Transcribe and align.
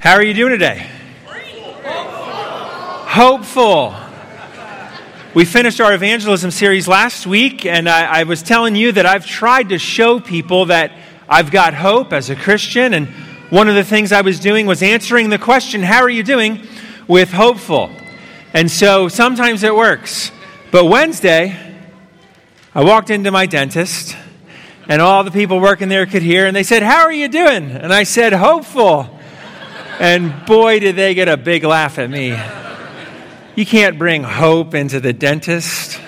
How 0.00 0.14
are 0.14 0.22
you 0.22 0.32
doing 0.32 0.52
today? 0.52 0.88
Hopeful. 3.04 3.94
We 5.34 5.44
finished 5.44 5.78
our 5.78 5.92
evangelism 5.92 6.50
series 6.50 6.88
last 6.88 7.26
week, 7.26 7.66
and 7.66 7.86
I, 7.86 8.20
I, 8.20 8.22
was 8.22 8.42
telling 8.42 8.76
you 8.76 8.92
that 8.92 9.04
I've 9.04 9.26
tried 9.26 9.68
to 9.68 9.78
show 9.78 10.18
people 10.18 10.64
that 10.66 10.92
I've 11.28 11.50
got 11.50 11.74
hope 11.74 12.14
as 12.14 12.30
a 12.30 12.34
Christian. 12.34 12.94
And 12.94 13.08
one 13.50 13.68
of 13.68 13.74
the 13.74 13.84
things 13.84 14.10
I 14.10 14.22
was 14.22 14.40
doing 14.40 14.64
was 14.64 14.82
answering 14.82 15.28
the 15.28 15.36
question, 15.36 15.82
How 15.82 16.00
are 16.00 16.08
you 16.08 16.22
doing? 16.22 16.66
with 17.06 17.30
hopeful. 17.32 17.90
And 18.54 18.70
so 18.70 19.08
sometimes 19.08 19.64
it 19.64 19.76
works. 19.76 20.32
But 20.70 20.86
Wednesday, 20.86 21.54
I 22.74 22.84
walked 22.84 23.10
into 23.10 23.30
my 23.30 23.44
dentist, 23.44 24.16
and 24.88 25.02
all 25.02 25.24
the 25.24 25.30
people 25.30 25.60
working 25.60 25.90
there 25.90 26.06
could 26.06 26.22
hear, 26.22 26.46
and 26.46 26.56
they 26.56 26.62
said, 26.62 26.82
How 26.82 27.02
are 27.02 27.12
you 27.12 27.28
doing? 27.28 27.70
And 27.70 27.92
I 27.92 28.04
said, 28.04 28.32
Hopeful. 28.32 29.19
And 30.00 30.46
boy, 30.46 30.80
did 30.80 30.96
they 30.96 31.12
get 31.12 31.28
a 31.28 31.36
big 31.36 31.62
laugh 31.62 31.98
at 31.98 32.08
me. 32.08 32.34
You 33.54 33.66
can't 33.66 33.98
bring 33.98 34.22
hope 34.22 34.74
into 34.74 34.98
the 34.98 35.12
dentist. 35.12 36.00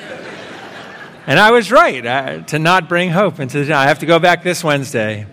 And 1.26 1.38
I 1.38 1.50
was 1.50 1.70
right 1.70 2.06
uh, 2.06 2.38
to 2.44 2.58
not 2.58 2.88
bring 2.88 3.10
hope 3.10 3.38
into 3.38 3.58
the 3.58 3.64
dentist. 3.66 3.78
I 3.78 3.88
have 3.88 3.98
to 3.98 4.06
go 4.06 4.18
back 4.18 4.42
this 4.42 4.64
Wednesday. 4.64 5.26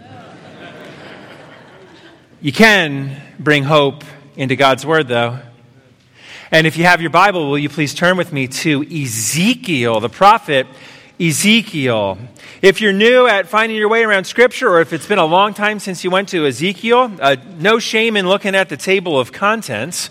You 2.41 2.51
can 2.51 3.21
bring 3.39 3.63
hope 3.63 4.03
into 4.35 4.57
God's 4.57 4.85
Word, 4.85 5.07
though. 5.07 5.39
And 6.51 6.67
if 6.67 6.75
you 6.75 6.83
have 6.83 6.99
your 6.99 7.11
Bible, 7.11 7.49
will 7.49 7.59
you 7.59 7.69
please 7.69 7.93
turn 7.93 8.17
with 8.17 8.33
me 8.33 8.49
to 8.49 8.83
Ezekiel, 8.83 10.01
the 10.01 10.09
prophet 10.09 10.67
Ezekiel. 11.19 12.17
If 12.61 12.79
you're 12.79 12.93
new 12.93 13.27
at 13.27 13.47
finding 13.47 13.77
your 13.77 13.89
way 13.89 14.03
around 14.03 14.23
Scripture, 14.23 14.69
or 14.69 14.79
if 14.79 14.93
it's 14.93 15.05
been 15.05 15.19
a 15.19 15.25
long 15.25 15.53
time 15.53 15.79
since 15.79 16.03
you 16.03 16.09
went 16.09 16.29
to 16.29 16.45
Ezekiel, 16.45 17.11
uh, 17.19 17.35
no 17.57 17.77
shame 17.77 18.15
in 18.15 18.27
looking 18.27 18.55
at 18.55 18.69
the 18.69 18.77
table 18.77 19.19
of 19.19 19.33
contents. 19.33 20.09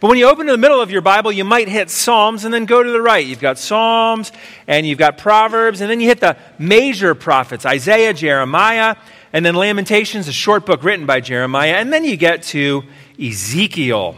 But 0.00 0.08
when 0.08 0.18
you 0.18 0.28
open 0.28 0.46
to 0.46 0.52
the 0.52 0.58
middle 0.58 0.80
of 0.80 0.90
your 0.90 1.00
Bible, 1.00 1.30
you 1.30 1.44
might 1.44 1.68
hit 1.68 1.90
Psalms 1.90 2.44
and 2.44 2.52
then 2.52 2.66
go 2.66 2.82
to 2.82 2.90
the 2.90 3.00
right. 3.00 3.24
You've 3.24 3.40
got 3.40 3.58
Psalms 3.58 4.32
and 4.66 4.84
you've 4.84 4.98
got 4.98 5.18
Proverbs, 5.18 5.80
and 5.80 5.88
then 5.88 6.00
you 6.00 6.08
hit 6.08 6.20
the 6.20 6.36
major 6.58 7.14
prophets 7.14 7.64
Isaiah, 7.64 8.12
Jeremiah, 8.12 8.96
and 9.32 9.46
then 9.46 9.54
Lamentations, 9.54 10.26
a 10.26 10.32
short 10.32 10.66
book 10.66 10.82
written 10.82 11.06
by 11.06 11.20
Jeremiah, 11.20 11.74
and 11.74 11.92
then 11.92 12.04
you 12.04 12.16
get 12.16 12.42
to 12.44 12.82
Ezekiel. 13.20 14.16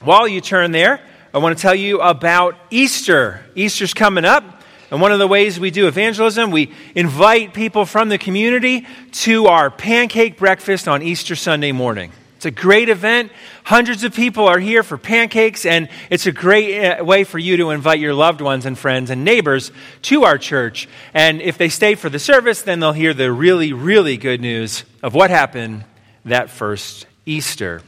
While 0.00 0.28
you 0.28 0.40
turn 0.40 0.70
there, 0.70 1.00
I 1.34 1.38
want 1.38 1.56
to 1.56 1.62
tell 1.62 1.74
you 1.74 2.00
about 2.00 2.56
Easter. 2.70 3.40
Easter's 3.56 3.94
coming 3.94 4.24
up. 4.24 4.61
And 4.92 5.00
one 5.00 5.10
of 5.10 5.18
the 5.18 5.26
ways 5.26 5.58
we 5.58 5.70
do 5.70 5.88
evangelism, 5.88 6.50
we 6.50 6.70
invite 6.94 7.54
people 7.54 7.86
from 7.86 8.10
the 8.10 8.18
community 8.18 8.86
to 9.12 9.46
our 9.46 9.70
pancake 9.70 10.36
breakfast 10.36 10.86
on 10.86 11.00
Easter 11.00 11.34
Sunday 11.34 11.72
morning. 11.72 12.12
It's 12.36 12.44
a 12.44 12.50
great 12.50 12.90
event. 12.90 13.32
Hundreds 13.64 14.04
of 14.04 14.14
people 14.14 14.46
are 14.46 14.58
here 14.58 14.82
for 14.82 14.98
pancakes, 14.98 15.64
and 15.64 15.88
it's 16.10 16.26
a 16.26 16.32
great 16.32 16.84
uh, 16.84 17.02
way 17.02 17.24
for 17.24 17.38
you 17.38 17.56
to 17.56 17.70
invite 17.70 18.00
your 18.00 18.12
loved 18.12 18.42
ones 18.42 18.66
and 18.66 18.78
friends 18.78 19.08
and 19.08 19.24
neighbors 19.24 19.72
to 20.02 20.24
our 20.24 20.36
church. 20.36 20.86
And 21.14 21.40
if 21.40 21.56
they 21.56 21.70
stay 21.70 21.94
for 21.94 22.10
the 22.10 22.18
service, 22.18 22.60
then 22.60 22.78
they'll 22.80 22.92
hear 22.92 23.14
the 23.14 23.32
really, 23.32 23.72
really 23.72 24.18
good 24.18 24.42
news 24.42 24.84
of 25.02 25.14
what 25.14 25.30
happened 25.30 25.84
that 26.26 26.50
first 26.50 27.06
Easter. 27.24 27.80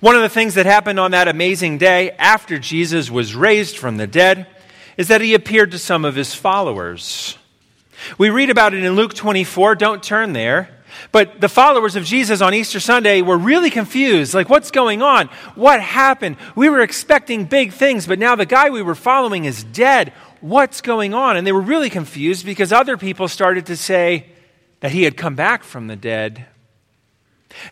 One 0.00 0.16
of 0.16 0.22
the 0.22 0.28
things 0.28 0.54
that 0.54 0.66
happened 0.66 0.98
on 0.98 1.12
that 1.12 1.28
amazing 1.28 1.78
day 1.78 2.10
after 2.18 2.58
Jesus 2.58 3.12
was 3.12 3.36
raised 3.36 3.76
from 3.76 3.96
the 3.96 4.08
dead 4.08 4.48
is 4.96 5.08
that 5.08 5.20
he 5.20 5.34
appeared 5.34 5.70
to 5.72 5.78
some 5.78 6.04
of 6.04 6.14
his 6.14 6.34
followers. 6.34 7.36
We 8.18 8.30
read 8.30 8.50
about 8.50 8.74
it 8.74 8.84
in 8.84 8.94
Luke 8.94 9.14
24. 9.14 9.74
Don't 9.76 10.02
turn 10.02 10.32
there. 10.32 10.70
But 11.12 11.40
the 11.40 11.48
followers 11.48 11.96
of 11.96 12.04
Jesus 12.04 12.40
on 12.40 12.54
Easter 12.54 12.80
Sunday 12.80 13.22
were 13.22 13.36
really 13.36 13.70
confused. 13.70 14.34
Like, 14.34 14.48
what's 14.48 14.70
going 14.70 15.02
on? 15.02 15.28
What 15.54 15.80
happened? 15.80 16.36
We 16.54 16.68
were 16.68 16.80
expecting 16.80 17.44
big 17.44 17.72
things, 17.72 18.06
but 18.06 18.18
now 18.18 18.34
the 18.34 18.46
guy 18.46 18.70
we 18.70 18.82
were 18.82 18.94
following 18.94 19.44
is 19.44 19.62
dead. 19.62 20.12
What's 20.40 20.80
going 20.80 21.14
on? 21.14 21.36
And 21.36 21.46
they 21.46 21.52
were 21.52 21.60
really 21.60 21.90
confused 21.90 22.46
because 22.46 22.72
other 22.72 22.96
people 22.96 23.28
started 23.28 23.66
to 23.66 23.76
say 23.76 24.26
that 24.80 24.92
he 24.92 25.02
had 25.02 25.16
come 25.16 25.34
back 25.34 25.64
from 25.64 25.86
the 25.86 25.96
dead. 25.96 26.46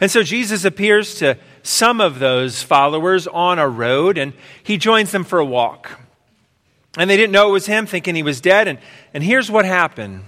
And 0.01 0.11
so 0.11 0.23
Jesus 0.23 0.65
appears 0.65 1.17
to 1.17 1.37
some 1.63 2.01
of 2.01 2.19
those 2.19 2.63
followers 2.63 3.27
on 3.27 3.59
a 3.59 3.69
road 3.69 4.17
and 4.17 4.33
he 4.63 4.79
joins 4.79 5.13
them 5.13 5.25
for 5.25 5.39
a 5.39 5.45
walk. 5.45 6.01
And 6.97 7.11
they 7.11 7.17
didn't 7.17 7.33
know 7.33 7.49
it 7.49 7.53
was 7.53 7.67
him, 7.67 7.87
thinking 7.87 8.15
he 8.15 8.23
was 8.23 8.41
dead. 8.41 8.69
And, 8.69 8.79
and 9.13 9.25
here's 9.25 9.51
what 9.51 9.65
happened 9.65 10.25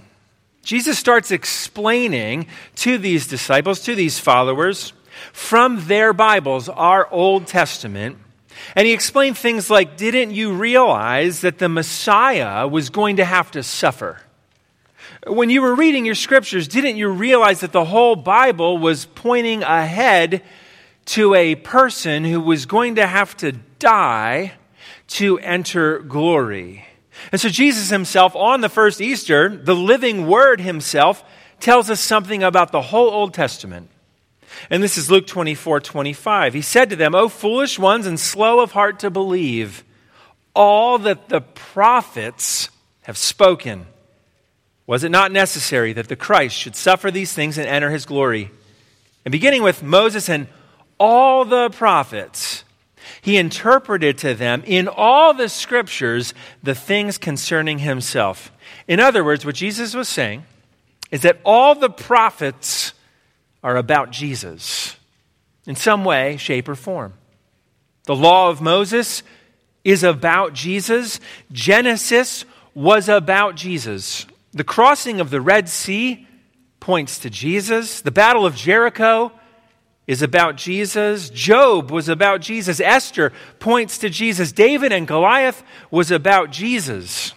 Jesus 0.63 0.99
starts 0.99 1.31
explaining 1.31 2.47
to 2.75 2.97
these 2.97 3.27
disciples, 3.27 3.79
to 3.81 3.95
these 3.95 4.19
followers, 4.19 4.91
from 5.31 5.87
their 5.87 6.11
Bibles, 6.13 6.67
our 6.67 7.07
Old 7.09 7.47
Testament. 7.47 8.17
And 8.75 8.85
he 8.85 8.93
explained 8.93 9.37
things 9.37 9.69
like 9.69 9.97
Didn't 9.97 10.31
you 10.31 10.51
realize 10.51 11.41
that 11.41 11.59
the 11.59 11.69
Messiah 11.69 12.67
was 12.67 12.89
going 12.89 13.17
to 13.17 13.25
have 13.25 13.51
to 13.51 13.63
suffer? 13.63 14.21
When 15.25 15.49
you 15.49 15.61
were 15.61 15.75
reading 15.75 16.05
your 16.05 16.15
scriptures, 16.15 16.67
didn't 16.67 16.97
you 16.97 17.09
realize 17.09 17.61
that 17.61 17.71
the 17.71 17.85
whole 17.85 18.15
Bible 18.15 18.77
was 18.77 19.05
pointing 19.05 19.63
ahead 19.63 20.43
to 21.05 21.33
a 21.33 21.55
person 21.55 22.23
who 22.23 22.39
was 22.39 22.65
going 22.65 22.95
to 22.95 23.07
have 23.07 23.35
to 23.37 23.53
die? 23.79 24.53
To 25.07 25.39
enter 25.39 25.99
glory. 25.99 26.85
And 27.31 27.41
so, 27.41 27.49
Jesus 27.49 27.89
himself, 27.89 28.35
on 28.35 28.61
the 28.61 28.69
first 28.69 29.01
Easter, 29.01 29.49
the 29.49 29.75
living 29.75 30.27
word 30.27 30.61
himself, 30.61 31.23
tells 31.59 31.89
us 31.89 31.99
something 31.99 32.43
about 32.43 32.71
the 32.71 32.81
whole 32.81 33.09
Old 33.09 33.33
Testament. 33.33 33.89
And 34.69 34.81
this 34.81 34.97
is 34.97 35.11
Luke 35.11 35.27
24 35.27 35.79
25. 35.79 36.53
He 36.53 36.61
said 36.61 36.89
to 36.89 36.95
them, 36.95 37.15
O 37.15 37.29
foolish 37.29 37.77
ones 37.79 38.05
and 38.05 38.19
slow 38.19 38.59
of 38.59 38.71
heart 38.71 38.99
to 38.99 39.09
believe 39.09 39.83
all 40.55 40.97
that 40.99 41.29
the 41.29 41.41
prophets 41.41 42.69
have 43.01 43.17
spoken. 43.17 43.85
Was 44.87 45.03
it 45.03 45.09
not 45.09 45.31
necessary 45.31 45.93
that 45.93 46.07
the 46.07 46.15
Christ 46.15 46.55
should 46.55 46.75
suffer 46.75 47.11
these 47.11 47.33
things 47.33 47.57
and 47.57 47.67
enter 47.67 47.89
his 47.89 48.05
glory? 48.05 48.51
And 49.25 49.31
beginning 49.31 49.61
with 49.61 49.83
Moses 49.83 50.29
and 50.29 50.47
all 50.99 51.45
the 51.45 51.69
prophets, 51.69 52.63
he 53.27 53.35
interpreted 53.35 54.17
to 54.17 54.33
them 54.33 54.63
in 54.65 54.87
all 54.87 55.33
the 55.33 55.49
scriptures 55.49 56.33
the 56.63 56.73
things 56.73 57.17
concerning 57.17 57.79
himself. 57.79 58.53
In 58.87 59.01
other 59.01 59.21
words, 59.21 59.45
what 59.45 59.55
Jesus 59.55 59.93
was 59.93 60.07
saying 60.07 60.45
is 61.11 61.23
that 61.23 61.41
all 61.43 61.75
the 61.75 61.89
prophets 61.89 62.93
are 63.61 63.75
about 63.75 64.11
Jesus 64.11 64.95
in 65.65 65.75
some 65.75 66.05
way, 66.05 66.37
shape, 66.37 66.69
or 66.69 66.75
form. 66.75 67.15
The 68.05 68.15
law 68.15 68.49
of 68.49 68.61
Moses 68.61 69.23
is 69.83 70.03
about 70.03 70.53
Jesus. 70.53 71.19
Genesis 71.51 72.45
was 72.73 73.09
about 73.09 73.55
Jesus. 73.55 74.25
The 74.53 74.63
crossing 74.63 75.19
of 75.19 75.31
the 75.31 75.41
Red 75.41 75.67
Sea 75.67 76.25
points 76.79 77.19
to 77.19 77.29
Jesus. 77.29 77.99
The 77.99 78.09
Battle 78.09 78.45
of 78.45 78.55
Jericho 78.55 79.33
is 80.07 80.21
about 80.21 80.55
Jesus. 80.55 81.29
Job 81.29 81.91
was 81.91 82.07
about 82.07 82.41
Jesus. 82.41 82.79
Esther 82.79 83.33
points 83.59 83.97
to 83.99 84.09
Jesus. 84.09 84.53
David 84.53 84.93
and 84.93 85.05
Goliath 85.05 85.61
was 85.91 86.09
about 86.09 86.49
Jesus. 86.49 87.33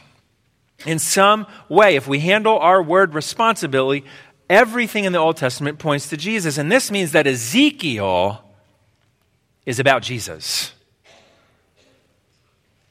In 0.86 0.98
some 0.98 1.46
way, 1.68 1.96
if 1.96 2.06
we 2.06 2.20
handle 2.20 2.58
our 2.58 2.82
word 2.82 3.12
responsibly, 3.12 4.04
everything 4.48 5.04
in 5.04 5.12
the 5.12 5.18
Old 5.18 5.36
Testament 5.36 5.78
points 5.78 6.08
to 6.08 6.16
Jesus. 6.16 6.56
And 6.56 6.70
this 6.70 6.90
means 6.90 7.12
that 7.12 7.26
Ezekiel 7.26 8.42
is 9.66 9.78
about 9.78 10.02
Jesus. 10.02 10.72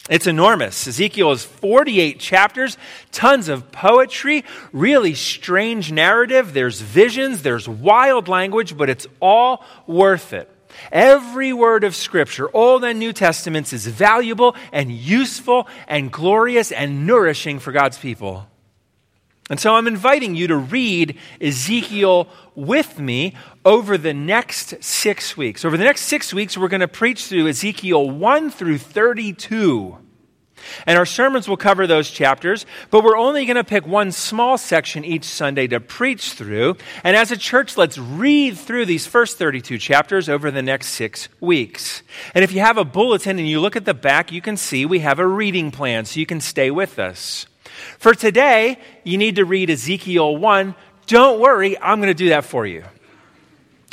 It's 0.09 0.25
enormous. 0.25 0.87
Ezekiel 0.87 1.31
is 1.31 1.45
48 1.45 2.19
chapters, 2.19 2.77
tons 3.11 3.47
of 3.47 3.71
poetry, 3.71 4.43
really 4.73 5.13
strange 5.13 5.91
narrative. 5.91 6.53
There's 6.53 6.81
visions, 6.81 7.43
there's 7.43 7.69
wild 7.69 8.27
language, 8.27 8.75
but 8.75 8.89
it's 8.89 9.05
all 9.21 9.63
worth 9.85 10.33
it. 10.33 10.49
Every 10.91 11.53
word 11.53 11.83
of 11.83 11.95
Scripture, 11.95 12.49
Old 12.55 12.83
and 12.83 12.97
New 12.97 13.13
Testaments, 13.13 13.71
is 13.71 13.85
valuable 13.85 14.55
and 14.71 14.91
useful 14.91 15.67
and 15.87 16.11
glorious 16.11 16.71
and 16.71 17.05
nourishing 17.05 17.59
for 17.59 17.71
God's 17.71 17.97
people. 17.97 18.47
And 19.49 19.59
so 19.59 19.73
I'm 19.73 19.87
inviting 19.87 20.35
you 20.35 20.47
to 20.47 20.57
read 20.57 21.17
Ezekiel 21.41 22.27
with 22.53 22.99
me 22.99 23.35
over 23.65 23.97
the 23.97 24.13
next 24.13 24.83
six 24.83 25.35
weeks. 25.35 25.65
Over 25.65 25.75
the 25.75 25.83
next 25.83 26.01
six 26.01 26.31
weeks, 26.33 26.55
we're 26.55 26.67
going 26.67 26.81
to 26.81 26.87
preach 26.87 27.25
through 27.25 27.47
Ezekiel 27.47 28.09
1 28.09 28.51
through 28.51 28.77
32. 28.77 29.97
And 30.85 30.97
our 30.97 31.05
sermons 31.05 31.47
will 31.47 31.57
cover 31.57 31.87
those 31.87 32.11
chapters, 32.11 32.65
but 32.91 33.03
we're 33.03 33.17
only 33.17 33.45
going 33.45 33.55
to 33.55 33.63
pick 33.63 33.87
one 33.87 34.11
small 34.11 34.57
section 34.57 35.03
each 35.05 35.23
Sunday 35.23 35.67
to 35.67 35.79
preach 35.79 36.33
through. 36.33 36.77
And 37.03 37.15
as 37.15 37.31
a 37.31 37.37
church, 37.37 37.77
let's 37.77 37.97
read 37.97 38.57
through 38.57 38.85
these 38.85 39.07
first 39.07 39.37
32 39.37 39.77
chapters 39.77 40.29
over 40.29 40.51
the 40.51 40.61
next 40.61 40.89
six 40.89 41.29
weeks. 41.39 42.03
And 42.35 42.43
if 42.43 42.51
you 42.51 42.59
have 42.59 42.77
a 42.77 42.85
bulletin 42.85 43.39
and 43.39 43.47
you 43.47 43.61
look 43.61 43.75
at 43.75 43.85
the 43.85 43.93
back, 43.93 44.31
you 44.31 44.41
can 44.41 44.57
see 44.57 44.85
we 44.85 44.99
have 44.99 45.19
a 45.19 45.27
reading 45.27 45.71
plan, 45.71 46.05
so 46.05 46.19
you 46.19 46.25
can 46.25 46.41
stay 46.41 46.69
with 46.69 46.99
us. 46.99 47.45
For 47.97 48.13
today, 48.13 48.77
you 49.03 49.17
need 49.17 49.35
to 49.37 49.45
read 49.45 49.69
Ezekiel 49.69 50.37
1. 50.37 50.75
Don't 51.07 51.39
worry, 51.39 51.77
I'm 51.79 51.99
going 51.99 52.09
to 52.09 52.13
do 52.13 52.29
that 52.29 52.45
for 52.45 52.65
you. 52.65 52.83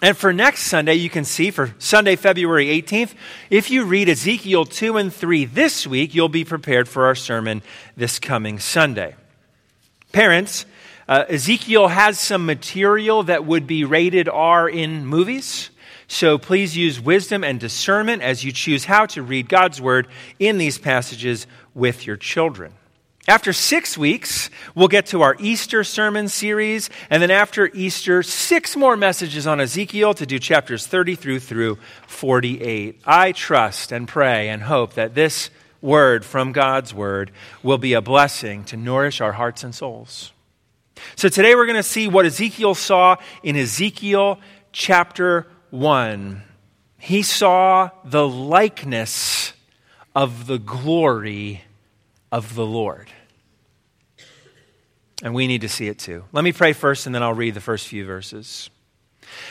And 0.03 0.17
for 0.17 0.33
next 0.33 0.65
Sunday, 0.65 0.95
you 0.95 1.09
can 1.09 1.25
see 1.25 1.51
for 1.51 1.75
Sunday, 1.79 2.17
February 2.17 2.67
18th, 2.67 3.15
if 3.49 3.71
you 3.71 3.85
read 3.85 4.11
Ezekiel 4.11 4.67
2 4.67 4.99
and 4.99 5.13
3 5.13 5.47
this 5.47 5.87
week, 5.87 6.15
you'll 6.15 6.29
be 6.29 6.45
prepared 6.45 6.87
for 6.87 7.07
our 7.07 7.15
sermon 7.15 7.63
this 7.97 8.19
coming 8.19 8.59
Sunday. 8.59 9.15
Parents, 10.13 10.67
uh, 11.09 11.25
Ezekiel 11.29 11.89
has 11.89 12.21
some 12.21 12.45
material 12.45 13.23
that 13.23 13.47
would 13.47 13.67
be 13.67 13.85
rated 13.85 14.29
R 14.29 14.69
in 14.69 15.07
movies. 15.07 15.71
So 16.09 16.37
please 16.39 16.77
use 16.77 17.01
wisdom 17.01 17.43
and 17.43 17.59
discernment 17.59 18.23
as 18.23 18.45
you 18.45 18.53
choose 18.53 18.85
how 18.85 19.07
to 19.07 19.23
read 19.23 19.49
God's 19.49 19.81
word 19.81 20.09
in 20.39 20.59
these 20.59 20.79
passages 20.79 21.47
with 21.75 22.07
your 22.07 22.17
children. 22.17 22.75
After 23.29 23.53
six 23.53 23.99
weeks, 23.99 24.51
we'll 24.77 24.87
get 24.87 25.07
to 25.07 25.23
our 25.23 25.35
Easter 25.41 25.83
sermon 25.83 26.29
series, 26.29 26.91
and 27.11 27.21
then 27.21 27.33
after 27.33 27.69
Easter, 27.75 28.23
six 28.23 28.77
more 28.77 28.97
messages 28.97 29.49
on 29.49 29.61
Ezekiel 29.61 30.15
to 30.15 30.27
do 30.27 30.39
chapters 30.39 30.87
30 30.87 31.17
through 31.17 31.41
through 31.41 31.79
48. 32.07 33.01
I 33.05 33.33
trust 33.33 33.91
and 33.91 34.07
pray 34.07 34.49
and 34.49 34.63
hope 34.63 34.95
that 34.95 35.17
this 35.17 35.51
word 35.83 36.25
from 36.25 36.53
God's 36.53 36.95
word 36.95 37.33
will 37.65 37.79
be 37.79 37.95
a 37.95 38.01
blessing 38.01 38.63
to 38.65 38.77
nourish 38.77 39.21
our 39.21 39.33
hearts 39.33 39.65
and 39.65 39.75
souls. 39.75 40.33
So 41.17 41.29
today 41.29 41.57
we're 41.57 41.67
going 41.67 41.77
to 41.77 41.83
see 41.83 42.07
what 42.07 42.27
Ezekiel 42.27 42.77
saw 42.77 43.17
in 43.43 43.57
Ezekiel 43.57 44.39
chapter 44.71 45.49
1. 45.71 46.43
He 46.99 47.23
saw 47.23 47.91
the 48.05 48.27
likeness 48.27 49.53
of 50.15 50.47
the 50.47 50.59
glory 50.59 51.63
of 52.31 52.55
the 52.55 52.67
Lord. 52.67 53.11
And 55.23 55.35
we 55.35 55.47
need 55.47 55.63
to 55.63 55.69
see 55.69 55.89
it 55.89 55.99
too. 55.99 56.25
Let 56.33 56.45
me 56.45 56.53
pray 56.53 56.73
first, 56.73 57.07
and 57.07 57.15
then 57.15 57.23
I'll 57.23 57.33
read 57.33 57.55
the 57.55 57.61
first 57.61 57.89
few 57.89 58.05
verses. 58.05 58.69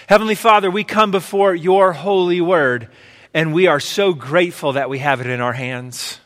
Heavenly 0.07 0.36
Father, 0.36 0.69
we 0.69 0.83
come 0.83 1.12
before 1.12 1.56
your 1.56 1.94
holy 1.94 2.42
word, 2.42 2.89
and 3.33 3.54
we 3.54 3.68
are 3.68 3.80
so 3.80 4.13
grateful 4.13 4.74
that 4.74 4.89
we 4.89 5.00
have 5.00 5.22
it 5.22 5.27
in 5.27 5.42
our 5.42 5.54
hands 5.54 6.19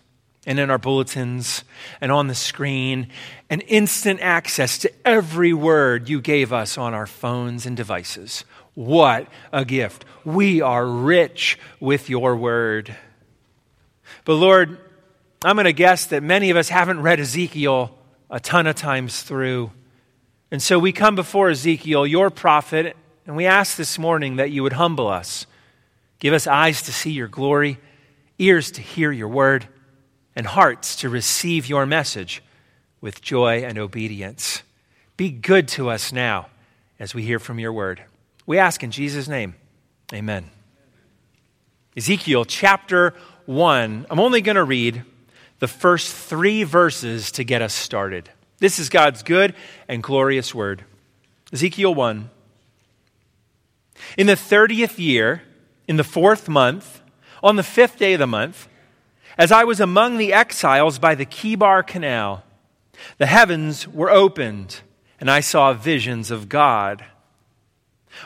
and 0.46 0.60
in 0.60 0.70
our 0.70 0.78
bulletins 0.78 1.64
and 2.02 2.12
on 2.12 2.28
the 2.28 2.36
screen, 2.36 3.08
and 3.50 3.64
instant 3.68 4.20
access 4.22 4.80
to 4.80 4.92
every 5.06 5.54
word 5.54 6.10
you 6.10 6.22
gave 6.22 6.52
us 6.52 6.78
on 6.78 6.94
our 6.94 7.06
phones 7.06 7.66
and 7.66 7.78
devices. 7.78 8.46
What 8.74 9.28
a 9.52 9.66
gift. 9.66 10.06
We 10.26 10.62
are 10.62 10.86
rich 10.86 11.60
with 11.80 12.10
your 12.10 12.36
word. 12.36 12.96
But 14.26 14.36
Lord, 14.36 14.80
I'm 15.42 15.56
going 15.56 15.66
to 15.66 15.74
guess 15.74 16.08
that 16.08 16.22
many 16.22 16.50
of 16.50 16.58
us 16.58 16.68
haven't 16.68 17.02
read 17.02 17.20
Ezekiel 17.20 17.96
a 18.30 18.42
ton 18.42 18.68
of 18.68 18.76
times 18.76 19.22
through. 19.22 19.72
And 20.52 20.62
so 20.62 20.78
we 20.78 20.92
come 20.92 21.16
before 21.16 21.50
Ezekiel, 21.50 22.06
your 22.06 22.30
prophet, 22.30 22.98
and 23.26 23.38
we 23.38 23.46
ask 23.46 23.78
this 23.78 23.98
morning 23.98 24.36
that 24.36 24.52
you 24.52 24.64
would 24.64 24.74
humble 24.74 25.08
us. 25.08 25.46
Give 26.20 26.34
us 26.34 26.46
eyes 26.46 26.82
to 26.84 26.92
see 26.92 27.12
your 27.12 27.30
glory, 27.30 27.78
ears 28.38 28.70
to 28.72 28.82
hear 28.82 29.14
your 29.14 29.30
word, 29.30 29.68
and 30.36 30.46
hearts 30.46 30.98
to 30.98 31.10
receive 31.10 31.68
your 31.68 31.86
message 31.86 32.44
with 33.00 33.22
joy 33.22 33.64
and 33.64 33.78
obedience. 33.78 34.62
Be 35.16 35.30
good 35.30 35.70
to 35.70 35.90
us 35.90 36.12
now 36.12 36.48
as 37.00 37.16
we 37.16 37.24
hear 37.24 37.40
from 37.40 37.60
your 37.60 37.72
word. 37.72 38.04
We 38.46 38.58
ask 38.58 38.84
in 38.84 38.92
Jesus' 38.92 39.30
name. 39.30 39.56
Amen. 40.14 40.50
Ezekiel 41.96 42.44
chapter 42.44 43.14
1. 43.46 44.08
I'm 44.10 44.20
only 44.20 44.42
going 44.42 44.58
to 44.58 44.64
read 44.66 45.06
the 45.60 45.68
first 45.68 46.14
three 46.14 46.64
verses 46.64 47.32
to 47.34 47.44
get 47.44 47.62
us 47.62 47.74
started. 47.74 48.30
This 48.60 48.80
is 48.80 48.90
God's 48.90 49.24
good 49.24 49.54
and 49.88 50.02
glorious 50.02 50.56
word. 50.56 50.84
Ezekiel 51.54 51.94
1. 51.94 52.30
In 54.18 54.28
the 54.28 54.34
30th 54.34 54.98
year, 54.98 55.44
in 55.88 55.98
the 55.98 56.04
fourth 56.04 56.48
month, 56.48 57.02
on 57.44 57.58
the 57.58 57.64
fifth 57.64 57.98
day 57.98 58.14
of 58.14 58.20
the 58.20 58.28
month, 58.28 58.68
as 59.38 59.52
I 59.52 59.64
was 59.64 59.80
among 59.80 60.18
the 60.18 60.34
exiles 60.34 61.00
by 61.00 61.16
the 61.16 61.26
Chebar 61.26 61.86
Canal, 61.86 62.44
the 63.18 63.26
heavens 63.26 63.88
were 63.88 64.10
opened, 64.10 64.82
and 65.20 65.30
I 65.30 65.40
saw 65.40 65.74
visions 65.74 66.32
of 66.32 66.50
God. 66.50 67.06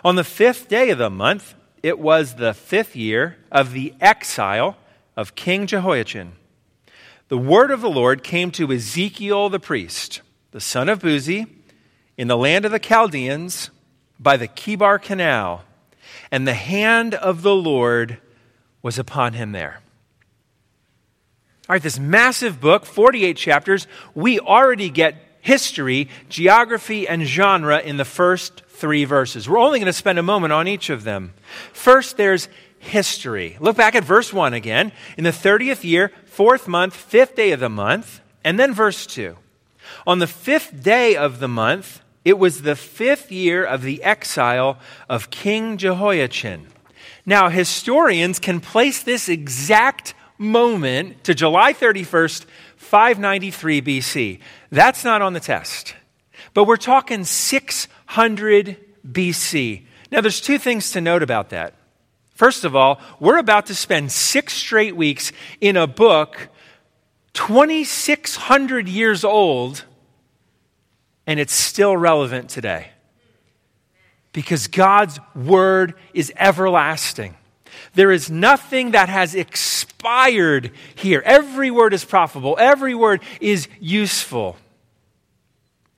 On 0.04 0.16
the 0.16 0.24
fifth 0.24 0.68
day 0.68 0.90
of 0.90 0.98
the 0.98 1.10
month, 1.10 1.54
it 1.82 2.00
was 2.00 2.36
the 2.36 2.54
fifth 2.54 2.96
year 2.96 3.38
of 3.52 3.74
the 3.74 3.94
exile 4.00 4.78
of 5.16 5.36
King 5.36 5.68
Jehoiachin 5.68 6.34
the 7.34 7.38
word 7.40 7.72
of 7.72 7.82
the 7.82 7.90
Lord 7.90 8.22
came 8.22 8.52
to 8.52 8.72
Ezekiel 8.72 9.50
the 9.50 9.60
priest, 9.60 10.22
the 10.52 10.60
son 10.60 10.88
of 10.88 11.00
Buzi, 11.00 11.48
in 12.16 12.28
the 12.28 12.38
land 12.38 12.64
of 12.64 12.72
the 12.72 12.78
Chaldeans 12.78 13.72
by 14.20 14.38
the 14.38 14.48
Chebar 14.48 15.02
Canal, 15.02 15.64
and 16.32 16.48
the 16.48 16.54
hand 16.54 17.16
of 17.16 17.42
the 17.42 17.56
Lord 17.56 18.20
was 18.84 19.00
upon 19.00 19.34
him 19.34 19.52
there. 19.52 19.80
All 21.68 21.74
right, 21.74 21.82
this 21.82 21.98
massive 21.98 22.62
book, 22.62 22.86
48 22.86 23.36
chapters, 23.36 23.88
we 24.14 24.40
already 24.40 24.92
get 24.92 25.16
history, 25.42 26.10
geography, 26.30 27.08
and 27.08 27.24
genre 27.24 27.80
in 27.80 27.98
the 27.98 28.06
first 28.06 28.62
three 28.68 29.06
verses. 29.06 29.50
We're 29.50 29.58
only 29.58 29.80
going 29.80 29.88
to 29.88 29.94
spend 29.94 30.20
a 30.20 30.24
moment 30.24 30.54
on 30.54 30.68
each 30.68 30.92
of 30.92 31.04
them. 31.04 31.34
First, 31.74 32.16
there's 32.16 32.48
history. 32.84 33.58
Look 33.60 33.78
back 33.78 33.96
at 33.96 34.04
verse 34.04 34.32
1 34.32 34.54
again. 34.54 34.92
In 35.18 35.24
the 35.24 35.32
30th 35.32 35.84
year, 35.84 36.12
fourth 36.34 36.68
month, 36.68 36.96
fifth 36.96 37.36
day 37.36 37.52
of 37.52 37.60
the 37.60 37.70
month. 37.70 38.22
And 38.44 38.60
then 38.60 38.74
verse 38.74 39.06
2. 39.06 39.38
On 40.08 40.20
the 40.20 40.28
fifth 40.28 40.82
day 40.82 41.16
of 41.16 41.40
the 41.40 41.48
month, 41.48 42.02
it 42.26 42.40
was 42.40 42.64
the 42.64 42.76
fifth 42.76 43.32
year 43.32 43.64
of 43.64 43.84
the 43.84 44.04
exile 44.04 44.80
of 45.08 45.30
King 45.30 45.78
Jehoiachin. 45.78 46.68
Now, 47.26 47.50
historians 47.50 48.40
can 48.40 48.60
place 48.60 49.04
this 49.04 49.30
exact 49.30 50.14
moment 50.38 51.24
to 51.26 51.36
July 51.36 51.72
31st, 51.74 52.46
593 52.78 53.82
BC. 53.82 54.40
That's 54.72 55.04
not 55.04 55.22
on 55.22 55.34
the 55.34 55.40
test. 55.40 55.96
But 56.54 56.66
we're 56.66 56.78
talking 56.78 57.24
600 57.24 58.78
BC. 59.08 59.86
Now, 60.12 60.22
there's 60.22 60.42
two 60.42 60.58
things 60.58 60.92
to 60.92 61.02
note 61.02 61.24
about 61.24 61.50
that. 61.50 61.76
First 62.44 62.66
of 62.66 62.76
all, 62.76 63.00
we're 63.22 63.38
about 63.38 63.68
to 63.68 63.74
spend 63.74 64.12
six 64.12 64.54
straight 64.54 64.98
weeks 64.98 65.32
in 65.62 65.78
a 65.78 65.88
book 65.88 66.50
2,600 67.32 68.90
years 68.90 69.24
old, 69.24 69.86
and 71.26 71.40
it's 71.40 71.54
still 71.54 71.96
relevant 71.96 72.50
today. 72.50 72.90
Because 74.34 74.68
God's 74.68 75.22
word 75.34 75.94
is 76.14 76.34
everlasting. 76.36 77.38
There 77.94 78.12
is 78.12 78.30
nothing 78.30 78.92
that 78.92 79.08
has 79.08 79.36
expired 79.36 80.72
here. 80.96 81.24
Every 81.26 81.72
word 81.72 81.94
is 81.94 82.04
profitable, 82.04 82.58
every 82.60 82.94
word 82.94 83.22
is 83.40 83.70
useful. 83.80 84.58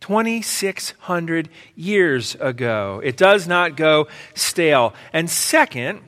2,600 0.02 1.50
years 1.76 2.36
ago. 2.40 3.02
It 3.04 3.18
does 3.18 3.48
not 3.48 3.76
go 3.76 4.08
stale. 4.36 4.94
And 5.12 5.28
second, 5.28 6.02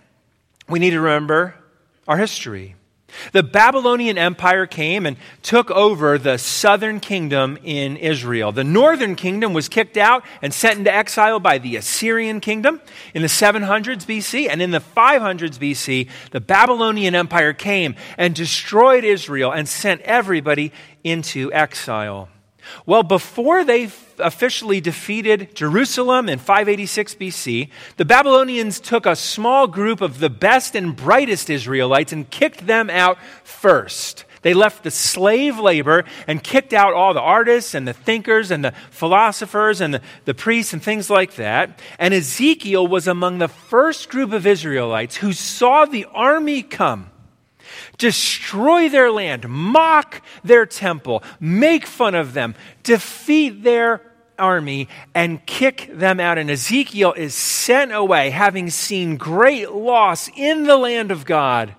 we 0.69 0.79
need 0.79 0.91
to 0.91 1.01
remember 1.01 1.55
our 2.07 2.17
history. 2.17 2.75
The 3.31 3.43
Babylonian 3.43 4.17
Empire 4.17 4.65
came 4.65 5.05
and 5.05 5.17
took 5.41 5.71
over 5.71 6.17
the 6.17 6.37
southern 6.37 6.99
kingdom 6.99 7.57
in 7.63 7.97
Israel. 7.97 8.51
The 8.51 8.63
northern 8.63 9.15
kingdom 9.15 9.53
was 9.53 9.69
kicked 9.69 9.97
out 9.97 10.25
and 10.41 10.53
sent 10.53 10.79
into 10.79 10.93
exile 10.93 11.39
by 11.39 11.57
the 11.57 11.77
Assyrian 11.77 12.41
kingdom 12.41 12.81
in 13.13 13.21
the 13.21 13.27
700s 13.29 14.05
BC. 14.05 14.49
And 14.49 14.61
in 14.61 14.71
the 14.71 14.81
500s 14.81 15.57
BC, 15.57 16.09
the 16.31 16.41
Babylonian 16.41 17.15
Empire 17.15 17.53
came 17.53 17.95
and 18.17 18.35
destroyed 18.35 19.03
Israel 19.03 19.51
and 19.51 19.67
sent 19.67 20.01
everybody 20.01 20.73
into 21.03 21.51
exile. 21.53 22.29
Well, 22.85 23.03
before 23.03 23.63
they 23.63 23.89
officially 24.19 24.81
defeated 24.81 25.55
Jerusalem 25.55 26.29
in 26.29 26.39
586 26.39 27.15
BC, 27.15 27.69
the 27.97 28.05
Babylonians 28.05 28.79
took 28.79 29.05
a 29.05 29.15
small 29.15 29.67
group 29.67 30.01
of 30.01 30.19
the 30.19 30.29
best 30.29 30.75
and 30.75 30.95
brightest 30.95 31.49
Israelites 31.49 32.13
and 32.13 32.29
kicked 32.29 32.65
them 32.67 32.89
out 32.89 33.17
first. 33.43 34.25
They 34.41 34.53
left 34.53 34.83
the 34.83 34.91
slave 34.91 35.59
labor 35.59 36.05
and 36.27 36.43
kicked 36.43 36.73
out 36.73 36.93
all 36.93 37.13
the 37.13 37.21
artists 37.21 37.73
and 37.73 37.87
the 37.87 37.93
thinkers 37.93 38.51
and 38.51 38.63
the 38.63 38.73
philosophers 38.91 39.81
and 39.81 39.95
the, 39.95 40.01
the 40.25 40.33
priests 40.33 40.73
and 40.73 40.81
things 40.81 41.09
like 41.09 41.35
that. 41.35 41.81
And 41.99 42.13
Ezekiel 42.13 42.87
was 42.87 43.07
among 43.07 43.39
the 43.39 43.47
first 43.47 44.09
group 44.09 44.31
of 44.31 44.47
Israelites 44.47 45.17
who 45.17 45.33
saw 45.33 45.85
the 45.85 46.05
army 46.13 46.63
come 46.63 47.09
destroy 47.97 48.89
their 48.89 49.11
land, 49.11 49.47
mock 49.47 50.21
their 50.43 50.65
temple, 50.65 51.23
make 51.39 51.85
fun 51.85 52.15
of 52.15 52.33
them, 52.33 52.55
defeat 52.83 53.63
their 53.63 54.01
army, 54.37 54.87
and 55.15 55.45
kick 55.45 55.89
them 55.91 56.19
out. 56.19 56.37
And 56.37 56.49
Ezekiel 56.49 57.13
is 57.13 57.33
sent 57.33 57.91
away, 57.91 58.29
having 58.29 58.69
seen 58.69 59.17
great 59.17 59.71
loss 59.71 60.29
in 60.35 60.63
the 60.63 60.77
land 60.77 61.11
of 61.11 61.25
God. 61.25 61.75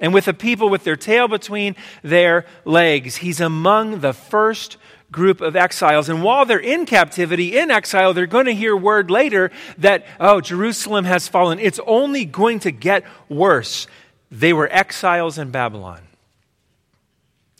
And 0.00 0.14
with 0.14 0.24
the 0.24 0.34
people 0.34 0.70
with 0.70 0.84
their 0.84 0.96
tail 0.96 1.28
between 1.28 1.76
their 2.02 2.46
legs, 2.64 3.16
he's 3.16 3.40
among 3.40 4.00
the 4.00 4.14
first 4.14 4.78
group 5.12 5.40
of 5.40 5.56
exiles. 5.56 6.08
And 6.08 6.22
while 6.22 6.46
they're 6.46 6.58
in 6.58 6.86
captivity, 6.86 7.58
in 7.58 7.70
exile, 7.70 8.14
they're 8.14 8.26
going 8.26 8.46
to 8.46 8.54
hear 8.54 8.76
word 8.76 9.10
later 9.10 9.50
that, 9.78 10.06
oh, 10.18 10.40
Jerusalem 10.40 11.04
has 11.04 11.28
fallen. 11.28 11.58
It's 11.58 11.80
only 11.86 12.24
going 12.24 12.60
to 12.60 12.70
get 12.70 13.04
worse. 13.28 13.86
They 14.30 14.52
were 14.52 14.68
exiles 14.72 15.38
in 15.38 15.50
Babylon. 15.50 16.02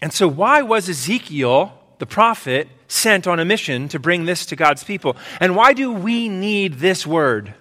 And 0.00 0.12
so, 0.12 0.28
why 0.28 0.62
was 0.62 0.88
Ezekiel, 0.88 1.72
the 1.98 2.06
prophet, 2.06 2.68
sent 2.88 3.26
on 3.26 3.38
a 3.38 3.44
mission 3.44 3.88
to 3.88 3.98
bring 3.98 4.24
this 4.24 4.46
to 4.46 4.56
God's 4.56 4.84
people? 4.84 5.16
And 5.40 5.56
why 5.56 5.72
do 5.72 5.92
we 5.92 6.28
need 6.28 6.74
this 6.74 7.06
word? 7.06 7.54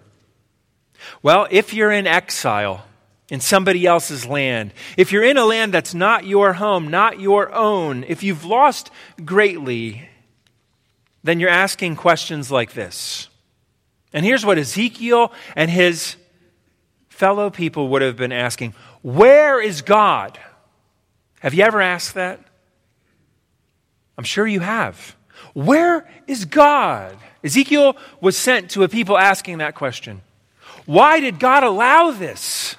Well, 1.21 1.47
if 1.49 1.73
you're 1.73 1.91
in 1.91 2.07
exile, 2.07 2.85
in 3.29 3.39
somebody 3.39 3.85
else's 3.85 4.25
land, 4.25 4.73
if 4.97 5.11
you're 5.11 5.23
in 5.23 5.37
a 5.37 5.45
land 5.45 5.73
that's 5.73 5.93
not 5.93 6.25
your 6.25 6.53
home, 6.53 6.89
not 6.89 7.19
your 7.19 7.53
own, 7.53 8.03
if 8.07 8.23
you've 8.23 8.45
lost 8.45 8.89
greatly, 9.23 10.09
then 11.23 11.39
you're 11.39 11.49
asking 11.49 11.95
questions 11.95 12.49
like 12.51 12.73
this. 12.73 13.27
And 14.13 14.25
here's 14.25 14.45
what 14.45 14.57
Ezekiel 14.57 15.31
and 15.55 15.69
his 15.69 16.15
fellow 17.09 17.49
people 17.49 17.89
would 17.89 18.01
have 18.01 18.15
been 18.15 18.31
asking 18.31 18.73
Where 19.01 19.61
is 19.61 19.81
God? 19.81 20.39
Have 21.39 21.53
you 21.53 21.63
ever 21.63 21.81
asked 21.81 22.15
that? 22.15 22.39
I'm 24.17 24.23
sure 24.23 24.45
you 24.45 24.59
have. 24.59 25.15
Where 25.53 26.09
is 26.27 26.45
God? 26.45 27.17
Ezekiel 27.43 27.95
was 28.19 28.37
sent 28.37 28.71
to 28.71 28.83
a 28.83 28.89
people 28.89 29.17
asking 29.17 29.59
that 29.59 29.75
question. 29.75 30.21
Why 30.85 31.19
did 31.19 31.39
God 31.39 31.63
allow 31.63 32.11
this? 32.11 32.75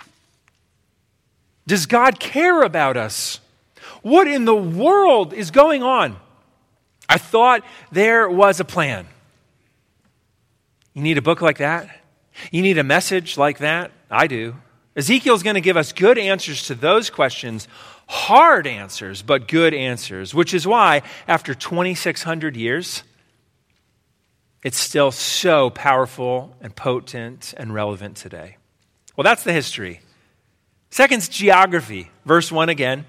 Does 1.67 1.87
God 1.87 2.21
care 2.21 2.63
about 2.63 2.97
us? 2.97 3.41
What 4.03 4.27
in 4.27 4.45
the 4.45 4.55
world 4.55 5.33
is 5.33 5.51
going 5.51 5.83
on? 5.83 6.17
I 7.09 7.19
thought 7.19 7.65
there 7.91 8.29
was 8.29 8.61
a 8.61 8.65
plan. 8.65 9.07
You 10.95 11.03
need 11.03 11.19
a 11.19 11.23
book 11.23 11.41
like 11.41 11.59
that? 11.59 11.89
You 12.51 12.63
need 12.63 12.79
a 12.79 12.85
message 12.85 13.39
like 13.39 13.59
that? 13.59 13.93
I 14.11 14.27
do. 14.27 14.57
Ezekiel's 14.97 15.43
going 15.43 15.55
to 15.55 15.61
give 15.61 15.77
us 15.77 15.93
good 15.93 16.19
answers 16.19 16.67
to 16.67 16.75
those 16.75 17.11
questions, 17.11 17.69
hard 18.09 18.67
answers, 18.67 19.23
but 19.23 19.47
good 19.47 19.73
answers, 19.73 20.35
which 20.35 20.53
is 20.53 20.67
why, 20.67 21.03
after 21.29 21.55
2,600 21.55 22.57
years, 22.57 23.05
it's 24.63 24.79
still 24.79 25.11
so 25.11 25.71
powerful 25.71 26.55
and 26.61 26.75
potent 26.75 27.55
and 27.57 27.73
relevant 27.73 28.17
today. 28.17 28.57
Well, 29.17 29.25
that's 29.25 29.45
the 29.45 29.53
history. 29.53 30.01
Second's 30.91 31.29
geography. 31.29 32.11
Verse 32.25 32.51
1 32.51 32.69
again. 32.69 33.07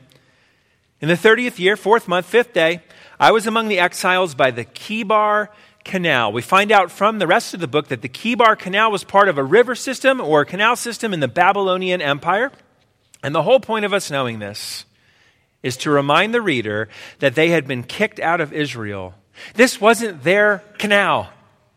In 1.01 1.07
the 1.07 1.15
30th 1.15 1.57
year, 1.57 1.75
fourth 1.75 2.07
month, 2.07 2.27
fifth 2.27 2.53
day, 2.53 2.81
I 3.19 3.31
was 3.31 3.47
among 3.47 3.67
the 3.67 3.79
exiles 3.79 4.35
by 4.35 4.51
the 4.51 4.65
Chebar 4.65 5.49
Canal. 5.83 6.31
We 6.31 6.41
find 6.41 6.71
out 6.71 6.91
from 6.91 7.19
the 7.19 7.27
rest 7.27 7.53
of 7.53 7.59
the 7.59 7.67
book 7.67 7.87
that 7.87 8.01
the 8.01 8.09
Chebar 8.09 8.57
Canal 8.57 8.91
was 8.91 9.03
part 9.03 9.27
of 9.27 9.37
a 9.37 9.43
river 9.43 9.75
system 9.75 10.21
or 10.21 10.41
a 10.41 10.45
canal 10.45 10.75
system 10.75 11.13
in 11.13 11.19
the 11.19 11.27
Babylonian 11.27 12.01
Empire. 12.01 12.51
And 13.23 13.33
the 13.33 13.43
whole 13.43 13.59
point 13.59 13.85
of 13.85 13.93
us 13.93 14.11
knowing 14.11 14.39
this 14.39 14.85
is 15.63 15.77
to 15.77 15.91
remind 15.91 16.33
the 16.33 16.41
reader 16.41 16.89
that 17.19 17.35
they 17.35 17.49
had 17.49 17.67
been 17.67 17.83
kicked 17.83 18.19
out 18.19 18.41
of 18.41 18.53
Israel. 18.53 19.13
This 19.55 19.79
wasn't 19.79 20.23
their 20.23 20.63
canal. 20.77 21.29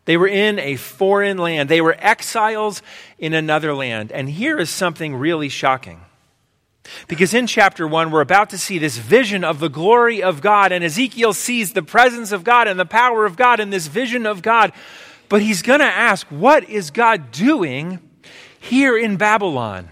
They 0.05 0.17
were 0.17 0.27
in 0.27 0.59
a 0.59 0.75
foreign 0.75 1.37
land. 1.37 1.69
They 1.69 1.81
were 1.81 1.95
exiles 1.99 2.81
in 3.17 3.33
another 3.33 3.73
land. 3.73 4.11
And 4.11 4.29
here 4.29 4.59
is 4.59 4.69
something 4.69 5.15
really 5.15 5.49
shocking. 5.49 6.04
Because 7.07 7.33
in 7.33 7.47
chapter 7.47 7.87
1, 7.87 8.11
we're 8.11 8.21
about 8.21 8.49
to 8.51 8.57
see 8.57 8.77
this 8.77 8.97
vision 8.97 9.43
of 9.43 9.59
the 9.59 9.69
glory 9.69 10.21
of 10.21 10.41
God, 10.41 10.71
and 10.71 10.83
Ezekiel 10.83 11.33
sees 11.33 11.73
the 11.73 11.83
presence 11.83 12.31
of 12.31 12.43
God 12.43 12.67
and 12.67 12.79
the 12.79 12.85
power 12.85 13.25
of 13.25 13.35
God 13.35 13.59
in 13.59 13.69
this 13.69 13.87
vision 13.87 14.25
of 14.25 14.41
God. 14.41 14.71
But 15.29 15.41
he's 15.41 15.61
going 15.61 15.79
to 15.79 15.85
ask, 15.85 16.27
what 16.27 16.69
is 16.69 16.91
God 16.91 17.31
doing 17.31 17.99
here 18.59 18.97
in 18.97 19.17
Babylon? 19.17 19.89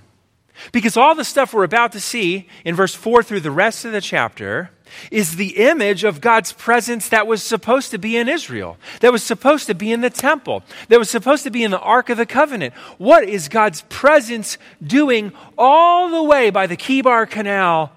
Because 0.71 0.97
all 0.97 1.15
the 1.15 1.25
stuff 1.25 1.53
we're 1.53 1.63
about 1.63 1.91
to 1.91 1.99
see 1.99 2.47
in 2.63 2.75
verse 2.75 2.95
4 2.95 3.23
through 3.23 3.41
the 3.41 3.51
rest 3.51 3.85
of 3.85 3.91
the 3.91 4.01
chapter 4.01 4.69
is 5.11 5.35
the 5.35 5.57
image 5.57 6.03
of 6.03 6.21
God's 6.21 6.51
presence 6.53 7.09
that 7.09 7.27
was 7.27 7.41
supposed 7.41 7.91
to 7.91 7.97
be 7.97 8.17
in 8.17 8.29
Israel, 8.29 8.77
that 9.01 9.11
was 9.11 9.23
supposed 9.23 9.67
to 9.67 9.75
be 9.75 9.91
in 9.91 10.01
the 10.01 10.09
temple, 10.09 10.63
that 10.89 10.99
was 10.99 11.09
supposed 11.09 11.43
to 11.43 11.51
be 11.51 11.63
in 11.63 11.71
the 11.71 11.79
Ark 11.79 12.09
of 12.09 12.17
the 12.17 12.25
Covenant. 12.25 12.73
What 12.97 13.23
is 13.23 13.49
God's 13.49 13.81
presence 13.89 14.57
doing 14.85 15.31
all 15.57 16.09
the 16.09 16.23
way 16.23 16.49
by 16.49 16.67
the 16.67 16.77
Chebar 16.77 17.29
Canal 17.29 17.91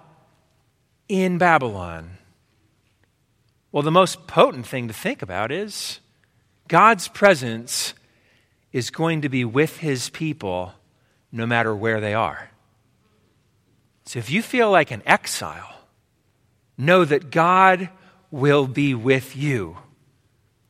in 1.09 1.39
Babylon? 1.39 2.11
Well, 3.73 3.83
the 3.83 3.91
most 3.91 4.27
potent 4.27 4.67
thing 4.67 4.89
to 4.89 4.95
think 4.95 5.23
about 5.23 5.53
is 5.53 6.01
God's 6.69 7.09
presence 7.09 7.95
is 8.73 8.91
going 8.91 9.23
to 9.23 9.29
be 9.29 9.45
with 9.45 9.79
his 9.79 10.11
people 10.11 10.73
no 11.31 11.47
matter 11.47 11.75
where 11.75 12.01
they 12.01 12.15
are. 12.15 12.51
So 14.07 14.19
if 14.19 14.31
you 14.31 14.41
feel 14.41 14.71
like 14.71 14.91
an 14.91 15.03
exile, 15.05 15.81
know 16.79 17.05
that 17.05 17.31
God 17.31 17.91
will 18.31 18.67
be 18.67 18.95
with 18.95 19.37
you. 19.37 19.77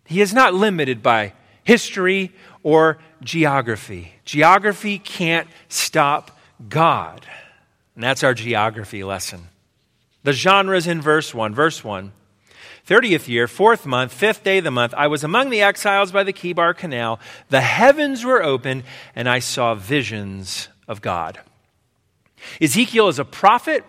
He 0.07 0.21
is 0.21 0.33
not 0.33 0.55
limited 0.55 1.03
by 1.03 1.35
history 1.63 2.33
or 2.63 2.99
geography. 3.23 4.13
Geography 4.25 4.99
can't 4.99 5.49
stop 5.69 6.39
God. 6.69 7.27
And 7.95 8.03
that's 8.03 8.25
our 8.25 8.35
geography 8.35 9.05
lesson. 9.05 9.49
The 10.23 10.33
genres 10.33 10.87
in 10.87 11.01
verse 11.01 11.35
1. 11.35 11.55
Verse 11.55 11.85
1 11.85 12.13
30th 12.87 13.27
year, 13.27 13.49
fourth 13.49 13.85
month, 13.85 14.13
fifth 14.13 14.45
day 14.45 14.59
of 14.59 14.65
the 14.65 14.71
month, 14.71 14.95
I 14.97 15.09
was 15.09 15.25
among 15.25 15.51
the 15.51 15.61
exiles 15.61 16.13
by 16.13 16.23
the 16.23 16.33
Chebar 16.33 16.73
Canal. 16.77 17.19
The 17.49 17.61
heavens 17.61 18.25
were 18.25 18.41
open, 18.41 18.85
and 19.17 19.29
I 19.29 19.41
saw 19.41 19.75
visions 19.75 20.69
of 20.87 21.03
God. 21.03 21.41
Ezekiel 22.61 23.09
is 23.09 23.19
a 23.19 23.25
prophet 23.25 23.85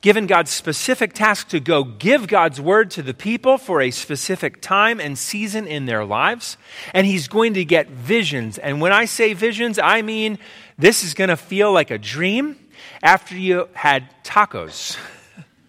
given 0.00 0.26
God's 0.26 0.50
specific 0.50 1.12
task 1.12 1.48
to 1.48 1.60
go 1.60 1.84
give 1.84 2.28
God's 2.28 2.60
word 2.60 2.90
to 2.92 3.02
the 3.02 3.14
people 3.14 3.58
for 3.58 3.80
a 3.80 3.90
specific 3.90 4.60
time 4.60 5.00
and 5.00 5.16
season 5.16 5.66
in 5.66 5.86
their 5.86 6.04
lives. 6.04 6.56
And 6.92 7.06
he's 7.06 7.28
going 7.28 7.54
to 7.54 7.64
get 7.64 7.88
visions. 7.88 8.58
And 8.58 8.80
when 8.80 8.92
I 8.92 9.06
say 9.06 9.32
visions, 9.32 9.78
I 9.78 10.02
mean 10.02 10.38
this 10.78 11.04
is 11.04 11.14
going 11.14 11.28
to 11.28 11.36
feel 11.36 11.72
like 11.72 11.90
a 11.90 11.98
dream 11.98 12.56
after 13.02 13.36
you 13.36 13.68
had 13.72 14.08
tacos. 14.22 14.96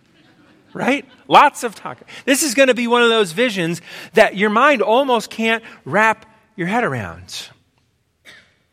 right? 0.74 1.06
Lots 1.28 1.64
of 1.64 1.76
tacos. 1.76 2.04
This 2.26 2.44
is 2.44 2.54
going 2.54 2.68
to 2.68 2.74
be 2.74 2.88
one 2.88 3.02
of 3.02 3.10
those 3.10 3.32
visions 3.32 3.82
that 4.14 4.36
your 4.36 4.50
mind 4.50 4.82
almost 4.82 5.30
can't 5.30 5.64
wrap 5.86 6.26
your 6.56 6.68
head 6.68 6.84
around. 6.84 7.50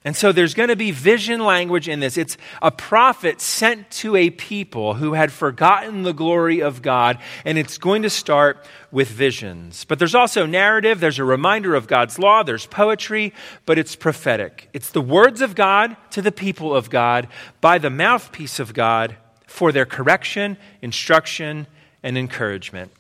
And 0.09 0.17
so 0.17 0.33
there's 0.33 0.55
going 0.55 0.71
to 0.71 0.75
be 0.75 0.91
vision 0.91 1.39
language 1.41 1.87
in 1.87 2.01
this. 2.01 2.17
It's 2.17 2.39
a 2.63 2.71
prophet 2.71 3.43
sent 3.43 3.91
to 3.91 4.17
a 4.17 4.31
people 4.31 4.95
who 4.95 5.13
had 5.13 5.31
forgotten 5.31 6.03
the 6.03 6.15
glory 6.15 6.63
of 6.63 6.81
God, 6.81 7.19
and 7.45 7.59
it's 7.59 7.77
going 7.77 8.01
to 8.01 8.09
start 8.09 8.65
with 8.91 9.09
visions. 9.09 9.85
But 9.85 9.99
there's 9.99 10.15
also 10.15 10.47
narrative, 10.47 11.01
there's 11.01 11.19
a 11.19 11.25
reminder 11.25 11.75
of 11.75 11.87
God's 11.87 12.19
law, 12.19 12.43
there's 12.43 12.65
poetry, 12.65 13.35
but 13.67 13.77
it's 13.77 13.97
prophetic. 13.97 14.71
It's 14.73 14.89
the 14.89 15.03
words 15.03 15.43
of 15.43 15.55
God 15.55 15.95
to 16.13 16.23
the 16.23 16.33
people 16.33 16.75
of 16.75 16.89
God 16.89 17.29
by 17.61 17.77
the 17.77 17.91
mouthpiece 17.91 18.59
of 18.59 18.73
God 18.73 19.15
for 19.47 19.73
their 19.73 19.85
correction, 19.85 20.57
instruction, 20.81 21.67
and 22.03 22.17
encouragement. 22.17 22.93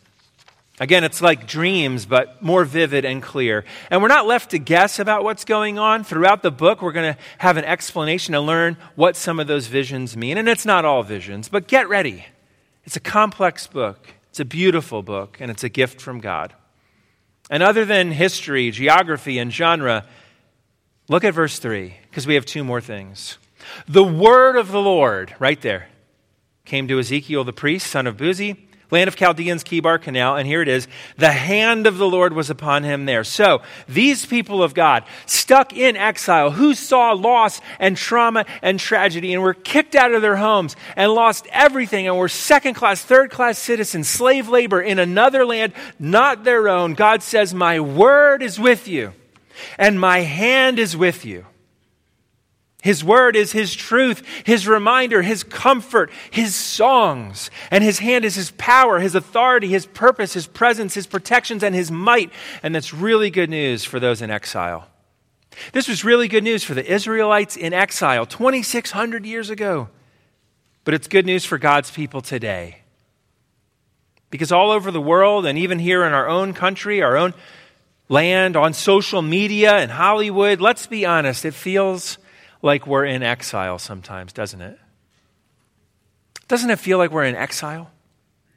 Again, 0.81 1.03
it's 1.03 1.21
like 1.21 1.47
dreams, 1.47 2.07
but 2.07 2.41
more 2.41 2.65
vivid 2.65 3.05
and 3.05 3.21
clear. 3.21 3.65
And 3.91 4.01
we're 4.01 4.09
not 4.09 4.27
left 4.27 4.51
to 4.51 4.59
guess 4.59 5.01
about 5.01 5.25
what's 5.25 5.45
going 5.45 5.79
on. 5.79 6.05
Throughout 6.05 6.43
the 6.43 6.53
book, 6.53 6.83
we're 6.83 6.93
going 6.93 7.15
to 7.15 7.21
have 7.39 7.57
an 7.57 7.65
explanation 7.65 8.33
to 8.33 8.41
learn 8.41 8.77
what 8.95 9.17
some 9.17 9.41
of 9.41 9.49
those 9.49 9.67
visions 9.67 10.17
mean. 10.17 10.39
And 10.39 10.49
it's 10.49 10.65
not 10.65 10.85
all 10.85 11.03
visions, 11.03 11.49
but 11.49 11.67
get 11.67 11.89
ready. 11.89 12.27
It's 12.85 12.97
a 12.97 13.01
complex 13.01 13.67
book, 13.67 14.15
it's 14.31 14.41
a 14.41 14.45
beautiful 14.45 15.03
book, 15.03 15.39
and 15.41 15.51
it's 15.51 15.65
a 15.65 15.69
gift 15.69 16.01
from 16.01 16.21
God. 16.21 16.55
And 17.51 17.63
other 17.63 17.85
than 17.85 18.13
history, 18.13 18.71
geography, 18.71 19.39
and 19.39 19.53
genre, 19.53 20.07
look 21.09 21.25
at 21.25 21.35
verse 21.35 21.59
3, 21.59 21.97
because 22.09 22.27
we 22.27 22.35
have 22.35 22.47
two 22.47 22.63
more 22.63 22.81
things. 22.81 23.37
The 23.89 24.05
word 24.05 24.57
of 24.57 24.71
the 24.71 24.81
Lord, 24.81 25.35
right 25.39 25.61
there, 25.61 25.89
came 26.65 26.87
to 26.89 26.99
Ezekiel 26.99 27.45
the 27.45 27.53
priest, 27.53 27.89
son 27.89 28.07
of 28.07 28.17
Buzi 28.17 28.68
land 28.91 29.09
of 29.09 29.17
Chaldeans, 29.17 29.65
Chebar 29.65 30.01
Canal, 30.01 30.37
and 30.37 30.47
here 30.47 30.63
it 30.63 30.69
is. 30.69 30.89
The 31.17 31.33
hand 31.33 31.87
of 31.87 31.99
the 31.99 32.09
Lord 32.09 32.33
was 32.33 32.49
upon 32.49 32.85
him 32.85 33.05
there. 33.05 33.25
So, 33.25 33.61
these 33.87 34.25
people 34.25 34.63
of 34.63 34.75
God, 34.75 35.05
stuck 35.27 35.77
in 35.77 35.97
exile, 35.97 36.53
who 36.53 36.75
saw 36.75 37.13
loss 37.13 37.61
and 37.79 37.97
trauma 37.97 38.47
and 38.63 38.81
tragedy 38.81 39.35
and 39.35 39.43
were 39.43 39.55
kicked 39.55 39.95
out 39.95 40.13
of 40.13 40.23
their 40.23 40.37
homes 40.37 40.77
and 40.97 41.13
lost 41.13 41.47
everything 41.51 42.07
and 42.07 42.17
were 42.17 42.29
second 42.29 42.75
class, 42.75 43.03
third 43.03 43.31
class 43.31 43.59
citizens, 43.59 44.09
slave 44.09 44.49
labor 44.49 44.81
in 44.81 44.99
another 44.99 45.45
land, 45.45 45.73
not 45.99 46.45
their 46.45 46.69
own, 46.69 46.95
God 46.95 47.23
says, 47.23 47.53
My 47.53 47.81
word 47.81 48.43
is 48.43 48.59
with 48.59 48.89
you, 48.89 49.13
and 49.79 50.01
my 50.01 50.21
hand 50.21 50.79
is 50.79 50.97
with 50.97 51.25
you. 51.25 51.45
His 52.83 53.03
word 53.03 53.35
is 53.35 53.51
his 53.51 53.75
truth, 53.75 54.23
his 54.45 54.69
reminder, 54.69 55.23
his 55.23 55.43
comfort, 55.43 56.11
his 56.31 56.55
songs. 56.55 57.51
And 57.73 57.83
his 57.83 57.99
hand 57.99 58.25
is 58.25 58.37
his 58.37 58.53
power, 58.53 59.01
his 59.01 59.17
authority, 59.17 59.67
his 59.67 59.85
purpose, 59.85 60.35
his 60.35 60.47
presence, 60.47 60.95
his 60.95 61.07
protections, 61.07 61.65
and 61.65 61.75
his 61.75 61.91
might. 61.91 62.31
And 62.63 62.75
that's 62.75 62.95
really 62.95 63.31
good 63.31 63.51
news 63.51 63.85
for 63.85 63.99
those 63.99 64.23
in 64.23 64.31
exile. 64.31 64.87
This 65.73 65.89
was 65.89 66.05
really 66.05 66.29
good 66.29 66.45
news 66.45 66.63
for 66.63 66.75
the 66.75 66.89
Israelites 66.89 67.57
in 67.57 67.73
exile 67.73 68.27
2,600 68.27 69.27
years 69.27 69.51
ago. 69.51 69.89
But 70.85 70.95
it's 70.95 71.09
good 71.09 71.27
news 71.27 71.45
for 71.45 71.59
God's 71.59 71.91
people 71.91 72.23
today. 72.23 72.83
Because 74.31 74.53
all 74.53 74.71
over 74.71 74.93
the 74.93 75.01
world, 75.01 75.47
and 75.47 75.59
even 75.59 75.81
here 75.81 76.05
in 76.05 76.13
our 76.13 76.29
own 76.29 76.53
country, 76.53 77.03
our 77.03 77.17
own 77.17 77.35
land, 78.09 78.57
on 78.57 78.73
social 78.73 79.21
media, 79.21 79.81
in 79.83 79.91
Hollywood, 79.91 80.61
let's 80.61 80.87
be 80.87 81.05
honest, 81.05 81.45
it 81.45 81.55
feels 81.55 82.19
like 82.63 82.87
we're 82.87 83.05
in 83.05 83.23
exile 83.23 83.79
sometimes, 83.79 84.33
doesn't 84.33 84.61
it? 84.61 84.79
Doesn't 86.49 86.71
it 86.71 86.79
feel 86.79 86.99
like 86.99 87.11
we're 87.11 87.25
in 87.25 87.37
exile? 87.37 87.91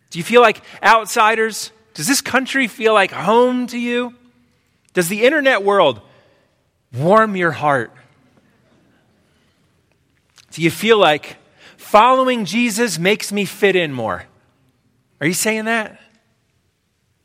Do 0.10 0.20
you 0.20 0.24
feel 0.24 0.42
like 0.42 0.62
outsiders? 0.84 1.72
Does 1.94 2.08
this 2.08 2.22
country 2.22 2.68
feel 2.68 2.94
like 2.94 3.12
home 3.12 3.68
to 3.68 3.78
you? 3.78 4.16
Does 4.94 5.08
the 5.08 5.24
internet 5.24 5.64
world 5.64 6.02
warm 6.94 7.36
your 7.36 7.52
heart? 7.52 7.92
Do 10.52 10.62
you 10.62 10.72
feel 10.72 10.98
like 10.98 11.38
following 11.78 12.46
Jesus 12.46 13.00
makes 13.00 13.32
me 13.32 13.46
fit 13.46 13.76
in 13.76 13.94
more? 13.94 14.26
Are 15.20 15.28
you 15.28 15.34
saying 15.34 15.66
that? 15.66 16.00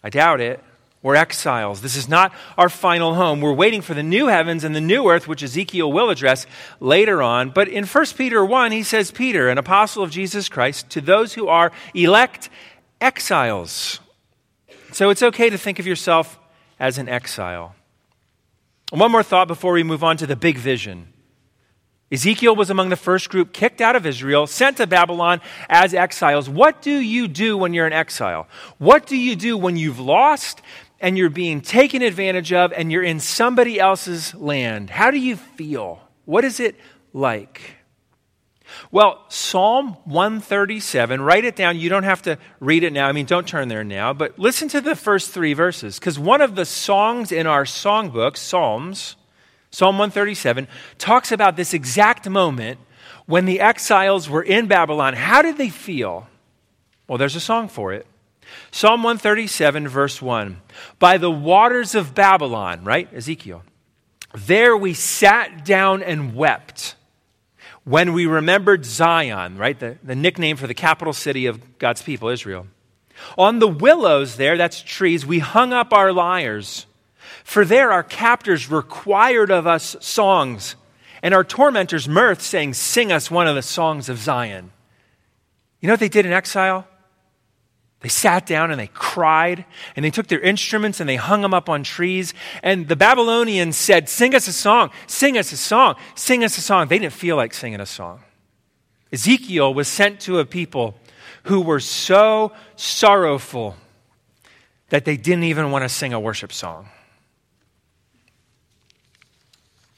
I 0.02 0.10
doubt 0.10 0.40
it. 0.40 0.62
We're 1.02 1.14
exiles. 1.14 1.82
This 1.82 1.96
is 1.96 2.08
not 2.08 2.32
our 2.58 2.68
final 2.68 3.14
home. 3.14 3.40
We're 3.40 3.52
waiting 3.52 3.80
for 3.80 3.94
the 3.94 4.02
new 4.02 4.26
heavens 4.26 4.64
and 4.64 4.74
the 4.74 4.80
new 4.80 5.08
earth, 5.08 5.28
which 5.28 5.42
Ezekiel 5.42 5.92
will 5.92 6.10
address 6.10 6.46
later 6.80 7.22
on. 7.22 7.50
But 7.50 7.68
in 7.68 7.84
1 7.84 8.06
Peter 8.16 8.44
1, 8.44 8.72
he 8.72 8.82
says, 8.82 9.10
Peter, 9.10 9.48
an 9.48 9.58
apostle 9.58 10.02
of 10.02 10.10
Jesus 10.10 10.48
Christ, 10.48 10.90
to 10.90 11.00
those 11.00 11.34
who 11.34 11.48
are 11.48 11.70
elect 11.94 12.50
exiles. 13.00 14.00
So 14.92 15.10
it's 15.10 15.22
okay 15.22 15.50
to 15.50 15.58
think 15.58 15.78
of 15.78 15.86
yourself 15.86 16.38
as 16.80 16.98
an 16.98 17.08
exile. 17.08 17.74
One 18.90 19.12
more 19.12 19.22
thought 19.22 19.48
before 19.48 19.72
we 19.72 19.82
move 19.82 20.02
on 20.02 20.16
to 20.18 20.26
the 20.26 20.36
big 20.36 20.58
vision. 20.58 21.12
Ezekiel 22.10 22.54
was 22.54 22.70
among 22.70 22.88
the 22.90 22.96
first 22.96 23.28
group 23.28 23.52
kicked 23.52 23.80
out 23.80 23.96
of 23.96 24.06
Israel, 24.06 24.46
sent 24.46 24.76
to 24.76 24.86
Babylon 24.86 25.40
as 25.68 25.92
exiles. 25.92 26.48
What 26.48 26.80
do 26.80 26.92
you 26.92 27.26
do 27.26 27.56
when 27.56 27.74
you're 27.74 27.86
in 27.86 27.92
exile? 27.92 28.46
What 28.78 29.06
do 29.06 29.16
you 29.16 29.34
do 29.34 29.56
when 29.56 29.76
you've 29.76 29.98
lost 29.98 30.62
and 31.00 31.16
you're 31.18 31.30
being 31.30 31.60
taken 31.60 32.02
advantage 32.02 32.52
of 32.52 32.72
and 32.72 32.90
you're 32.90 33.02
in 33.02 33.20
somebody 33.20 33.78
else's 33.78 34.34
land? 34.34 34.90
How 34.90 35.10
do 35.10 35.18
you 35.18 35.36
feel? 35.36 36.00
What 36.24 36.44
is 36.44 36.60
it 36.60 36.76
like? 37.12 37.76
Well, 38.90 39.24
Psalm 39.28 39.96
137, 40.04 41.20
write 41.20 41.44
it 41.44 41.56
down. 41.56 41.78
You 41.78 41.88
don't 41.88 42.02
have 42.02 42.22
to 42.22 42.38
read 42.60 42.82
it 42.82 42.92
now. 42.92 43.08
I 43.08 43.12
mean, 43.12 43.26
don't 43.26 43.46
turn 43.46 43.68
there 43.68 43.84
now, 43.84 44.12
but 44.12 44.38
listen 44.38 44.68
to 44.68 44.80
the 44.80 44.96
first 44.96 45.30
three 45.30 45.52
verses 45.52 45.98
because 45.98 46.18
one 46.18 46.40
of 46.40 46.56
the 46.56 46.64
songs 46.64 47.32
in 47.32 47.46
our 47.46 47.64
songbook, 47.64 48.36
Psalms, 48.36 49.16
Psalm 49.70 49.98
137 49.98 50.68
talks 50.98 51.32
about 51.32 51.56
this 51.56 51.74
exact 51.74 52.28
moment 52.28 52.80
when 53.26 53.44
the 53.44 53.60
exiles 53.60 54.28
were 54.28 54.42
in 54.42 54.66
Babylon. 54.66 55.14
How 55.14 55.42
did 55.42 55.58
they 55.58 55.68
feel? 55.68 56.28
Well, 57.08 57.18
there's 57.18 57.36
a 57.36 57.40
song 57.40 57.68
for 57.68 57.92
it. 57.92 58.06
Psalm 58.70 59.02
137, 59.02 59.88
verse 59.88 60.20
1. 60.20 60.60
By 60.98 61.18
the 61.18 61.30
waters 61.30 61.94
of 61.94 62.14
Babylon, 62.14 62.84
right? 62.84 63.12
Ezekiel. 63.12 63.62
There 64.34 64.76
we 64.76 64.94
sat 64.94 65.64
down 65.64 66.02
and 66.02 66.34
wept 66.34 66.94
when 67.84 68.12
we 68.12 68.26
remembered 68.26 68.84
Zion, 68.84 69.56
right? 69.56 69.78
The, 69.78 69.96
the 70.02 70.16
nickname 70.16 70.56
for 70.56 70.66
the 70.66 70.74
capital 70.74 71.12
city 71.12 71.46
of 71.46 71.78
God's 71.78 72.02
people, 72.02 72.28
Israel. 72.28 72.66
On 73.38 73.60
the 73.60 73.68
willows 73.68 74.36
there, 74.36 74.56
that's 74.56 74.82
trees, 74.82 75.24
we 75.24 75.38
hung 75.38 75.72
up 75.72 75.92
our 75.92 76.12
lyres. 76.12 76.86
For 77.44 77.64
there 77.64 77.92
our 77.92 78.02
captors 78.02 78.70
required 78.70 79.50
of 79.50 79.66
us 79.66 79.96
songs, 80.00 80.74
and 81.22 81.32
our 81.32 81.44
tormentors 81.44 82.08
mirth, 82.08 82.42
saying, 82.42 82.74
Sing 82.74 83.12
us 83.12 83.30
one 83.30 83.46
of 83.46 83.54
the 83.54 83.62
songs 83.62 84.08
of 84.08 84.18
Zion. 84.18 84.72
You 85.80 85.86
know 85.86 85.92
what 85.92 86.00
they 86.00 86.08
did 86.08 86.26
in 86.26 86.32
exile? 86.32 86.86
They 88.06 88.10
sat 88.10 88.46
down 88.46 88.70
and 88.70 88.78
they 88.78 88.86
cried, 88.86 89.64
and 89.96 90.04
they 90.04 90.12
took 90.12 90.28
their 90.28 90.38
instruments 90.38 91.00
and 91.00 91.08
they 91.08 91.16
hung 91.16 91.42
them 91.42 91.52
up 91.52 91.68
on 91.68 91.82
trees. 91.82 92.34
And 92.62 92.86
the 92.86 92.94
Babylonians 92.94 93.76
said, 93.76 94.08
Sing 94.08 94.32
us 94.32 94.46
a 94.46 94.52
song, 94.52 94.90
sing 95.08 95.36
us 95.36 95.50
a 95.50 95.56
song, 95.56 95.96
sing 96.14 96.44
us 96.44 96.56
a 96.56 96.60
song. 96.60 96.86
They 96.86 97.00
didn't 97.00 97.14
feel 97.14 97.34
like 97.34 97.52
singing 97.52 97.80
a 97.80 97.84
song. 97.84 98.20
Ezekiel 99.12 99.74
was 99.74 99.88
sent 99.88 100.20
to 100.20 100.38
a 100.38 100.44
people 100.44 100.94
who 101.46 101.60
were 101.60 101.80
so 101.80 102.52
sorrowful 102.76 103.74
that 104.90 105.04
they 105.04 105.16
didn't 105.16 105.42
even 105.42 105.72
want 105.72 105.82
to 105.82 105.88
sing 105.88 106.12
a 106.12 106.20
worship 106.20 106.52
song. 106.52 106.88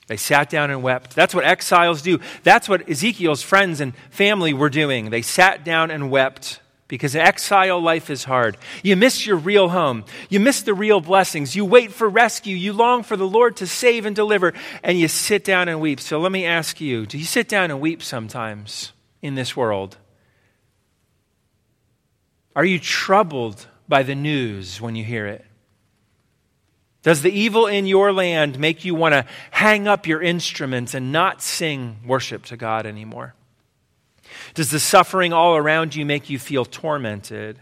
They 0.07 0.17
sat 0.17 0.49
down 0.49 0.71
and 0.71 0.83
wept. 0.83 1.15
That's 1.15 1.35
what 1.35 1.45
exiles 1.45 2.01
do. 2.01 2.21
That's 2.43 2.71
what 2.71 2.89
Ezekiel's 2.89 3.43
friends 3.43 3.83
and 3.83 3.95
family 4.09 4.55
were 4.55 4.71
doing. 4.71 5.11
They 5.11 5.21
sat 5.21 5.63
down 5.63 5.91
and 5.91 6.11
wept 6.11 6.61
because 6.89 7.15
exile 7.15 7.81
life 7.81 8.09
is 8.11 8.25
hard. 8.25 8.57
You 8.83 8.97
miss 8.97 9.27
your 9.27 9.37
real 9.37 9.69
home. 9.69 10.05
You 10.31 10.41
miss 10.41 10.63
the 10.63 10.75
real 10.75 11.01
blessings. 11.01 11.55
You 11.55 11.65
wait 11.65 11.93
for 11.93 12.09
rescue. 12.09 12.57
You 12.57 12.73
long 12.73 13.03
for 13.03 13.17
the 13.17 13.29
Lord 13.29 13.57
to 13.59 13.67
save 13.67 14.07
and 14.07 14.17
deliver, 14.17 14.55
and 14.83 14.99
you 14.99 15.07
sit 15.07 15.45
down 15.45 15.69
and 15.69 15.81
weep. 15.81 16.01
So 16.01 16.19
let 16.19 16.33
me 16.33 16.47
ask 16.47 16.81
you 16.81 17.07
do 17.07 17.19
you 17.19 17.25
sit 17.25 17.49
down 17.49 17.71
and 17.71 17.81
weep 17.81 18.03
sometimes 18.03 18.93
in 19.21 19.35
this 19.35 19.55
world? 19.55 19.99
Are 22.57 22.65
you 22.65 22.81
troubled 22.81 23.67
by 23.87 24.03
the 24.03 24.15
news 24.15 24.81
when 24.81 24.97
you 24.97 25.05
hear 25.05 25.27
it? 25.27 25.45
Does 27.03 27.23
the 27.23 27.31
evil 27.31 27.67
in 27.67 27.87
your 27.87 28.13
land 28.13 28.59
make 28.59 28.85
you 28.85 28.95
want 28.95 29.13
to 29.13 29.25
hang 29.51 29.87
up 29.87 30.07
your 30.07 30.21
instruments 30.21 30.95
and 30.95 31.13
not 31.13 31.41
sing 31.41 31.99
worship 32.05 32.45
to 32.47 32.57
God 32.57 32.87
anymore? 32.87 33.35
Does 34.55 34.71
the 34.71 34.81
suffering 34.81 35.33
all 35.33 35.57
around 35.57 35.95
you 35.95 36.05
make 36.05 36.31
you 36.31 36.39
feel 36.39 36.65
tormented? 36.65 37.59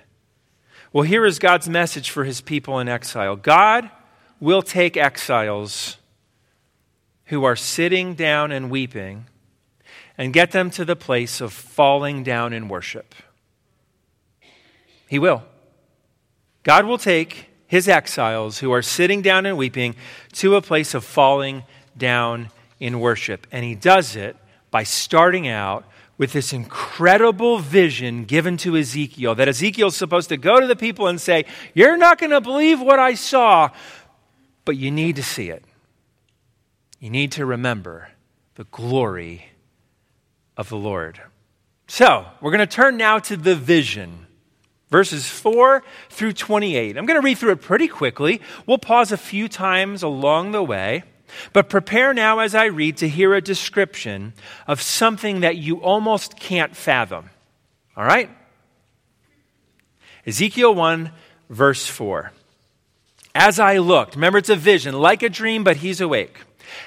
Well, 0.92 1.04
here 1.04 1.26
is 1.26 1.38
God's 1.38 1.68
message 1.68 2.10
for 2.10 2.24
his 2.24 2.40
people 2.40 2.78
in 2.78 2.88
exile 2.88 3.36
God 3.36 3.90
will 4.40 4.62
take 4.62 4.96
exiles 4.96 5.96
who 7.26 7.44
are 7.44 7.56
sitting 7.56 8.14
down 8.14 8.52
and 8.52 8.70
weeping 8.70 9.26
and 10.18 10.32
get 10.32 10.52
them 10.52 10.70
to 10.70 10.84
the 10.84 10.96
place 10.96 11.40
of 11.40 11.52
falling 11.52 12.22
down 12.22 12.52
in 12.52 12.68
worship. 12.68 13.14
He 15.08 15.18
will. 15.18 15.42
God 16.62 16.86
will 16.86 16.98
take 16.98 17.48
his 17.66 17.88
exiles 17.88 18.58
who 18.58 18.72
are 18.72 18.82
sitting 18.82 19.22
down 19.22 19.46
and 19.46 19.56
weeping 19.56 19.94
to 20.32 20.56
a 20.56 20.62
place 20.62 20.94
of 20.94 21.04
falling 21.04 21.64
down 21.96 22.50
in 22.80 23.00
worship. 23.00 23.46
And 23.52 23.64
he 23.64 23.74
does 23.74 24.16
it 24.16 24.36
by 24.70 24.82
starting 24.82 25.48
out 25.48 25.84
with 26.18 26.32
this 26.32 26.52
incredible 26.52 27.58
vision 27.58 28.24
given 28.24 28.56
to 28.58 28.76
Ezekiel 28.76 29.34
that 29.34 29.48
Ezekiel's 29.48 29.96
supposed 29.96 30.28
to 30.30 30.36
go 30.36 30.60
to 30.60 30.66
the 30.66 30.76
people 30.76 31.06
and 31.06 31.20
say, 31.20 31.44
You're 31.74 31.96
not 31.96 32.18
going 32.18 32.30
to 32.30 32.40
believe 32.40 32.80
what 32.80 32.98
I 32.98 33.14
saw, 33.14 33.70
but 34.64 34.76
you 34.76 34.90
need 34.90 35.16
to 35.16 35.22
see 35.22 35.50
it. 35.50 35.64
You 36.98 37.10
need 37.10 37.32
to 37.32 37.44
remember 37.44 38.10
the 38.54 38.64
glory 38.64 39.50
of 40.56 40.68
the 40.68 40.76
Lord. 40.76 41.20
So, 41.86 42.26
we're 42.40 42.50
going 42.50 42.66
to 42.66 42.66
turn 42.66 42.96
now 42.96 43.18
to 43.20 43.36
the 43.36 43.54
vision 43.54 44.26
verses 44.90 45.28
4 45.28 45.82
through 46.10 46.32
28. 46.32 46.96
I'm 46.96 47.06
going 47.06 47.20
to 47.20 47.24
read 47.24 47.38
through 47.38 47.52
it 47.52 47.62
pretty 47.62 47.88
quickly. 47.88 48.40
We'll 48.66 48.78
pause 48.78 49.12
a 49.12 49.16
few 49.16 49.48
times 49.48 50.02
along 50.02 50.52
the 50.52 50.62
way, 50.62 51.02
but 51.52 51.68
prepare 51.68 52.14
now 52.14 52.38
as 52.38 52.54
I 52.54 52.66
read 52.66 52.98
to 52.98 53.08
hear 53.08 53.34
a 53.34 53.40
description 53.40 54.32
of 54.66 54.80
something 54.82 55.40
that 55.40 55.56
you 55.56 55.80
almost 55.82 56.38
can't 56.38 56.76
fathom. 56.76 57.30
All 57.96 58.04
right? 58.04 58.30
Ezekiel 60.26 60.74
1, 60.74 61.10
verse 61.50 61.86
4. 61.86 62.32
As 63.34 63.60
I 63.60 63.78
looked, 63.78 64.14
remember 64.14 64.38
it's 64.38 64.48
a 64.48 64.56
vision, 64.56 64.94
like 64.94 65.22
a 65.22 65.28
dream, 65.28 65.62
but 65.62 65.76
he's 65.76 66.00
awake. 66.00 66.40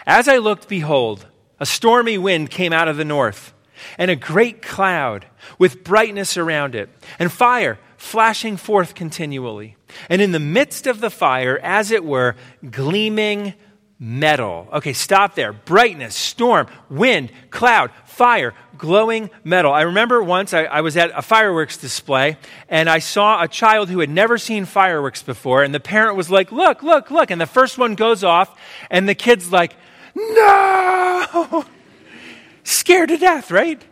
As 0.06 0.28
I 0.28 0.38
looked, 0.38 0.68
behold, 0.68 1.26
a 1.60 1.66
stormy 1.66 2.18
wind 2.18 2.50
came 2.50 2.74
out 2.74 2.88
of 2.88 2.98
the 2.98 3.06
north, 3.06 3.54
and 3.98 4.10
a 4.10 4.16
great 4.16 4.62
cloud 4.62 5.26
with 5.58 5.84
brightness 5.84 6.38
around 6.38 6.76
it, 6.76 6.90
and 7.18 7.32
fire 7.32 7.80
flashing 7.98 8.58
forth 8.58 8.96
continually. 8.96 9.76
And 10.10 10.22
in 10.22 10.32
the 10.32 10.40
midst 10.40 10.88
of 10.88 11.02
the 11.02 11.10
fire, 11.10 11.60
as 11.62 11.92
it 11.92 12.04
were, 12.04 12.36
gleaming 12.70 13.54
metal. 14.00 14.68
Okay, 14.72 14.94
stop 14.94 15.36
there. 15.36 15.52
Brightness, 15.52 16.16
storm, 16.16 16.68
wind, 16.90 17.32
cloud, 17.50 17.92
fire, 18.06 18.54
glowing 18.78 19.30
metal. 19.44 19.74
I 19.74 19.82
remember 19.82 20.24
once 20.24 20.54
I, 20.54 20.64
I, 20.64 20.82
was 20.82 20.96
at 20.96 21.12
a 21.14 21.22
fireworks 21.22 21.76
display 21.76 22.38
and 22.70 22.90
I 22.90 23.00
saw 23.00 23.44
a 23.44 23.48
child 23.48 23.90
who 23.90 24.00
had 24.00 24.10
never 24.10 24.38
seen 24.38 24.64
fireworks 24.64 25.22
before, 25.22 25.64
and 25.64 25.76
the 25.76 25.82
parent 25.82 26.16
was 26.16 26.30
like, 26.30 26.52
Look, 26.52 26.82
look, 26.82 27.12
look. 27.12 27.30
And 27.30 27.42
the 27.42 27.46
first 27.46 27.78
one 27.78 27.96
goes 27.96 28.24
off, 28.24 28.58
and 28.90 29.08
the 29.08 29.16
kid's 29.16 29.52
like, 29.52 29.76
No! 30.16 31.66
scared 32.64 33.10
to 33.10 33.18
death, 33.18 33.52
right? 33.52 33.84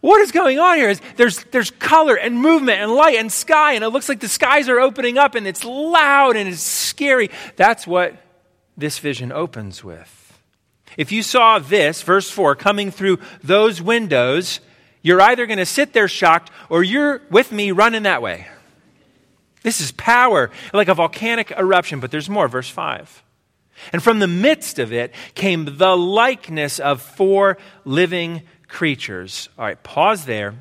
What 0.00 0.20
is 0.20 0.32
going 0.32 0.58
on 0.58 0.76
here 0.76 0.90
is 0.90 1.00
there's, 1.16 1.44
there's 1.44 1.70
color 1.70 2.14
and 2.14 2.38
movement 2.38 2.78
and 2.82 2.92
light 2.92 3.16
and 3.16 3.32
sky, 3.32 3.72
and 3.72 3.82
it 3.82 3.88
looks 3.88 4.06
like 4.06 4.20
the 4.20 4.28
skies 4.28 4.68
are 4.68 4.78
opening 4.78 5.16
up 5.16 5.34
and 5.34 5.46
it's 5.46 5.64
loud 5.64 6.36
and 6.36 6.46
it's 6.46 6.60
scary. 6.60 7.30
That's 7.56 7.86
what 7.86 8.14
this 8.76 8.98
vision 8.98 9.32
opens 9.32 9.84
with. 9.84 10.20
If 10.96 11.12
you 11.12 11.22
saw 11.22 11.58
this, 11.58 12.02
verse 12.02 12.30
4, 12.30 12.54
coming 12.54 12.90
through 12.90 13.18
those 13.42 13.82
windows, 13.82 14.60
you're 15.02 15.20
either 15.20 15.46
going 15.46 15.58
to 15.58 15.66
sit 15.66 15.92
there 15.92 16.08
shocked 16.08 16.50
or 16.68 16.82
you're 16.82 17.22
with 17.30 17.52
me 17.52 17.72
running 17.72 18.04
that 18.04 18.22
way. 18.22 18.46
This 19.62 19.80
is 19.80 19.92
power, 19.92 20.50
like 20.72 20.88
a 20.88 20.94
volcanic 20.94 21.50
eruption, 21.50 22.00
but 22.00 22.10
there's 22.10 22.28
more. 22.28 22.48
Verse 22.48 22.68
5. 22.68 23.22
And 23.92 24.02
from 24.02 24.18
the 24.18 24.28
midst 24.28 24.78
of 24.78 24.92
it 24.92 25.12
came 25.34 25.78
the 25.78 25.96
likeness 25.96 26.78
of 26.78 27.02
four 27.02 27.58
living 27.84 28.42
creatures. 28.68 29.48
All 29.58 29.64
right, 29.64 29.82
pause 29.82 30.26
there 30.26 30.54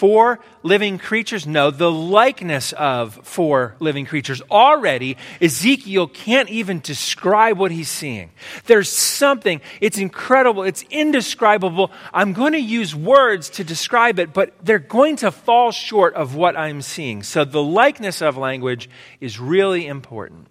four 0.00 0.40
living 0.62 0.96
creatures? 0.96 1.46
No, 1.46 1.70
the 1.70 1.92
likeness 1.92 2.72
of 2.72 3.20
four 3.22 3.74
living 3.80 4.06
creatures. 4.06 4.40
Already, 4.50 5.18
Ezekiel 5.42 6.08
can't 6.08 6.48
even 6.48 6.80
describe 6.80 7.58
what 7.58 7.70
he's 7.70 7.90
seeing. 7.90 8.30
There's 8.64 8.88
something, 8.88 9.60
it's 9.78 9.98
incredible, 9.98 10.62
it's 10.62 10.84
indescribable. 10.88 11.90
I'm 12.14 12.32
going 12.32 12.54
to 12.54 12.58
use 12.58 12.94
words 12.96 13.50
to 13.50 13.62
describe 13.62 14.18
it, 14.18 14.32
but 14.32 14.54
they're 14.64 14.78
going 14.78 15.16
to 15.16 15.30
fall 15.30 15.70
short 15.70 16.14
of 16.14 16.34
what 16.34 16.56
I'm 16.56 16.80
seeing. 16.80 17.22
So 17.22 17.44
the 17.44 17.62
likeness 17.62 18.22
of 18.22 18.38
language 18.38 18.88
is 19.20 19.38
really 19.38 19.86
important. 19.86 20.46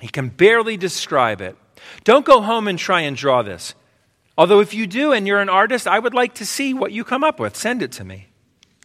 He 0.00 0.08
can 0.08 0.30
barely 0.30 0.76
describe 0.76 1.40
it. 1.40 1.56
Don't 2.02 2.26
go 2.26 2.40
home 2.40 2.66
and 2.66 2.76
try 2.76 3.02
and 3.02 3.16
draw 3.16 3.42
this. 3.42 3.76
Although, 4.36 4.60
if 4.60 4.74
you 4.74 4.88
do 4.88 5.12
and 5.12 5.28
you're 5.28 5.40
an 5.40 5.48
artist, 5.48 5.86
I 5.86 6.00
would 6.00 6.14
like 6.14 6.34
to 6.34 6.46
see 6.46 6.74
what 6.74 6.90
you 6.90 7.04
come 7.04 7.22
up 7.22 7.38
with. 7.38 7.56
Send 7.56 7.82
it 7.82 7.92
to 7.92 8.04
me. 8.04 8.27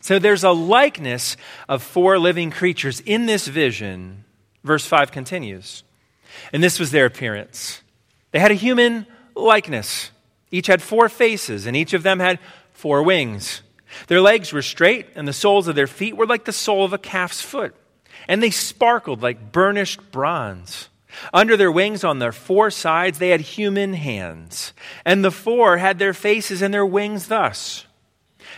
So 0.03 0.19
there's 0.19 0.43
a 0.43 0.51
likeness 0.51 1.37
of 1.69 1.81
four 1.81 2.19
living 2.19 2.51
creatures 2.51 2.99
in 2.99 3.25
this 3.25 3.47
vision. 3.47 4.25
Verse 4.61 4.85
5 4.85 5.13
continues. 5.13 5.85
And 6.51 6.61
this 6.61 6.77
was 6.77 6.91
their 6.91 7.05
appearance. 7.05 7.81
They 8.31 8.39
had 8.39 8.51
a 8.51 8.55
human 8.55 9.07
likeness. 9.33 10.11
Each 10.51 10.67
had 10.67 10.81
four 10.81 11.07
faces, 11.07 11.65
and 11.65 11.77
each 11.77 11.93
of 11.93 12.03
them 12.03 12.19
had 12.19 12.39
four 12.73 13.01
wings. 13.01 13.61
Their 14.07 14.19
legs 14.19 14.51
were 14.51 14.61
straight, 14.61 15.07
and 15.15 15.25
the 15.25 15.31
soles 15.31 15.69
of 15.69 15.75
their 15.75 15.87
feet 15.87 16.17
were 16.17 16.27
like 16.27 16.43
the 16.43 16.51
sole 16.51 16.83
of 16.83 16.91
a 16.91 16.97
calf's 16.97 17.41
foot. 17.41 17.73
And 18.27 18.43
they 18.43 18.49
sparkled 18.49 19.21
like 19.21 19.53
burnished 19.53 20.11
bronze. 20.11 20.89
Under 21.33 21.55
their 21.55 21.71
wings 21.71 22.03
on 22.03 22.19
their 22.19 22.33
four 22.33 22.71
sides, 22.71 23.19
they 23.19 23.29
had 23.29 23.39
human 23.39 23.93
hands. 23.93 24.73
And 25.05 25.23
the 25.23 25.31
four 25.31 25.77
had 25.77 25.97
their 25.97 26.13
faces 26.13 26.61
and 26.61 26.73
their 26.73 26.85
wings 26.85 27.29
thus. 27.29 27.85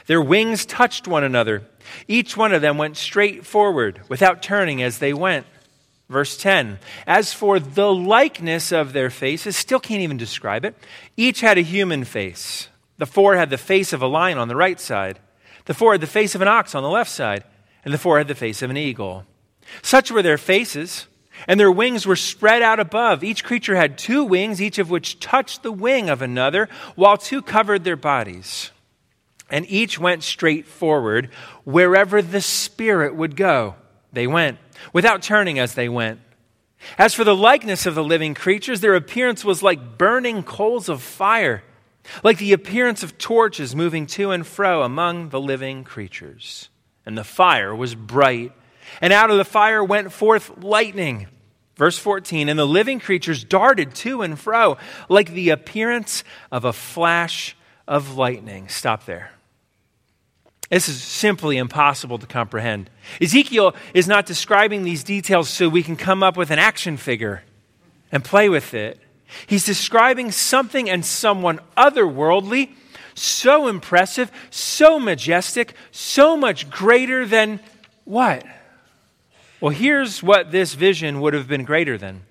Their 0.08 0.22
wings 0.22 0.66
touched 0.66 1.08
one 1.08 1.24
another. 1.24 1.64
Each 2.08 2.38
one 2.38 2.54
of 2.54 2.62
them 2.62 2.78
went 2.78 2.98
straight 2.98 3.46
forward 3.46 4.02
without 4.08 4.44
turning 4.44 4.82
as 4.82 5.00
they 5.00 5.14
went. 5.14 5.46
Verse 6.10 6.38
10 6.38 6.80
As 7.08 7.34
for 7.34 7.60
the 7.60 7.94
likeness 7.94 8.72
of 8.72 8.94
their 8.94 9.10
faces, 9.10 9.58
still 9.58 9.80
can't 9.80 10.02
even 10.02 10.18
describe 10.18 10.66
it. 10.66 10.76
Each 11.18 11.42
had 11.42 11.58
a 11.58 11.62
human 11.62 12.04
face. 12.04 12.70
The 12.98 13.06
four 13.06 13.36
had 13.36 13.50
the 13.50 13.58
face 13.58 13.94
of 13.94 14.02
a 14.02 14.08
lion 14.08 14.38
on 14.38 14.48
the 14.48 14.56
right 14.56 14.80
side, 14.80 15.20
the 15.66 15.74
four 15.74 15.94
had 15.94 16.02
the 16.02 16.08
face 16.08 16.36
of 16.36 16.42
an 16.42 16.48
ox 16.48 16.76
on 16.76 16.84
the 16.84 16.90
left 16.90 17.10
side, 17.10 17.44
and 17.84 17.94
the 17.94 17.98
four 17.98 18.20
had 18.20 18.28
the 18.28 18.36
face 18.36 18.62
of 18.62 18.70
an 18.70 18.78
eagle. 18.78 19.26
Such 19.82 20.12
were 20.12 20.22
their 20.22 20.38
faces, 20.38 21.08
and 21.48 21.60
their 21.60 21.72
wings 21.72 22.06
were 22.06 22.16
spread 22.16 22.62
out 22.62 22.80
above. 22.80 23.24
Each 23.24 23.44
creature 23.44 23.76
had 23.76 23.98
two 23.98 24.24
wings, 24.24 24.62
each 24.62 24.78
of 24.78 24.92
which 24.92 25.20
touched 25.20 25.64
the 25.64 25.72
wing 25.72 26.08
of 26.10 26.22
another, 26.22 26.70
while 26.96 27.18
two 27.18 27.42
covered 27.42 27.84
their 27.84 27.96
bodies 27.96 28.72
and 29.50 29.66
each 29.70 30.00
went 30.00 30.24
straight 30.24 30.68
forward 30.68 31.30
wherever 31.64 32.22
the 32.22 32.42
Spirit 32.42 33.16
would 33.16 33.36
go. 33.36 33.76
They 34.12 34.28
went, 34.28 34.58
without 34.94 35.22
turning 35.22 35.60
as 35.60 35.76
they 35.76 35.90
went. 35.90 36.20
As 36.98 37.14
for 37.14 37.24
the 37.24 37.36
likeness 37.36 37.86
of 37.86 37.96
the 37.96 38.04
living 38.04 38.34
creatures, 38.34 38.82
their 38.82 38.96
appearance 38.96 39.44
was 39.44 39.64
like 39.64 39.98
burning 39.98 40.44
coals 40.44 40.90
of 40.90 41.02
fire, 41.02 41.64
like 42.24 42.38
the 42.38 42.54
appearance 42.54 43.04
of 43.04 43.18
torches 43.18 43.76
moving 43.76 44.06
to 44.08 44.32
and 44.32 44.46
fro 44.46 44.84
among 44.84 45.30
the 45.30 45.40
living 45.40 45.84
creatures. 45.84 46.70
And 47.06 47.18
the 47.18 47.24
fire 47.24 47.76
was 47.76 47.96
bright, 47.96 48.52
and 49.02 49.12
out 49.12 49.32
of 49.32 49.38
the 49.38 49.46
fire 49.46 49.84
went 49.84 50.12
forth 50.12 50.64
lightning. 50.64 51.28
Verse 51.76 51.98
14, 51.98 52.48
and 52.48 52.58
the 52.58 52.66
living 52.66 53.00
creatures 53.00 53.44
darted 53.44 53.94
to 53.96 54.22
and 54.22 54.40
fro 54.40 54.78
like 55.10 55.32
the 55.32 55.50
appearance 55.50 56.24
of 56.52 56.64
a 56.64 56.72
flash 56.72 57.58
of 57.88 58.16
lightning. 58.16 58.70
Stop 58.70 59.06
there. 59.06 59.32
This 60.70 60.90
is 60.90 61.02
simply 61.02 61.58
impossible 61.58 62.18
to 62.18 62.26
comprehend. 62.26 62.90
Ezekiel 63.22 63.76
is 63.94 64.08
not 64.08 64.26
describing 64.26 64.84
these 64.84 65.04
details 65.04 65.50
so 65.50 65.70
we 65.70 65.84
can 65.84 65.96
come 65.96 66.24
up 66.24 66.38
with 66.38 66.50
an 66.50 66.60
action 66.60 66.98
figure 66.98 67.44
and 68.12 68.24
play 68.24 68.50
with 68.50 68.74
it. 68.74 69.00
He's 69.48 69.66
describing 69.66 70.32
something 70.32 70.90
and 70.90 71.06
someone 71.06 71.60
otherworldly, 71.78 72.72
so 73.14 73.68
impressive, 73.68 74.32
so 74.50 75.00
majestic, 75.00 75.74
so 75.92 76.36
much 76.36 76.70
greater 76.70 77.26
than 77.26 77.60
what? 78.04 78.44
Well, 79.62 79.72
here's 79.72 80.22
what 80.22 80.52
this 80.52 80.74
vision 80.74 81.22
would 81.22 81.34
have 81.34 81.48
been 81.48 81.64
greater 81.64 81.98
than. 81.98 82.24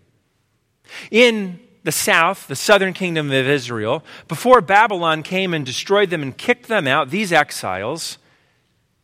In 1.11 1.61
the 1.85 1.93
south, 1.93 2.47
the 2.49 2.57
southern 2.57 2.93
kingdom 2.93 3.31
of 3.31 3.49
Israel, 3.49 4.05
before 4.29 4.61
Babylon 4.61 5.23
came 5.23 5.53
and 5.55 5.65
destroyed 5.65 6.11
them 6.11 6.23
and 6.23 6.37
kicked 6.37 6.69
them 6.69 6.87
out, 6.87 7.11
these 7.11 7.33
exiles, 7.33 8.19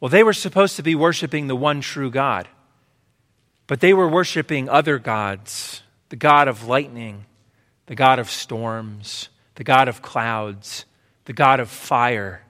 well, 0.00 0.08
they 0.08 0.22
were 0.22 0.32
supposed 0.32 0.76
to 0.76 0.82
be 0.82 0.94
worshiping 0.94 1.46
the 1.46 1.56
one 1.56 1.82
true 1.82 2.10
God, 2.10 2.48
but 3.66 3.80
they 3.80 3.92
were 3.92 4.08
worshiping 4.08 4.68
other 4.68 4.98
gods 4.98 5.82
the 6.08 6.16
God 6.16 6.48
of 6.48 6.66
lightning, 6.66 7.24
the 7.86 7.94
God 7.94 8.18
of 8.18 8.28
storms, 8.28 9.28
the 9.54 9.62
God 9.62 9.86
of 9.86 10.02
clouds, 10.02 10.84
the 11.24 11.32
God 11.32 11.60
of 11.60 11.70
fire. 11.70 12.42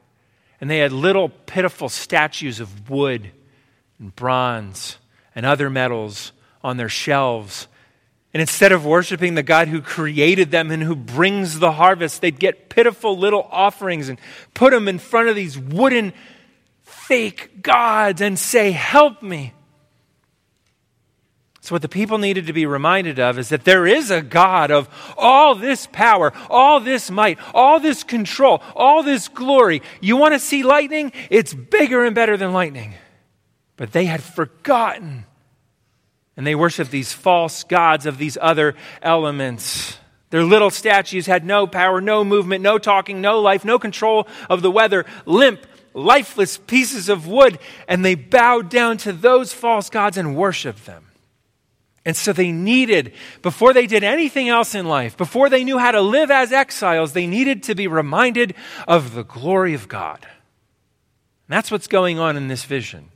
And 0.60 0.70
they 0.70 0.78
had 0.78 0.92
little 0.92 1.28
pitiful 1.28 1.90
statues 1.90 2.58
of 2.58 2.88
wood 2.88 3.30
and 3.98 4.16
bronze 4.16 4.96
and 5.34 5.44
other 5.44 5.68
metals 5.68 6.32
on 6.64 6.78
their 6.78 6.88
shelves. 6.88 7.68
And 8.32 8.40
instead 8.40 8.72
of 8.72 8.86
worshiping 8.86 9.34
the 9.34 9.42
God 9.42 9.68
who 9.68 9.82
created 9.82 10.50
them 10.50 10.70
and 10.70 10.82
who 10.82 10.96
brings 10.96 11.58
the 11.58 11.72
harvest, 11.72 12.20
they'd 12.20 12.38
get 12.38 12.68
pitiful 12.70 13.18
little 13.18 13.46
offerings 13.50 14.08
and 14.08 14.18
put 14.54 14.72
them 14.72 14.88
in 14.88 14.98
front 14.98 15.28
of 15.28 15.36
these 15.36 15.58
wooden 15.58 16.12
fake 17.10 17.60
gods 17.60 18.20
and 18.20 18.38
say, 18.38 18.70
Help 18.70 19.20
me. 19.20 19.52
So, 21.60 21.74
what 21.74 21.82
the 21.82 21.88
people 21.88 22.18
needed 22.18 22.46
to 22.46 22.52
be 22.52 22.66
reminded 22.66 23.18
of 23.18 23.36
is 23.36 23.48
that 23.48 23.64
there 23.64 23.84
is 23.84 24.12
a 24.12 24.22
God 24.22 24.70
of 24.70 24.88
all 25.18 25.56
this 25.56 25.88
power, 25.90 26.32
all 26.48 26.78
this 26.78 27.10
might, 27.10 27.38
all 27.52 27.80
this 27.80 28.04
control, 28.04 28.62
all 28.76 29.02
this 29.02 29.26
glory. 29.26 29.82
You 30.00 30.16
want 30.16 30.34
to 30.34 30.38
see 30.38 30.62
lightning? 30.62 31.12
It's 31.30 31.52
bigger 31.52 32.04
and 32.04 32.14
better 32.14 32.36
than 32.36 32.52
lightning. 32.52 32.94
But 33.76 33.90
they 33.90 34.04
had 34.04 34.22
forgotten. 34.22 35.24
And 36.36 36.46
they 36.46 36.54
worshiped 36.54 36.92
these 36.92 37.12
false 37.12 37.64
gods 37.64 38.06
of 38.06 38.18
these 38.18 38.38
other 38.40 38.76
elements. 39.02 39.98
Their 40.30 40.44
little 40.44 40.70
statues 40.70 41.26
had 41.26 41.44
no 41.44 41.66
power, 41.66 42.00
no 42.00 42.22
movement, 42.22 42.62
no 42.62 42.78
talking, 42.78 43.20
no 43.20 43.40
life, 43.40 43.64
no 43.64 43.80
control 43.80 44.28
of 44.48 44.62
the 44.62 44.70
weather, 44.70 45.04
limp, 45.26 45.66
lifeless 45.94 46.58
pieces 46.58 47.08
of 47.08 47.26
wood, 47.26 47.58
and 47.88 48.04
they 48.04 48.14
bowed 48.14 48.68
down 48.70 48.96
to 48.98 49.12
those 49.12 49.52
false 49.52 49.90
gods 49.90 50.16
and 50.16 50.36
worshiped 50.36 50.86
them. 50.86 51.06
And 52.04 52.16
so 52.16 52.32
they 52.32 52.50
needed, 52.50 53.12
before 53.42 53.74
they 53.74 53.86
did 53.86 54.02
anything 54.02 54.48
else 54.48 54.74
in 54.74 54.86
life, 54.86 55.16
before 55.16 55.50
they 55.50 55.64
knew 55.64 55.78
how 55.78 55.92
to 55.92 56.00
live 56.00 56.30
as 56.30 56.52
exiles, 56.52 57.12
they 57.12 57.26
needed 57.26 57.62
to 57.64 57.74
be 57.74 57.86
reminded 57.86 58.54
of 58.88 59.14
the 59.14 59.24
glory 59.24 59.74
of 59.74 59.86
God. 59.86 60.18
And 60.22 61.56
that's 61.56 61.70
what's 61.70 61.86
going 61.86 62.18
on 62.18 62.36
in 62.36 62.48
this 62.48 62.64
vision. 62.64 63.10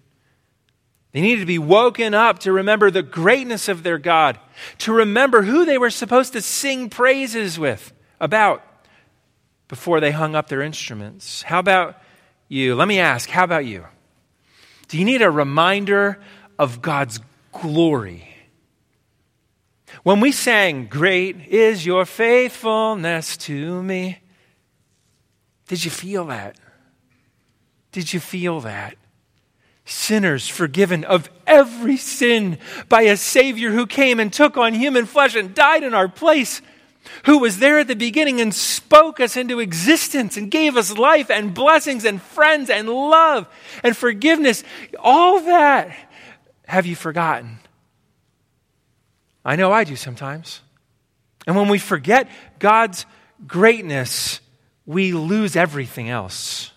They 1.13 1.21
needed 1.21 1.41
to 1.41 1.47
be 1.47 1.59
woken 1.59 2.13
up 2.13 2.41
to 2.41 2.53
remember 2.53 2.91
the 2.91 3.03
greatness 3.03 3.69
of 3.69 3.85
their 3.85 3.99
God, 3.99 4.39
to 4.79 4.93
remember 4.93 5.43
who 5.43 5.65
they 5.65 5.79
were 5.79 5.91
supposed 5.91 6.33
to 6.33 6.43
sing 6.43 6.91
praises 6.91 7.59
with 7.59 7.93
about 8.21 8.63
before 9.69 10.01
they 10.01 10.11
hung 10.11 10.35
up 10.35 10.49
their 10.49 10.61
instruments. 10.61 11.43
How 11.43 11.61
about 11.61 12.03
you, 12.49 12.75
let 12.75 12.89
me 12.89 12.99
ask, 12.99 13.29
how 13.29 13.45
about 13.45 13.65
you? 13.67 13.87
Do 14.89 14.99
you 14.99 15.05
need 15.05 15.23
a 15.23 15.31
reminder 15.31 16.21
of 16.59 16.83
God's 16.83 17.21
glory? 17.53 18.29
When 20.03 20.21
we 20.21 20.33
sang, 20.33 20.87
Great 20.87 21.49
is 21.49 21.87
your 21.87 22.05
faithfulness 22.05 23.37
to 23.39 23.83
me, 23.83 24.19
did 25.67 25.85
you 25.85 25.91
feel 25.91 26.27
that? 26.27 26.59
Did 27.93 28.13
you 28.13 28.21
feel 28.21 28.61
that? 28.61 28.97
Sinners 29.87 30.49
forgiven 30.49 31.05
of 31.05 31.31
every 31.47 31.97
sin 31.97 32.59
by 32.89 33.03
a 33.03 33.17
Savior 33.17 33.71
who 33.71 33.87
came 33.87 34.19
and 34.21 34.33
took 34.33 34.57
on 34.57 34.75
human 34.75 35.07
flesh 35.07 35.35
and 35.35 35.55
died 35.55 35.83
in 35.83 35.95
our 35.95 36.09
place. 36.09 36.61
Who 37.27 37.38
was 37.38 37.59
there 37.59 37.79
at 37.79 37.88
the 37.88 37.97
beginning 37.97 38.40
and 38.40 38.55
spoke 38.55 39.21
us 39.21 39.37
into 39.37 39.61
existence 39.61 40.37
and 40.37 40.51
gave 40.51 40.77
us 40.77 40.97
life 40.97 41.31
and 41.31 41.55
blessings 41.55 42.05
and 42.05 42.21
friends 42.21 42.71
and 42.71 42.88
love 42.88 43.47
and 43.83 43.97
forgiveness. 43.97 44.64
All 44.99 45.40
that 45.40 45.97
have 46.67 46.87
you 46.87 46.97
forgotten? 46.97 47.59
I 49.45 49.57
know 49.57 49.73
I 49.73 49.85
do 49.85 49.97
sometimes. 49.97 50.61
And 51.47 51.57
when 51.57 51.69
we 51.69 51.79
forget 51.79 52.29
God's 52.59 53.05
greatness, 53.47 54.40
we 54.87 55.12
lose 55.12 55.57
everything 55.57 56.09
else. 56.09 56.73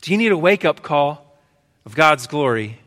Do 0.00 0.12
you 0.12 0.18
need 0.18 0.32
a 0.32 0.38
wake 0.38 0.64
up 0.64 0.82
call 0.82 1.38
of 1.84 1.94
God's 1.94 2.26
glory? 2.26 2.80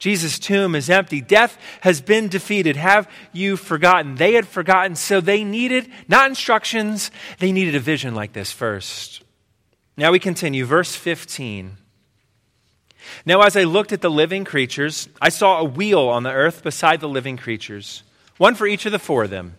Jesus' 0.00 0.38
tomb 0.38 0.74
is 0.74 0.88
empty. 0.88 1.20
Death 1.20 1.58
has 1.82 2.00
been 2.00 2.28
defeated. 2.28 2.74
Have 2.76 3.08
you 3.32 3.56
forgotten? 3.56 4.16
They 4.16 4.32
had 4.32 4.48
forgotten, 4.48 4.96
so 4.96 5.20
they 5.20 5.44
needed 5.44 5.88
not 6.08 6.26
instructions, 6.26 7.10
they 7.38 7.52
needed 7.52 7.74
a 7.74 7.80
vision 7.80 8.14
like 8.14 8.32
this 8.32 8.50
first. 8.50 9.22
Now 9.98 10.10
we 10.10 10.18
continue. 10.18 10.64
Verse 10.64 10.96
15. 10.96 11.76
Now, 13.26 13.42
as 13.42 13.56
I 13.56 13.64
looked 13.64 13.92
at 13.92 14.00
the 14.00 14.10
living 14.10 14.44
creatures, 14.44 15.08
I 15.20 15.28
saw 15.28 15.58
a 15.58 15.64
wheel 15.64 16.08
on 16.08 16.22
the 16.22 16.32
earth 16.32 16.62
beside 16.62 17.00
the 17.00 17.08
living 17.08 17.36
creatures, 17.36 18.02
one 18.38 18.54
for 18.54 18.66
each 18.66 18.86
of 18.86 18.92
the 18.92 18.98
four 18.98 19.24
of 19.24 19.30
them. 19.30 19.56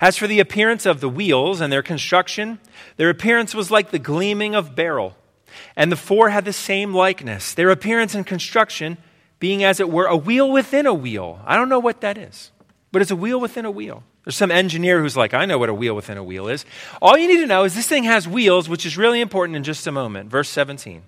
As 0.00 0.16
for 0.16 0.26
the 0.26 0.40
appearance 0.40 0.86
of 0.86 1.00
the 1.00 1.08
wheels 1.08 1.60
and 1.60 1.72
their 1.72 1.82
construction, 1.82 2.58
their 2.96 3.10
appearance 3.10 3.54
was 3.54 3.70
like 3.70 3.90
the 3.90 3.98
gleaming 3.98 4.54
of 4.54 4.74
beryl, 4.74 5.16
and 5.76 5.92
the 5.92 5.96
four 5.96 6.30
had 6.30 6.44
the 6.44 6.52
same 6.52 6.94
likeness. 6.94 7.54
Their 7.54 7.70
appearance 7.70 8.14
and 8.14 8.26
construction 8.26 8.98
being, 9.38 9.64
as 9.64 9.80
it 9.80 9.90
were, 9.90 10.06
a 10.06 10.16
wheel 10.16 10.50
within 10.50 10.86
a 10.86 10.94
wheel. 10.94 11.40
I 11.44 11.56
don't 11.56 11.68
know 11.68 11.78
what 11.78 12.00
that 12.00 12.18
is, 12.18 12.50
but 12.92 13.02
it's 13.02 13.10
a 13.10 13.16
wheel 13.16 13.40
within 13.40 13.64
a 13.64 13.70
wheel. 13.70 14.02
There's 14.24 14.36
some 14.36 14.50
engineer 14.50 15.00
who's 15.00 15.16
like, 15.16 15.32
I 15.32 15.46
know 15.46 15.58
what 15.58 15.68
a 15.68 15.74
wheel 15.74 15.94
within 15.94 16.18
a 16.18 16.22
wheel 16.22 16.48
is. 16.48 16.66
All 17.00 17.16
you 17.16 17.28
need 17.28 17.40
to 17.40 17.46
know 17.46 17.64
is 17.64 17.74
this 17.74 17.86
thing 17.86 18.04
has 18.04 18.28
wheels, 18.28 18.68
which 18.68 18.84
is 18.84 18.98
really 18.98 19.20
important 19.20 19.56
in 19.56 19.64
just 19.64 19.86
a 19.86 19.92
moment. 19.92 20.30
Verse 20.30 20.50
17. 20.50 21.02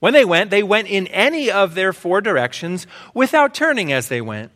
When 0.00 0.12
they 0.12 0.24
went, 0.24 0.50
they 0.50 0.62
went 0.62 0.88
in 0.88 1.06
any 1.08 1.50
of 1.50 1.74
their 1.74 1.92
four 1.92 2.20
directions 2.20 2.86
without 3.14 3.54
turning 3.54 3.92
as 3.92 4.08
they 4.08 4.20
went. 4.20 4.50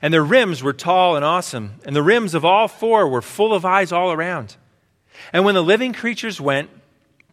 And 0.00 0.12
their 0.12 0.24
rims 0.24 0.62
were 0.62 0.72
tall 0.72 1.16
and 1.16 1.24
awesome, 1.24 1.74
and 1.84 1.94
the 1.94 2.02
rims 2.02 2.34
of 2.34 2.44
all 2.44 2.66
four 2.66 3.06
were 3.06 3.22
full 3.22 3.52
of 3.52 3.64
eyes 3.64 3.92
all 3.92 4.10
around. 4.10 4.56
And 5.32 5.44
when 5.44 5.54
the 5.54 5.62
living 5.62 5.92
creatures 5.92 6.40
went, 6.40 6.70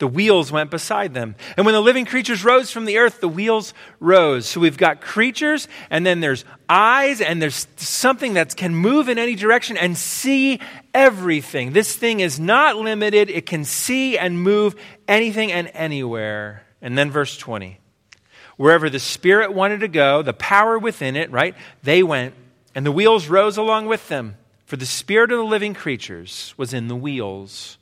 the 0.03 0.07
wheels 0.07 0.51
went 0.51 0.69
beside 0.69 1.13
them. 1.13 1.33
And 1.55 1.65
when 1.65 1.71
the 1.71 1.79
living 1.79 2.03
creatures 2.03 2.43
rose 2.43 2.69
from 2.69 2.83
the 2.83 2.97
earth, 2.97 3.21
the 3.21 3.29
wheels 3.29 3.73
rose. 4.01 4.45
So 4.45 4.59
we've 4.59 4.75
got 4.75 4.99
creatures, 4.99 5.69
and 5.89 6.05
then 6.05 6.19
there's 6.19 6.43
eyes, 6.67 7.21
and 7.21 7.41
there's 7.41 7.67
something 7.77 8.33
that 8.33 8.53
can 8.57 8.75
move 8.75 9.07
in 9.07 9.17
any 9.17 9.35
direction 9.35 9.77
and 9.77 9.97
see 9.97 10.59
everything. 10.93 11.71
This 11.71 11.95
thing 11.95 12.19
is 12.19 12.37
not 12.37 12.75
limited, 12.75 13.29
it 13.29 13.45
can 13.45 13.63
see 13.63 14.17
and 14.17 14.43
move 14.43 14.75
anything 15.07 15.53
and 15.53 15.71
anywhere. 15.73 16.63
And 16.81 16.97
then 16.97 17.09
verse 17.09 17.37
20. 17.37 17.79
Wherever 18.57 18.89
the 18.89 18.99
Spirit 18.99 19.53
wanted 19.53 19.79
to 19.79 19.87
go, 19.87 20.21
the 20.21 20.33
power 20.33 20.77
within 20.77 21.15
it, 21.15 21.31
right? 21.31 21.55
They 21.81 22.03
went, 22.03 22.33
and 22.75 22.85
the 22.85 22.91
wheels 22.91 23.29
rose 23.29 23.55
along 23.55 23.85
with 23.85 24.09
them. 24.09 24.35
For 24.65 24.75
the 24.75 24.85
Spirit 24.85 25.31
of 25.31 25.37
the 25.37 25.45
living 25.45 25.73
creatures 25.73 26.53
was 26.57 26.73
in 26.73 26.89
the 26.89 26.95
wheels. 26.97 27.77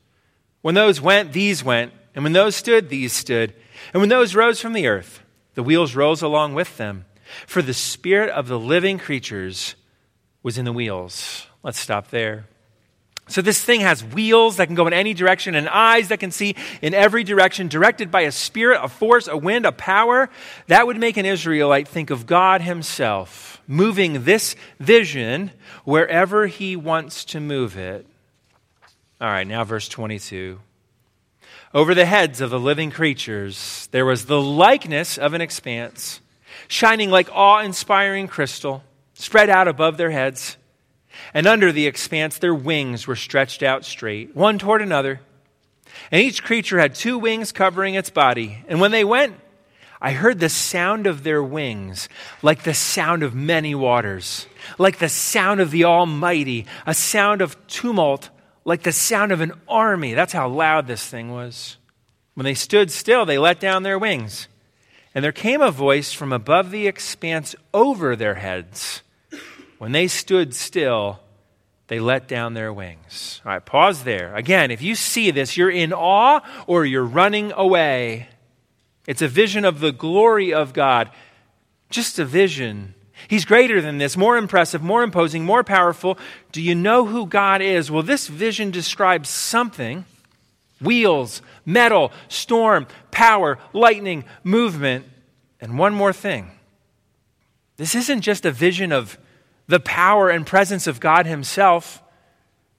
When 0.61 0.75
those 0.75 1.01
went, 1.01 1.33
these 1.33 1.63
went. 1.63 1.93
And 2.15 2.23
when 2.23 2.33
those 2.33 2.55
stood, 2.55 2.89
these 2.89 3.13
stood. 3.13 3.53
And 3.93 4.01
when 4.01 4.09
those 4.09 4.35
rose 4.35 4.59
from 4.59 4.73
the 4.73 4.87
earth, 4.87 5.21
the 5.55 5.63
wheels 5.63 5.95
rose 5.95 6.21
along 6.21 6.53
with 6.53 6.77
them. 6.77 7.05
For 7.47 7.61
the 7.61 7.73
spirit 7.73 8.29
of 8.29 8.47
the 8.47 8.59
living 8.59 8.97
creatures 8.97 9.75
was 10.43 10.57
in 10.57 10.65
the 10.65 10.73
wheels. 10.73 11.47
Let's 11.63 11.79
stop 11.79 12.09
there. 12.09 12.45
So, 13.27 13.41
this 13.41 13.63
thing 13.63 13.79
has 13.81 14.03
wheels 14.03 14.57
that 14.57 14.65
can 14.65 14.75
go 14.75 14.87
in 14.87 14.93
any 14.93 15.13
direction 15.13 15.55
and 15.55 15.69
eyes 15.69 16.09
that 16.09 16.19
can 16.19 16.31
see 16.31 16.55
in 16.81 16.93
every 16.93 17.23
direction, 17.23 17.69
directed 17.69 18.11
by 18.11 18.21
a 18.21 18.31
spirit, 18.31 18.81
a 18.83 18.89
force, 18.89 19.27
a 19.29 19.37
wind, 19.37 19.65
a 19.65 19.71
power. 19.71 20.29
That 20.67 20.85
would 20.85 20.97
make 20.97 21.15
an 21.15 21.25
Israelite 21.25 21.87
think 21.87 22.09
of 22.09 22.25
God 22.25 22.61
Himself 22.61 23.61
moving 23.67 24.25
this 24.25 24.55
vision 24.79 25.51
wherever 25.85 26.47
He 26.47 26.75
wants 26.75 27.23
to 27.25 27.39
move 27.39 27.77
it. 27.77 28.05
All 29.21 29.29
right, 29.29 29.47
now 29.47 29.63
verse 29.63 29.87
22. 29.87 30.59
Over 31.73 31.95
the 31.95 32.05
heads 32.05 32.41
of 32.41 32.49
the 32.49 32.59
living 32.59 32.91
creatures, 32.91 33.87
there 33.91 34.05
was 34.05 34.25
the 34.25 34.41
likeness 34.41 35.17
of 35.17 35.33
an 35.33 35.39
expanse, 35.39 36.19
shining 36.67 37.09
like 37.09 37.29
awe 37.31 37.59
inspiring 37.59 38.27
crystal, 38.27 38.83
spread 39.13 39.49
out 39.49 39.69
above 39.69 39.95
their 39.95 40.11
heads. 40.11 40.57
And 41.33 41.47
under 41.47 41.71
the 41.71 41.87
expanse, 41.87 42.37
their 42.37 42.53
wings 42.53 43.07
were 43.07 43.15
stretched 43.15 43.63
out 43.63 43.85
straight, 43.85 44.35
one 44.35 44.59
toward 44.59 44.81
another. 44.81 45.21
And 46.11 46.21
each 46.21 46.43
creature 46.43 46.77
had 46.77 46.93
two 46.93 47.17
wings 47.17 47.53
covering 47.53 47.95
its 47.95 48.09
body. 48.09 48.65
And 48.67 48.81
when 48.81 48.91
they 48.91 49.05
went, 49.05 49.35
I 50.01 50.11
heard 50.11 50.39
the 50.39 50.49
sound 50.49 51.07
of 51.07 51.23
their 51.23 51.43
wings 51.43 52.09
like 52.41 52.63
the 52.63 52.73
sound 52.73 53.23
of 53.23 53.33
many 53.33 53.75
waters, 53.75 54.45
like 54.77 54.97
the 54.97 55.07
sound 55.07 55.61
of 55.61 55.71
the 55.71 55.85
Almighty, 55.85 56.65
a 56.85 56.93
sound 56.93 57.41
of 57.41 57.55
tumult 57.67 58.29
like 58.63 58.83
the 58.83 58.91
sound 58.91 59.31
of 59.31 59.41
an 59.41 59.53
army. 59.67 60.13
That's 60.13 60.33
how 60.33 60.47
loud 60.47 60.87
this 60.87 61.05
thing 61.05 61.31
was. 61.31 61.77
When 62.33 62.43
they 62.45 62.53
stood 62.53 62.91
still, 62.91 63.25
they 63.25 63.37
let 63.37 63.59
down 63.59 63.83
their 63.83 63.99
wings. 63.99 64.47
And 65.13 65.23
there 65.23 65.31
came 65.31 65.61
a 65.61 65.71
voice 65.71 66.13
from 66.13 66.31
above 66.31 66.71
the 66.71 66.87
expanse 66.87 67.55
over 67.73 68.15
their 68.15 68.35
heads. 68.35 69.01
When 69.77 69.91
they 69.91 70.07
stood 70.07 70.55
still, 70.55 71.19
they 71.87 71.99
let 71.99 72.27
down 72.27 72.53
their 72.53 72.71
wings. 72.71 73.41
All 73.45 73.51
right, 73.51 73.65
pause 73.65 74.03
there. 74.03 74.33
Again, 74.35 74.71
if 74.71 74.81
you 74.81 74.95
see 74.95 75.31
this, 75.31 75.57
you're 75.57 75.69
in 75.69 75.91
awe 75.91 76.39
or 76.65 76.85
you're 76.85 77.03
running 77.03 77.51
away. 77.51 78.29
It's 79.05 79.21
a 79.21 79.27
vision 79.27 79.65
of 79.65 79.79
the 79.81 79.91
glory 79.91 80.53
of 80.53 80.71
God. 80.71 81.09
Just 81.89 82.19
a 82.19 82.23
vision 82.23 82.93
He's 83.27 83.45
greater 83.45 83.81
than 83.81 83.97
this, 83.97 84.17
more 84.17 84.37
impressive, 84.37 84.81
more 84.81 85.03
imposing, 85.03 85.45
more 85.45 85.63
powerful. 85.63 86.17
Do 86.51 86.61
you 86.61 86.75
know 86.75 87.05
who 87.05 87.25
God 87.25 87.61
is? 87.61 87.89
Well, 87.91 88.03
this 88.03 88.27
vision 88.27 88.71
describes 88.71 89.29
something 89.29 90.05
wheels, 90.81 91.41
metal, 91.65 92.11
storm, 92.27 92.87
power, 93.11 93.59
lightning, 93.73 94.25
movement. 94.43 95.05
And 95.59 95.77
one 95.77 95.93
more 95.93 96.13
thing 96.13 96.51
this 97.77 97.95
isn't 97.95 98.21
just 98.21 98.45
a 98.45 98.51
vision 98.51 98.91
of 98.91 99.17
the 99.67 99.79
power 99.79 100.29
and 100.29 100.45
presence 100.45 100.87
of 100.87 100.99
God 100.99 101.25
Himself. 101.25 102.01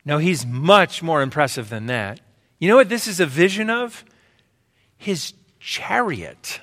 No, 0.05 0.19
He's 0.19 0.45
much 0.45 1.03
more 1.03 1.23
impressive 1.23 1.69
than 1.69 1.87
that. 1.87 2.21
You 2.59 2.69
know 2.69 2.77
what 2.77 2.89
this 2.89 3.07
is 3.07 3.19
a 3.19 3.27
vision 3.27 3.71
of? 3.71 4.05
His 4.97 5.33
chariot. 5.59 6.61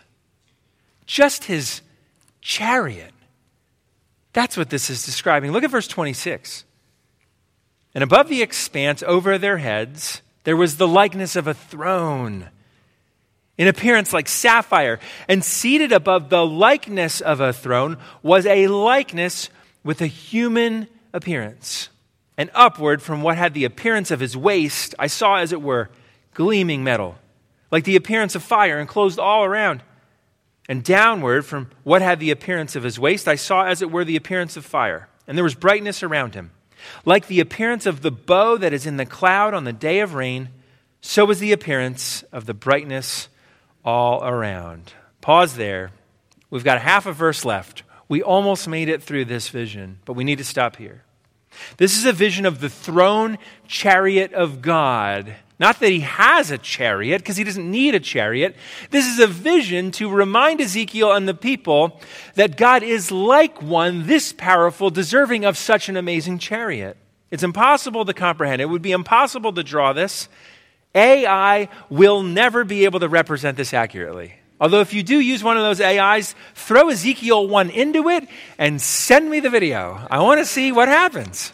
Just 1.06 1.46
His 1.46 1.82
chariot. 2.42 3.12
That's 4.34 4.58
what 4.58 4.70
this 4.70 4.90
is 4.90 5.06
describing. 5.06 5.52
Look 5.52 5.64
at 5.64 5.72
verse 5.72 5.88
26. 5.88 6.66
And 7.96 8.04
above 8.04 8.30
the 8.30 8.42
expanse 8.42 9.04
over 9.04 9.38
their 9.38 9.58
heads, 9.58 10.22
there 10.44 10.56
was 10.56 10.78
the 10.78 10.88
likeness 10.88 11.36
of 11.36 11.48
a 11.48 11.54
throne, 11.54 12.50
in 13.58 13.68
appearance 13.68 14.14
like 14.14 14.28
sapphire. 14.28 15.00
And 15.28 15.44
seated 15.44 15.92
above 15.92 16.30
the 16.30 16.46
likeness 16.46 17.20
of 17.20 17.42
a 17.42 17.54
throne 17.54 17.98
was 18.24 18.46
a 18.46 18.68
likeness 18.68 19.50
with 19.84 20.02
a 20.02 20.08
human 20.08 20.88
appearance. 21.14 21.90
And 22.38 22.50
upward 22.54 23.02
from 23.02 23.22
what 23.22 23.38
had 23.38 23.54
the 23.54 23.66
appearance 23.66 24.12
of 24.12 24.22
his 24.22 24.38
waist, 24.38 24.96
I 24.98 25.08
saw, 25.08 25.36
as 25.36 25.52
it 25.52 25.62
were, 25.62 25.90
gleaming 26.34 26.86
metal, 26.86 27.18
like 27.70 27.84
the 27.84 27.98
appearance 27.98 28.34
of 28.34 28.44
fire, 28.44 28.80
enclosed 28.80 29.20
all 29.20 29.44
around. 29.44 29.84
And 30.70 30.84
downward 30.84 31.48
from 31.48 31.72
what 31.84 32.04
had 32.04 32.20
the 32.20 32.30
appearance 32.30 32.76
of 32.76 32.84
his 32.84 33.00
waist, 33.00 33.28
I 33.28 33.36
saw 33.36 33.66
as 33.66 33.82
it 33.82 33.92
were 33.92 34.06
the 34.06 34.16
appearance 34.16 34.56
of 34.56 34.64
fire. 34.64 35.10
And 35.28 35.36
there 35.36 35.44
was 35.44 35.56
brightness 35.56 36.04
around 36.04 36.36
him. 36.36 36.52
Like 37.04 37.26
the 37.26 37.40
appearance 37.40 37.88
of 37.88 38.02
the 38.04 38.12
bow 38.12 38.56
that 38.58 38.72
is 38.72 38.86
in 38.86 38.98
the 38.98 39.06
cloud 39.06 39.56
on 39.56 39.64
the 39.64 39.74
day 39.74 40.00
of 40.00 40.14
rain, 40.14 40.50
so 41.02 41.26
was 41.26 41.40
the 41.40 41.52
appearance 41.52 42.24
of 42.32 42.46
the 42.46 42.54
brightness 42.54 43.30
all 43.84 44.24
around. 44.24 44.94
Pause 45.22 45.56
there. 45.56 45.92
We've 46.52 46.64
got 46.64 46.80
half 46.80 47.08
a 47.08 47.14
verse 47.14 47.44
left. 47.44 47.82
We 48.08 48.22
almost 48.22 48.68
made 48.68 48.90
it 48.90 49.02
through 49.02 49.26
this 49.26 49.50
vision, 49.50 50.00
but 50.06 50.14
we 50.14 50.24
need 50.24 50.38
to 50.38 50.44
stop 50.44 50.76
here. 50.76 51.04
This 51.78 51.98
is 51.98 52.06
a 52.06 52.14
vision 52.14 52.46
of 52.46 52.60
the 52.60 52.70
throne 52.70 53.40
chariot 53.68 54.34
of 54.34 54.62
God 54.62 55.36
not 55.60 55.80
that 55.82 55.90
he 55.92 56.00
has 56.00 56.52
a 56.52 56.58
chariot, 56.58 57.20
because 57.20 57.36
he 57.36 57.44
doesn't 57.44 57.70
need 57.70 57.94
a 57.94 58.00
chariot. 58.00 58.56
This 58.92 59.06
is 59.06 59.20
a 59.20 59.28
vision 59.28 59.92
to 59.92 60.10
remind 60.10 60.62
Ezekiel 60.62 61.12
and 61.12 61.28
the 61.28 61.34
people 61.34 62.00
that 62.36 62.56
God 62.56 62.82
is 62.82 63.12
like 63.12 63.62
one 63.62 64.08
this 64.08 64.32
powerful, 64.32 64.90
deserving 64.90 65.44
of 65.44 65.58
such 65.58 65.90
an 65.90 65.98
amazing 65.98 66.40
chariot. 66.40 66.96
It's 67.30 67.44
impossible 67.44 68.06
to 68.06 68.14
comprehend. 68.14 68.62
It 68.62 68.70
would 68.70 68.82
be 68.82 68.92
impossible 68.92 69.54
to 69.54 69.64
draw 69.64 69.94
this. 69.94 70.30
AI 70.96 71.70
will 71.90 72.24
never 72.24 72.64
be 72.64 72.86
able 72.86 73.02
to 73.02 73.10
represent 73.10 73.58
this 73.58 73.74
accurately. 73.74 74.34
Although, 74.62 74.82
if 74.82 74.94
you 74.94 75.04
do 75.04 75.20
use 75.20 75.44
one 75.44 75.58
of 75.58 75.64
those 75.64 75.80
AIs, 75.80 76.36
throw 76.56 76.90
Ezekiel 76.90 77.48
1 77.48 77.70
into 77.70 78.10
it 78.10 78.28
and 78.58 78.82
send 78.82 79.30
me 79.30 79.40
the 79.40 79.50
video. 79.50 80.06
I 80.10 80.20
want 80.22 80.40
to 80.40 80.46
see 80.46 80.72
what 80.72 80.88
happens. 80.88 81.54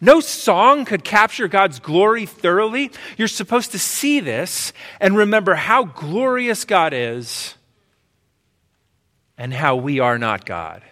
No 0.00 0.20
song 0.20 0.84
could 0.84 1.02
capture 1.02 1.48
God's 1.48 1.80
glory 1.80 2.24
thoroughly. 2.24 2.92
You're 3.16 3.28
supposed 3.28 3.72
to 3.72 3.78
see 3.78 4.20
this 4.20 4.72
and 5.00 5.16
remember 5.16 5.54
how 5.54 5.84
glorious 5.84 6.64
God 6.64 6.92
is 6.92 7.54
and 9.36 9.52
how 9.52 9.76
we 9.76 9.98
are 9.98 10.18
not 10.18 10.46
God. 10.46 10.82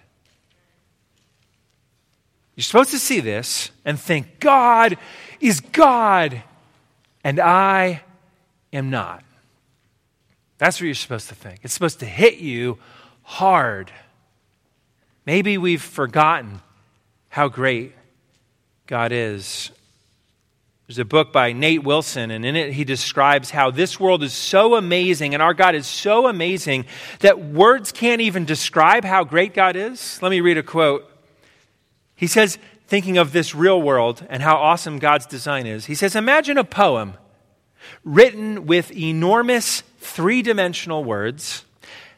You're 2.57 2.65
supposed 2.65 2.91
to 2.91 2.99
see 2.99 3.21
this 3.21 3.71
and 3.85 4.01
think, 4.01 4.41
God 4.41 4.97
is 5.41 5.61
God, 5.61 6.43
and 7.23 7.39
I 7.39 8.03
am 8.73 8.91
not. 8.91 9.23
That's 10.59 10.81
what 10.81 10.87
you're 10.87 10.95
supposed 10.95 11.29
to 11.29 11.35
think. 11.35 11.61
It's 11.63 11.75
supposed 11.75 12.01
to 12.01 12.07
hit 12.07 12.39
you 12.39 12.79
hard. 13.23 13.93
Maybe 15.27 15.59
we've 15.59 15.83
forgotten 15.83 16.61
how 17.29 17.49
great 17.49 17.93
God 18.87 19.11
is. 19.11 19.71
There's 20.87 20.99
a 21.01 21.05
book 21.05 21.33
by 21.33 21.53
Nate 21.53 21.83
Wilson, 21.83 22.31
and 22.31 22.45
in 22.45 22.55
it 22.55 22.73
he 22.73 22.85
describes 22.85 23.51
how 23.51 23.73
this 23.73 23.99
world 23.99 24.23
is 24.23 24.33
so 24.33 24.77
amazing 24.77 25.35
and 25.35 25.43
our 25.43 25.55
God 25.55 25.75
is 25.75 25.89
so 25.89 26.29
amazing 26.29 26.87
that 27.19 27.41
words 27.41 27.91
can't 27.91 28.21
even 28.21 28.45
describe 28.45 29.05
how 29.05 29.25
great 29.25 29.53
God 29.53 29.75
is. 29.75 30.23
Let 30.23 30.31
me 30.31 30.41
read 30.41 30.59
a 30.59 30.63
quote. 30.63 31.11
He 32.15 32.29
says, 32.29 32.59
thinking 32.87 33.19
of 33.19 33.33
this 33.33 33.53
real 33.53 33.83
world 33.83 34.25
and 34.31 34.41
how 34.41 34.55
awesome 34.55 35.01
God's 35.01 35.27
design 35.27 35.67
is, 35.67 35.87
he 35.87 35.97
says, 35.97 36.15
Imagine 36.15 36.57
a 36.57 36.65
poem 36.65 37.15
written 38.05 38.67
with 38.67 38.93
enormous 38.93 39.83
three 39.99 40.43
dimensional 40.43 41.03
words 41.03 41.65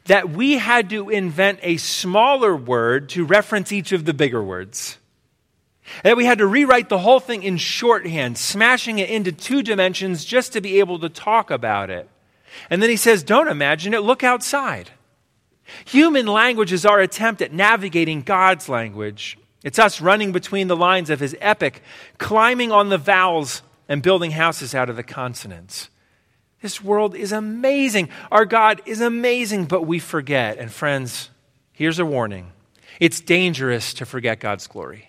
that 0.04 0.28
we 0.28 0.58
had 0.58 0.90
to 0.90 1.08
invent 1.08 1.60
a 1.62 1.78
smaller 1.78 2.54
word 2.54 3.08
to 3.10 3.24
reference 3.24 3.72
each 3.72 3.92
of 3.92 4.04
the 4.04 4.12
bigger 4.12 4.42
words. 4.42 4.97
That 6.04 6.16
we 6.16 6.24
had 6.24 6.38
to 6.38 6.46
rewrite 6.46 6.88
the 6.88 6.98
whole 6.98 7.20
thing 7.20 7.42
in 7.42 7.56
shorthand, 7.56 8.38
smashing 8.38 8.98
it 8.98 9.10
into 9.10 9.32
two 9.32 9.62
dimensions 9.62 10.24
just 10.24 10.52
to 10.52 10.60
be 10.60 10.78
able 10.78 10.98
to 11.00 11.08
talk 11.08 11.50
about 11.50 11.90
it. 11.90 12.08
And 12.70 12.82
then 12.82 12.90
he 12.90 12.96
says, 12.96 13.22
Don't 13.22 13.48
imagine 13.48 13.94
it, 13.94 14.00
look 14.00 14.22
outside. 14.22 14.90
Human 15.86 16.26
language 16.26 16.72
is 16.72 16.86
our 16.86 17.00
attempt 17.00 17.42
at 17.42 17.52
navigating 17.52 18.22
God's 18.22 18.68
language. 18.68 19.38
It's 19.62 19.78
us 19.78 20.00
running 20.00 20.32
between 20.32 20.68
the 20.68 20.76
lines 20.76 21.10
of 21.10 21.20
his 21.20 21.36
epic, 21.40 21.82
climbing 22.18 22.72
on 22.72 22.88
the 22.88 22.98
vowels 22.98 23.62
and 23.88 24.02
building 24.02 24.30
houses 24.30 24.74
out 24.74 24.88
of 24.88 24.96
the 24.96 25.02
consonants. 25.02 25.90
This 26.60 26.82
world 26.82 27.14
is 27.14 27.32
amazing. 27.32 28.08
Our 28.32 28.44
God 28.44 28.82
is 28.86 29.00
amazing, 29.00 29.66
but 29.66 29.82
we 29.82 29.98
forget. 29.98 30.58
And 30.58 30.70
friends, 30.70 31.30
here's 31.72 31.98
a 31.98 32.06
warning 32.06 32.52
it's 33.00 33.20
dangerous 33.20 33.94
to 33.94 34.06
forget 34.06 34.40
God's 34.40 34.66
glory. 34.66 35.07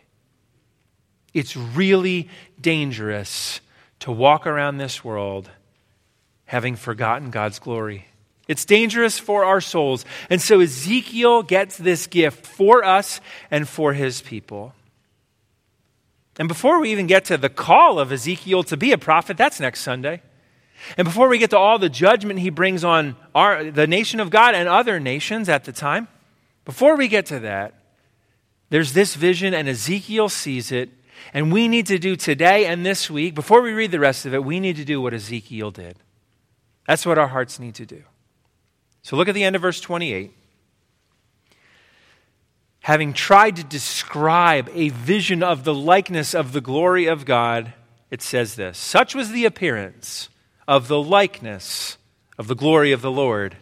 It's 1.34 1.56
really 1.56 2.30
dangerous 2.60 3.62
to 4.00 4.12
walk 4.12 4.48
around 4.48 4.78
this 4.78 5.04
world 5.04 5.50
having 6.46 6.76
forgotten 6.76 7.30
God's 7.30 7.60
glory. 7.60 8.08
It's 8.48 8.66
dangerous 8.66 9.20
for 9.20 9.46
our 9.46 9.62
souls. 9.62 10.06
And 10.30 10.42
so 10.42 10.60
Ezekiel 10.60 11.44
gets 11.44 11.78
this 11.78 12.08
gift 12.08 12.48
for 12.48 12.84
us 12.84 13.22
and 13.52 13.70
for 13.70 13.94
his 13.94 14.22
people. 14.22 14.74
And 16.40 16.48
before 16.48 16.80
we 16.80 16.92
even 16.92 17.06
get 17.06 17.26
to 17.26 17.38
the 17.38 17.50
call 17.50 18.00
of 18.00 18.12
Ezekiel 18.12 18.64
to 18.64 18.78
be 18.78 18.92
a 18.92 18.98
prophet, 18.98 19.38
that's 19.38 19.60
next 19.60 19.82
Sunday. 19.82 20.24
And 20.98 21.06
before 21.06 21.28
we 21.28 21.38
get 21.38 21.52
to 21.52 21.58
all 21.58 21.78
the 21.78 21.90
judgment 21.90 22.40
he 22.40 22.50
brings 22.50 22.84
on 22.84 23.16
our, 23.36 23.70
the 23.70 23.86
nation 23.86 24.20
of 24.20 24.30
God 24.30 24.56
and 24.56 24.68
other 24.68 25.00
nations 25.00 25.50
at 25.50 25.66
the 25.66 25.74
time, 25.74 26.08
before 26.66 26.96
we 26.96 27.08
get 27.08 27.28
to 27.28 27.40
that, 27.42 27.76
there's 28.70 28.94
this 28.94 29.16
vision, 29.16 29.54
and 29.54 29.68
Ezekiel 29.68 30.30
sees 30.30 30.72
it, 30.72 30.90
and 31.34 31.52
we 31.52 31.68
need 31.68 31.88
to 31.88 32.00
do 32.00 32.16
today 32.16 32.66
and 32.66 32.86
this 32.86 33.10
week, 33.10 33.36
before 33.36 33.62
we 33.62 33.74
read 33.74 33.92
the 33.92 34.00
rest 34.00 34.26
of 34.26 34.34
it, 34.34 34.44
we 34.44 34.60
need 34.60 34.76
to 34.78 34.86
do 34.86 35.02
what 35.02 35.14
Ezekiel 35.14 35.72
did. 35.72 35.98
That's 36.88 37.06
what 37.06 37.18
our 37.18 37.28
hearts 37.28 37.60
need 37.60 37.76
to 37.76 37.86
do. 37.86 38.04
So 39.04 39.16
look 39.16 39.28
at 39.28 39.36
the 39.36 39.44
end 39.44 39.56
of 39.56 39.62
verse 39.62 39.80
28. 39.80 40.32
Having 42.82 43.14
tried 43.14 43.56
to 43.58 43.64
describe 43.64 44.70
a 44.74 44.90
vision 44.90 45.44
of 45.44 45.64
the 45.64 45.74
likeness 45.74 46.34
of 46.34 46.54
the 46.54 46.62
glory 46.62 47.06
of 47.06 47.26
God, 47.26 47.74
it 48.10 48.22
says 48.22 48.56
this 48.56 48.78
Such 48.78 49.14
was 49.14 49.32
the 49.32 49.46
appearance 49.46 50.30
of 50.68 50.88
the 50.88 51.02
likeness 51.02 51.98
of 52.38 52.48
the 52.48 52.56
glory 52.56 52.92
of 52.92 53.02
the 53.02 53.12
Lord. 53.12 53.58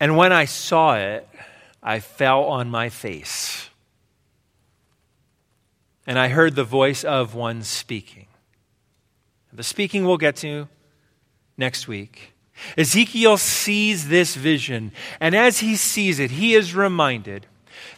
And 0.00 0.16
when 0.16 0.32
I 0.32 0.46
saw 0.46 0.96
it, 0.96 1.28
I 1.82 2.00
fell 2.00 2.44
on 2.44 2.68
my 2.70 2.88
face 2.88 3.70
and 6.06 6.18
I 6.18 6.28
heard 6.28 6.54
the 6.54 6.64
voice 6.64 7.04
of 7.04 7.34
one 7.34 7.62
speaking. 7.62 8.26
The 9.52 9.62
speaking 9.62 10.06
we'll 10.06 10.16
get 10.16 10.36
to 10.36 10.68
next 11.56 11.86
week. 11.86 12.32
Ezekiel 12.76 13.36
sees 13.36 14.08
this 14.08 14.34
vision, 14.34 14.92
and 15.20 15.34
as 15.34 15.60
he 15.60 15.76
sees 15.76 16.18
it, 16.18 16.32
he 16.32 16.54
is 16.54 16.74
reminded 16.74 17.46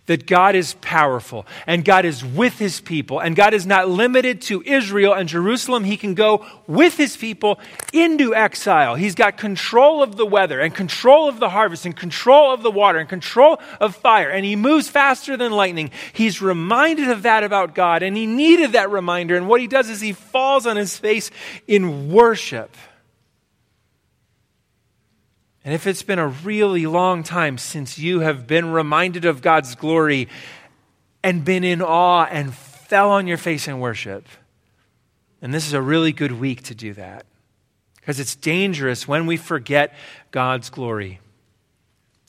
that 0.07 0.27
God 0.27 0.55
is 0.55 0.75
powerful 0.81 1.47
and 1.67 1.85
God 1.85 2.05
is 2.05 2.25
with 2.25 2.59
his 2.59 2.81
people, 2.81 3.21
and 3.21 3.35
God 3.35 3.55
is 3.55 3.67
not 3.67 3.89
limited 3.89 4.43
to 4.43 4.63
Israel 4.65 5.13
and 5.13 5.29
Jerusalem. 5.29 5.85
He 5.85 5.97
can 5.97 6.15
go 6.15 6.47
with 6.67 6.97
his 6.97 7.17
people 7.17 7.59
into 7.93 8.35
exile. 8.35 8.95
He's 8.95 9.15
got 9.15 9.37
control 9.37 10.03
of 10.03 10.17
the 10.17 10.27
weather 10.27 10.61
and 10.61 10.75
control 10.75 11.29
of 11.29 11.41
the 11.41 11.51
harvest 11.51 11.87
and 11.87 11.97
control 11.97 12.53
of 12.53 12.63
the 12.63 12.71
water 12.71 12.99
and 12.99 13.09
control 13.09 13.61
of 13.81 13.97
fire, 13.97 14.31
and 14.31 14.45
he 14.45 14.57
moves 14.57 14.89
faster 14.89 15.37
than 15.37 15.53
lightning. 15.53 15.91
He's 16.13 16.43
reminded 16.43 17.09
of 17.11 17.23
that 17.23 17.45
about 17.45 17.75
God, 17.75 18.03
and 18.03 18.17
he 18.17 18.27
needed 18.27 18.73
that 18.73 18.91
reminder. 18.91 19.37
And 19.37 19.49
what 19.49 19.61
he 19.61 19.67
does 19.67 19.89
is 19.89 20.01
he 20.01 20.13
falls 20.13 20.67
on 20.67 20.77
his 20.77 20.97
face 20.97 21.31
in 21.67 22.13
worship. 22.13 22.77
And 25.65 25.73
if 25.73 25.87
it's 25.87 26.03
been 26.03 26.19
a 26.19 26.29
really 26.29 26.87
long 26.87 27.23
time 27.23 27.57
since 27.57 27.99
you 27.99 28.21
have 28.21 28.47
been 28.47 28.71
reminded 28.71 29.25
of 29.25 29.41
God's 29.41 29.75
glory 29.75 30.29
and 31.23 31.45
been 31.45 31.65
in 31.65 31.81
awe 31.81 32.27
and 32.27 32.55
fell 32.55 33.11
on 33.11 33.27
your 33.27 33.39
face 33.39 33.67
in 33.67 33.81
worship, 33.81 34.27
and 35.41 35.55
this 35.55 35.67
is 35.67 35.73
a 35.73 35.81
really 35.81 36.13
good 36.13 36.33
week 36.33 36.63
to 36.65 36.75
do 36.75 36.93
that 36.95 37.25
because 37.97 38.21
it's 38.21 38.37
dangerous 38.37 39.09
when 39.09 39.25
we 39.25 39.39
forget 39.39 39.95
God's 40.31 40.69
glory. 40.69 41.21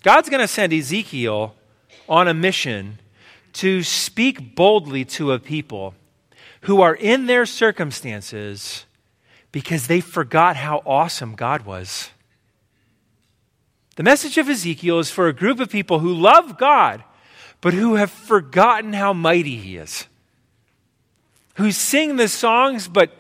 God's 0.04 0.30
going 0.30 0.42
to 0.42 0.48
send 0.48 0.72
Ezekiel 0.72 1.56
on 2.08 2.30
a 2.30 2.34
mission 2.34 3.00
to 3.54 3.84
speak 3.84 4.56
boldly 4.56 5.04
to 5.04 5.34
a 5.34 5.40
people 5.40 5.94
who 6.62 6.82
are 6.82 6.96
in 6.96 7.26
their 7.26 7.46
circumstances 7.46 8.86
because 9.52 9.88
they 9.88 10.00
forgot 10.00 10.56
how 10.56 10.82
awesome 10.86 11.36
God 11.36 11.66
was. 11.66 12.12
The 13.96 14.04
message 14.04 14.38
of 14.38 14.50
Ezekiel 14.50 15.00
is 15.00 15.10
for 15.10 15.28
a 15.28 15.34
group 15.34 15.60
of 15.60 15.70
people 15.70 16.00
who 16.00 16.14
love 16.14 16.58
God, 16.58 17.04
but 17.62 17.74
who 17.74 17.96
have 17.96 18.12
forgotten 18.12 18.94
how 18.94 19.14
mighty 19.14 19.58
He 19.58 19.78
is, 19.78 20.08
who 21.56 21.72
sing 21.72 22.18
the 22.18 22.28
songs 22.28 22.88
but 22.88 23.12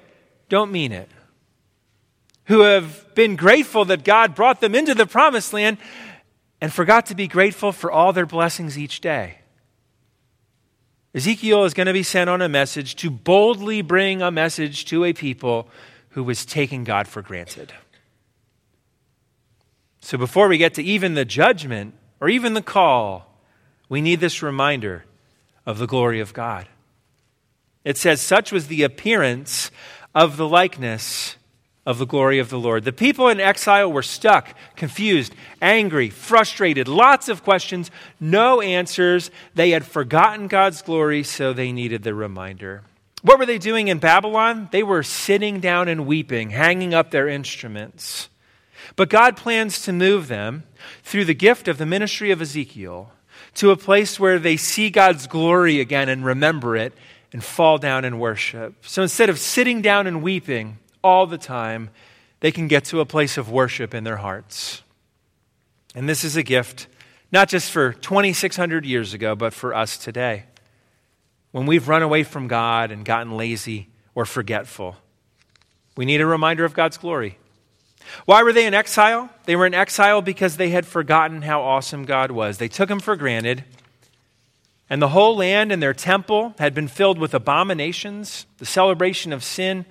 don't 0.50 0.72
mean 0.72 0.92
it, 0.92 1.10
who 2.46 2.62
have 2.62 3.16
been 3.16 3.36
grateful 3.36 3.86
that 3.86 4.04
God 4.04 4.36
brought 4.36 4.60
them 4.60 4.76
into 4.76 4.94
the 4.94 5.08
promised 5.08 5.54
land 5.54 5.78
and 6.60 6.72
forgot 6.72 7.06
to 7.08 7.16
be 7.16 7.28
grateful 7.28 7.72
for 7.72 7.92
all 7.92 8.12
their 8.12 8.26
blessings 8.26 8.78
each 8.78 9.00
day. 9.00 9.40
Ezekiel 11.14 11.64
is 11.64 11.74
going 11.74 11.88
to 11.88 11.94
be 11.94 12.04
sent 12.04 12.30
on 12.30 12.42
a 12.42 12.50
message 12.50 12.98
to 12.98 13.10
boldly 13.10 13.82
bring 13.82 14.22
a 14.22 14.30
message 14.30 14.84
to 14.86 15.06
a 15.06 15.14
people 15.14 15.70
who 16.10 16.24
was 16.24 16.46
taking 16.46 16.84
God 16.84 17.08
for 17.08 17.22
granted. 17.22 17.74
So 20.06 20.20
before 20.20 20.48
we 20.48 20.60
get 20.60 20.76
to 20.76 20.84
even 20.84 21.16
the 21.16 21.26
judgment 21.26 21.96
or 22.22 22.30
even 22.30 22.54
the 22.54 22.62
call, 22.62 23.26
we 23.90 24.02
need 24.02 24.20
this 24.20 24.44
reminder 24.44 25.04
of 25.66 25.80
the 25.80 25.88
glory 25.88 26.20
of 26.20 26.32
God. 26.32 26.68
It 27.84 27.98
says, 27.98 28.22
Such 28.22 28.52
was 28.52 28.68
the 28.68 28.84
appearance 28.84 29.72
of 30.14 30.38
the 30.38 30.48
likeness 30.48 31.38
of 31.88 31.98
the 31.98 32.06
glory 32.06 32.38
of 32.38 32.52
the 32.52 32.60
Lord. 32.60 32.84
The 32.84 32.94
people 32.94 33.30
in 33.30 33.40
exile 33.40 33.92
were 33.92 34.04
stuck, 34.04 34.56
confused, 34.76 35.34
angry, 35.60 36.12
frustrated, 36.12 36.88
lots 36.88 37.28
of 37.28 37.44
questions, 37.44 37.90
no 38.20 38.62
answers. 38.62 39.32
They 39.56 39.72
had 39.72 39.88
forgotten 39.88 40.48
God's 40.48 40.84
glory, 40.84 41.24
so 41.24 41.52
they 41.52 41.72
needed 41.72 42.04
the 42.04 42.14
reminder. 42.14 42.84
What 43.24 43.40
were 43.40 43.48
they 43.48 43.58
doing 43.58 43.88
in 43.88 43.98
Babylon? 43.98 44.70
They 44.72 44.84
were 44.84 45.02
sitting 45.02 45.62
down 45.62 45.88
and 45.88 46.06
weeping, 46.06 46.52
hanging 46.52 46.94
up 46.94 47.10
their 47.10 47.28
instruments. 47.28 48.30
But 48.96 49.10
God 49.10 49.36
plans 49.36 49.82
to 49.84 49.94
move 49.94 50.28
them 50.28 50.64
through 51.04 51.26
the 51.26 51.34
gift 51.34 51.68
of 51.68 51.78
the 51.78 51.86
ministry 51.86 52.32
of 52.32 52.42
Ezekiel 52.42 53.12
to 53.56 53.72
a 53.72 53.78
place 53.78 54.20
where 54.20 54.40
they 54.40 54.58
see 54.58 54.90
God's 54.90 55.28
glory 55.28 55.80
again 55.80 56.10
and 56.10 56.26
remember 56.26 56.76
it 56.76 56.94
and 57.34 57.44
fall 57.44 57.78
down 57.78 58.06
and 58.06 58.20
worship. 58.20 58.86
So 58.86 59.02
instead 59.02 59.30
of 59.30 59.40
sitting 59.40 59.82
down 59.82 60.08
and 60.08 60.24
weeping 60.24 60.78
all 61.04 61.28
the 61.28 61.38
time, 61.38 61.90
they 62.40 62.52
can 62.52 62.68
get 62.68 62.86
to 62.86 63.00
a 63.00 63.06
place 63.06 63.38
of 63.38 63.50
worship 63.52 63.94
in 63.94 64.04
their 64.04 64.18
hearts. 64.18 64.82
And 65.94 66.08
this 66.08 66.24
is 66.24 66.36
a 66.36 66.44
gift 66.44 66.88
not 67.32 67.50
just 67.50 67.72
for 67.72 67.92
2,600 67.92 68.86
years 68.86 69.14
ago, 69.14 69.36
but 69.36 69.54
for 69.54 69.74
us 69.74 69.98
today. 69.98 70.46
when 71.52 71.66
we've 71.66 71.88
run 71.88 72.02
away 72.02 72.22
from 72.24 72.50
God 72.50 72.92
and 72.92 73.06
gotten 73.06 73.38
lazy 73.38 73.88
or 74.14 74.26
forgetful. 74.26 74.98
We 75.96 76.04
need 76.04 76.20
a 76.20 76.26
reminder 76.26 76.66
of 76.66 76.74
God's 76.74 76.98
glory. 76.98 77.38
Why 78.26 78.42
were 78.44 78.54
they 78.54 78.66
in 78.66 78.74
exile? 78.74 79.30
They 79.44 79.56
were 79.56 79.66
in 79.66 79.74
exile 79.74 80.22
because 80.22 80.58
they 80.58 80.70
had 80.70 80.86
forgotten 80.86 81.42
how 81.42 81.62
awesome 81.62 82.06
God 82.06 82.32
was. 82.32 82.58
They 82.58 82.68
took 82.68 82.90
him 82.90 83.00
for 83.00 83.16
granted. 83.16 83.64
And 84.90 85.02
the 85.02 85.10
whole 85.10 85.36
land 85.36 85.72
and 85.72 85.82
their 85.82 85.94
temple 85.94 86.54
had 86.60 86.74
been 86.74 86.88
filled 86.88 87.18
with 87.18 87.34
abominations, 87.34 88.46
the 88.58 88.66
celebration 88.66 89.34
of 89.34 89.44
sin, 89.44 89.86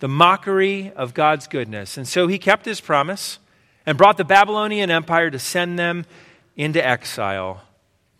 the 0.00 0.08
mockery 0.08 0.92
of 0.96 1.14
God's 1.14 1.46
goodness. 1.46 1.96
And 1.96 2.06
so 2.06 2.26
he 2.26 2.38
kept 2.38 2.64
his 2.64 2.80
promise 2.80 3.38
and 3.86 3.96
brought 3.96 4.16
the 4.16 4.24
Babylonian 4.24 4.90
Empire 4.90 5.30
to 5.30 5.38
send 5.38 5.78
them 5.78 6.04
into 6.56 6.84
exile, 6.84 7.62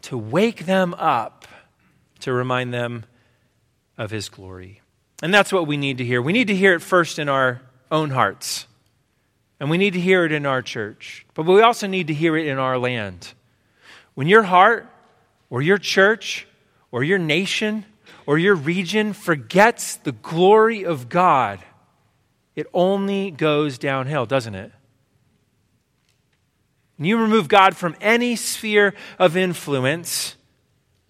to 0.02 0.16
wake 0.16 0.66
them 0.66 0.94
up, 0.94 1.46
to 2.20 2.32
remind 2.32 2.72
them 2.72 3.04
of 3.98 4.10
his 4.10 4.28
glory. 4.28 4.80
And 5.22 5.34
that's 5.34 5.52
what 5.52 5.66
we 5.66 5.76
need 5.76 5.98
to 5.98 6.04
hear. 6.04 6.22
We 6.22 6.32
need 6.32 6.46
to 6.46 6.56
hear 6.56 6.74
it 6.74 6.80
first 6.80 7.18
in 7.18 7.28
our 7.28 7.60
own 7.90 8.10
hearts. 8.10 8.66
And 9.60 9.68
we 9.68 9.76
need 9.76 9.92
to 9.92 10.00
hear 10.00 10.24
it 10.24 10.32
in 10.32 10.46
our 10.46 10.62
church. 10.62 11.26
But 11.34 11.44
we 11.44 11.60
also 11.60 11.86
need 11.86 12.06
to 12.06 12.14
hear 12.14 12.36
it 12.36 12.46
in 12.46 12.58
our 12.58 12.78
land. 12.78 13.34
When 14.14 14.26
your 14.26 14.42
heart 14.42 14.88
or 15.50 15.60
your 15.60 15.78
church 15.78 16.48
or 16.90 17.04
your 17.04 17.18
nation 17.18 17.84
or 18.26 18.38
your 18.38 18.54
region 18.54 19.12
forgets 19.12 19.96
the 19.96 20.12
glory 20.12 20.84
of 20.84 21.10
God, 21.10 21.60
it 22.56 22.66
only 22.72 23.30
goes 23.30 23.76
downhill, 23.76 24.26
doesn't 24.26 24.54
it? 24.54 24.72
You 26.98 27.18
remove 27.18 27.48
God 27.48 27.76
from 27.76 27.96
any 28.00 28.36
sphere 28.36 28.94
of 29.18 29.36
influence, 29.36 30.36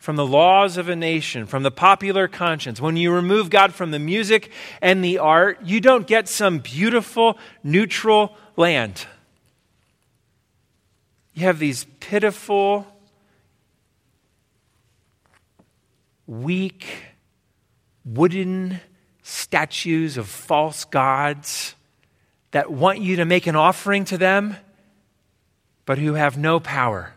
from 0.01 0.17
the 0.17 0.27
laws 0.27 0.79
of 0.79 0.89
a 0.89 0.97
nation, 0.97 1.45
from 1.45 1.63
the 1.63 1.71
popular 1.71 2.27
conscience, 2.27 2.81
when 2.81 2.97
you 2.97 3.13
remove 3.13 3.51
God 3.51 3.75
from 3.75 3.91
the 3.91 3.99
music 3.99 4.51
and 4.81 5.05
the 5.05 5.19
art, 5.19 5.59
you 5.63 5.79
don't 5.79 6.07
get 6.07 6.27
some 6.27 6.59
beautiful, 6.59 7.39
neutral 7.63 8.35
land. 8.57 9.07
You 11.35 11.43
have 11.43 11.59
these 11.59 11.85
pitiful, 12.01 12.87
weak, 16.27 16.87
wooden 18.03 18.81
statues 19.23 20.17
of 20.17 20.27
false 20.27 20.87
gods 20.87 21.75
that 22.53 22.73
want 22.73 23.01
you 23.01 23.17
to 23.17 23.27
make 23.27 23.47
an 23.47 23.55
offering 23.55 24.07
to 24.07 24.17
them, 24.17 24.57
but 25.85 25.99
who 25.99 26.15
have 26.15 26.39
no 26.39 26.59
power 26.59 27.13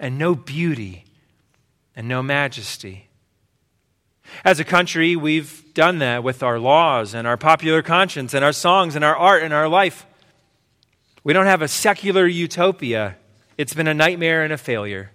and 0.00 0.18
no 0.18 0.34
beauty 0.34 1.04
and 1.98 2.06
no 2.06 2.22
majesty. 2.22 3.08
As 4.44 4.60
a 4.60 4.64
country, 4.64 5.16
we've 5.16 5.64
done 5.74 5.98
that 5.98 6.22
with 6.22 6.44
our 6.44 6.60
laws 6.60 7.12
and 7.12 7.26
our 7.26 7.36
popular 7.36 7.82
conscience 7.82 8.34
and 8.34 8.44
our 8.44 8.52
songs 8.52 8.94
and 8.94 9.04
our 9.04 9.16
art 9.16 9.42
and 9.42 9.52
our 9.52 9.68
life. 9.68 10.06
We 11.24 11.32
don't 11.32 11.46
have 11.46 11.60
a 11.60 11.66
secular 11.66 12.24
utopia. 12.24 13.16
It's 13.56 13.74
been 13.74 13.88
a 13.88 13.94
nightmare 13.94 14.44
and 14.44 14.52
a 14.52 14.58
failure. 14.58 15.10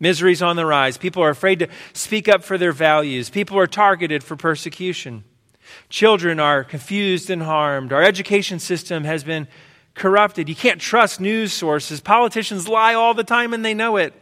Misery's 0.00 0.40
on 0.40 0.56
the 0.56 0.64
rise. 0.64 0.96
People 0.96 1.22
are 1.22 1.28
afraid 1.28 1.58
to 1.58 1.68
speak 1.92 2.26
up 2.26 2.42
for 2.42 2.56
their 2.56 2.72
values. 2.72 3.28
People 3.28 3.58
are 3.58 3.66
targeted 3.66 4.24
for 4.24 4.34
persecution. 4.34 5.24
Children 5.90 6.40
are 6.40 6.64
confused 6.64 7.28
and 7.28 7.42
harmed. 7.42 7.92
Our 7.92 8.02
education 8.02 8.60
system 8.60 9.04
has 9.04 9.24
been 9.24 9.46
corrupted. 9.92 10.48
You 10.48 10.56
can't 10.56 10.80
trust 10.80 11.20
news 11.20 11.52
sources. 11.52 12.00
Politicians 12.00 12.66
lie 12.66 12.94
all 12.94 13.12
the 13.12 13.24
time 13.24 13.52
and 13.52 13.62
they 13.62 13.74
know 13.74 13.98
it 13.98 14.14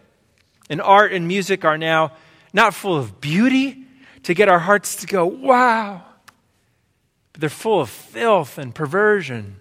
and 0.72 0.80
art 0.80 1.12
and 1.12 1.28
music 1.28 1.66
are 1.66 1.76
now 1.76 2.12
not 2.54 2.72
full 2.72 2.96
of 2.96 3.20
beauty 3.20 3.84
to 4.22 4.32
get 4.32 4.48
our 4.48 4.58
hearts 4.58 4.96
to 4.96 5.06
go, 5.06 5.26
wow, 5.26 6.02
but 7.32 7.42
they're 7.42 7.50
full 7.50 7.82
of 7.82 7.90
filth 7.90 8.56
and 8.56 8.74
perversion. 8.74 9.56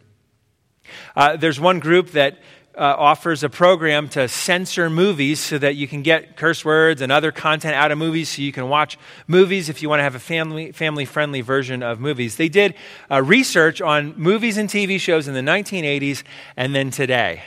Uh, 1.14 1.36
there's 1.36 1.60
one 1.60 1.80
group 1.80 2.12
that 2.12 2.40
uh, 2.78 2.96
offers 2.98 3.44
a 3.44 3.50
program 3.50 4.08
to 4.08 4.30
censor 4.30 4.90
movies 4.90 5.42
so 5.42 5.58
that 5.58 5.76
you 5.76 5.86
can 5.86 6.02
get 6.02 6.38
curse 6.38 6.64
words 6.64 7.02
and 7.02 7.12
other 7.12 7.34
content 7.34 7.76
out 7.76 7.92
of 7.92 7.98
movies 7.98 8.30
so 8.30 8.42
you 8.42 8.54
can 8.54 8.70
watch 8.70 8.98
movies 9.28 9.68
if 9.68 9.82
you 9.82 9.90
want 9.90 10.00
to 10.00 10.04
have 10.04 10.16
a 10.16 10.20
family, 10.20 10.72
family 10.72 11.04
friendly 11.04 11.42
version 11.42 11.84
of 11.84 12.00
movies. 12.00 12.38
They 12.38 12.48
did 12.48 12.74
uh, 13.12 13.22
research 13.22 13.82
on 13.82 14.14
movies 14.16 14.58
and 14.58 14.70
TV 14.70 14.98
shows 14.98 15.28
in 15.28 15.34
the 15.34 15.42
1980s 15.42 16.24
and 16.56 16.74
then 16.74 16.90
today. 16.90 17.44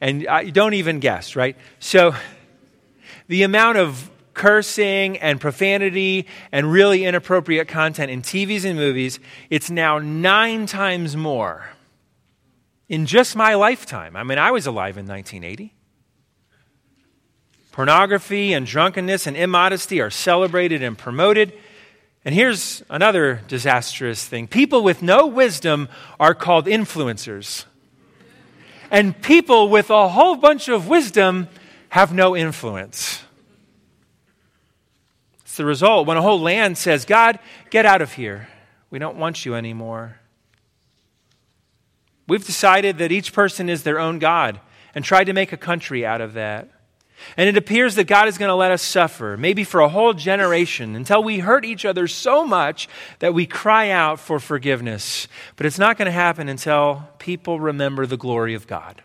And 0.00 0.24
uh, 0.28 0.44
don't 0.44 0.74
even 0.74 1.00
guess, 1.00 1.34
right? 1.34 1.56
So 1.80 2.14
the 3.28 3.42
amount 3.42 3.78
of 3.78 4.10
cursing 4.34 5.18
and 5.18 5.40
profanity 5.40 6.26
and 6.52 6.70
really 6.70 7.04
inappropriate 7.04 7.68
content 7.68 8.10
in 8.10 8.22
TVs 8.22 8.64
and 8.64 8.78
movies, 8.78 9.20
it's 9.50 9.70
now 9.70 9.98
nine 9.98 10.66
times 10.66 11.16
more 11.16 11.70
in 12.88 13.04
just 13.04 13.36
my 13.36 13.54
lifetime. 13.54 14.16
I 14.16 14.22
mean, 14.22 14.38
I 14.38 14.50
was 14.50 14.66
alive 14.66 14.96
in 14.96 15.06
1980. 15.06 15.74
Pornography 17.72 18.54
and 18.54 18.66
drunkenness 18.66 19.26
and 19.26 19.36
immodesty 19.36 20.00
are 20.00 20.10
celebrated 20.10 20.82
and 20.82 20.96
promoted. 20.96 21.52
And 22.24 22.34
here's 22.34 22.82
another 22.90 23.42
disastrous 23.46 24.24
thing 24.24 24.48
people 24.48 24.82
with 24.82 25.02
no 25.02 25.26
wisdom 25.26 25.88
are 26.18 26.34
called 26.34 26.66
influencers. 26.66 27.66
And 28.90 29.20
people 29.20 29.68
with 29.68 29.90
a 29.90 30.08
whole 30.08 30.36
bunch 30.36 30.68
of 30.68 30.88
wisdom 30.88 31.48
have 31.90 32.12
no 32.12 32.36
influence. 32.36 33.22
It's 35.42 35.56
the 35.56 35.64
result 35.64 36.06
when 36.06 36.16
a 36.16 36.22
whole 36.22 36.40
land 36.40 36.76
says, 36.78 37.04
God, 37.04 37.38
get 37.70 37.86
out 37.86 38.02
of 38.02 38.12
here. 38.12 38.48
We 38.90 38.98
don't 38.98 39.16
want 39.16 39.44
you 39.44 39.54
anymore. 39.54 40.18
We've 42.26 42.44
decided 42.44 42.98
that 42.98 43.10
each 43.10 43.32
person 43.32 43.68
is 43.68 43.82
their 43.82 43.98
own 43.98 44.18
God 44.18 44.60
and 44.94 45.04
tried 45.04 45.24
to 45.24 45.32
make 45.32 45.52
a 45.52 45.56
country 45.56 46.04
out 46.04 46.20
of 46.20 46.34
that. 46.34 46.68
And 47.36 47.48
it 47.48 47.56
appears 47.56 47.96
that 47.96 48.04
God 48.04 48.28
is 48.28 48.38
going 48.38 48.50
to 48.50 48.54
let 48.54 48.70
us 48.70 48.82
suffer, 48.82 49.36
maybe 49.36 49.64
for 49.64 49.80
a 49.80 49.88
whole 49.88 50.12
generation, 50.12 50.94
until 50.94 51.22
we 51.22 51.40
hurt 51.40 51.64
each 51.64 51.84
other 51.84 52.06
so 52.06 52.46
much 52.46 52.88
that 53.18 53.34
we 53.34 53.46
cry 53.46 53.90
out 53.90 54.20
for 54.20 54.38
forgiveness. 54.38 55.26
But 55.56 55.66
it's 55.66 55.78
not 55.78 55.96
going 55.96 56.06
to 56.06 56.12
happen 56.12 56.48
until 56.48 57.08
people 57.18 57.58
remember 57.58 58.06
the 58.06 58.16
glory 58.16 58.54
of 58.54 58.66
God. 58.66 59.02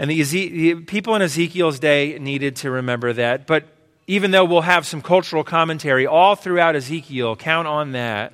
And 0.00 0.10
the, 0.10 0.22
the 0.22 0.74
people 0.76 1.14
in 1.14 1.20
Ezekiel's 1.20 1.78
day 1.78 2.18
needed 2.18 2.56
to 2.56 2.70
remember 2.70 3.12
that. 3.12 3.46
But 3.46 3.64
even 4.06 4.30
though 4.30 4.46
we'll 4.46 4.62
have 4.62 4.86
some 4.86 5.02
cultural 5.02 5.44
commentary 5.44 6.06
all 6.06 6.36
throughout 6.36 6.74
Ezekiel, 6.74 7.36
count 7.36 7.68
on 7.68 7.92
that. 7.92 8.32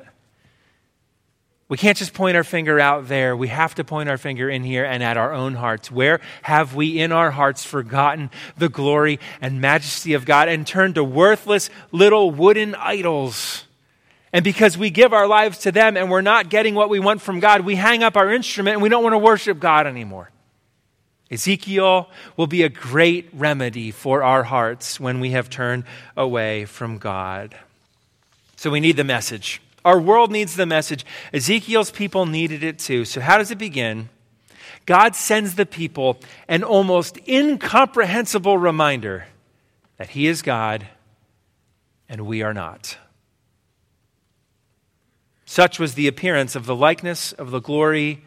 We 1.68 1.76
can't 1.76 1.98
just 1.98 2.14
point 2.14 2.36
our 2.36 2.44
finger 2.44 2.78
out 2.78 3.08
there. 3.08 3.36
We 3.36 3.48
have 3.48 3.74
to 3.74 3.84
point 3.84 4.08
our 4.08 4.16
finger 4.16 4.48
in 4.48 4.62
here 4.62 4.84
and 4.84 5.02
at 5.02 5.16
our 5.16 5.32
own 5.32 5.54
hearts. 5.56 5.90
Where 5.90 6.20
have 6.42 6.76
we 6.76 7.00
in 7.00 7.10
our 7.10 7.32
hearts 7.32 7.64
forgotten 7.64 8.30
the 8.56 8.68
glory 8.68 9.18
and 9.40 9.60
majesty 9.60 10.14
of 10.14 10.24
God 10.24 10.48
and 10.48 10.64
turned 10.64 10.94
to 10.94 11.02
worthless 11.02 11.68
little 11.90 12.30
wooden 12.30 12.76
idols? 12.76 13.64
And 14.32 14.44
because 14.44 14.78
we 14.78 14.90
give 14.90 15.12
our 15.12 15.26
lives 15.26 15.58
to 15.58 15.72
them 15.72 15.96
and 15.96 16.12
we're 16.12 16.20
not 16.20 16.48
getting 16.48 16.76
what 16.76 16.90
we 16.90 17.00
want 17.00 17.22
from 17.22 17.40
God, 17.40 17.62
we 17.62 17.74
hang 17.74 18.04
up 18.04 18.16
our 18.16 18.32
instrument 18.32 18.74
and 18.74 18.82
we 18.84 18.88
don't 18.88 19.02
want 19.02 19.14
to 19.14 19.18
worship 19.18 19.58
God 19.58 19.88
anymore. 19.88 20.30
Ezekiel 21.30 22.08
will 22.36 22.46
be 22.46 22.62
a 22.62 22.68
great 22.68 23.28
remedy 23.32 23.90
for 23.90 24.22
our 24.22 24.44
hearts 24.44 25.00
when 25.00 25.18
we 25.18 25.32
have 25.32 25.50
turned 25.50 25.84
away 26.16 26.64
from 26.64 26.98
God. 26.98 27.56
So 28.56 28.70
we 28.70 28.80
need 28.80 28.96
the 28.96 29.04
message. 29.04 29.60
Our 29.84 30.00
world 30.00 30.30
needs 30.30 30.56
the 30.56 30.66
message. 30.66 31.04
Ezekiel's 31.32 31.90
people 31.90 32.26
needed 32.26 32.62
it 32.62 32.78
too. 32.78 33.04
So, 33.04 33.20
how 33.20 33.38
does 33.38 33.50
it 33.50 33.58
begin? 33.58 34.08
God 34.84 35.16
sends 35.16 35.54
the 35.54 35.66
people 35.66 36.18
an 36.48 36.62
almost 36.62 37.18
incomprehensible 37.28 38.56
reminder 38.56 39.26
that 39.96 40.10
He 40.10 40.26
is 40.26 40.42
God 40.42 40.86
and 42.08 42.22
we 42.22 42.42
are 42.42 42.54
not. 42.54 42.98
Such 45.44 45.78
was 45.78 45.94
the 45.94 46.08
appearance 46.08 46.56
of 46.56 46.66
the 46.66 46.74
likeness 46.74 47.32
of 47.32 47.50
the 47.50 47.60
glory 47.60 48.24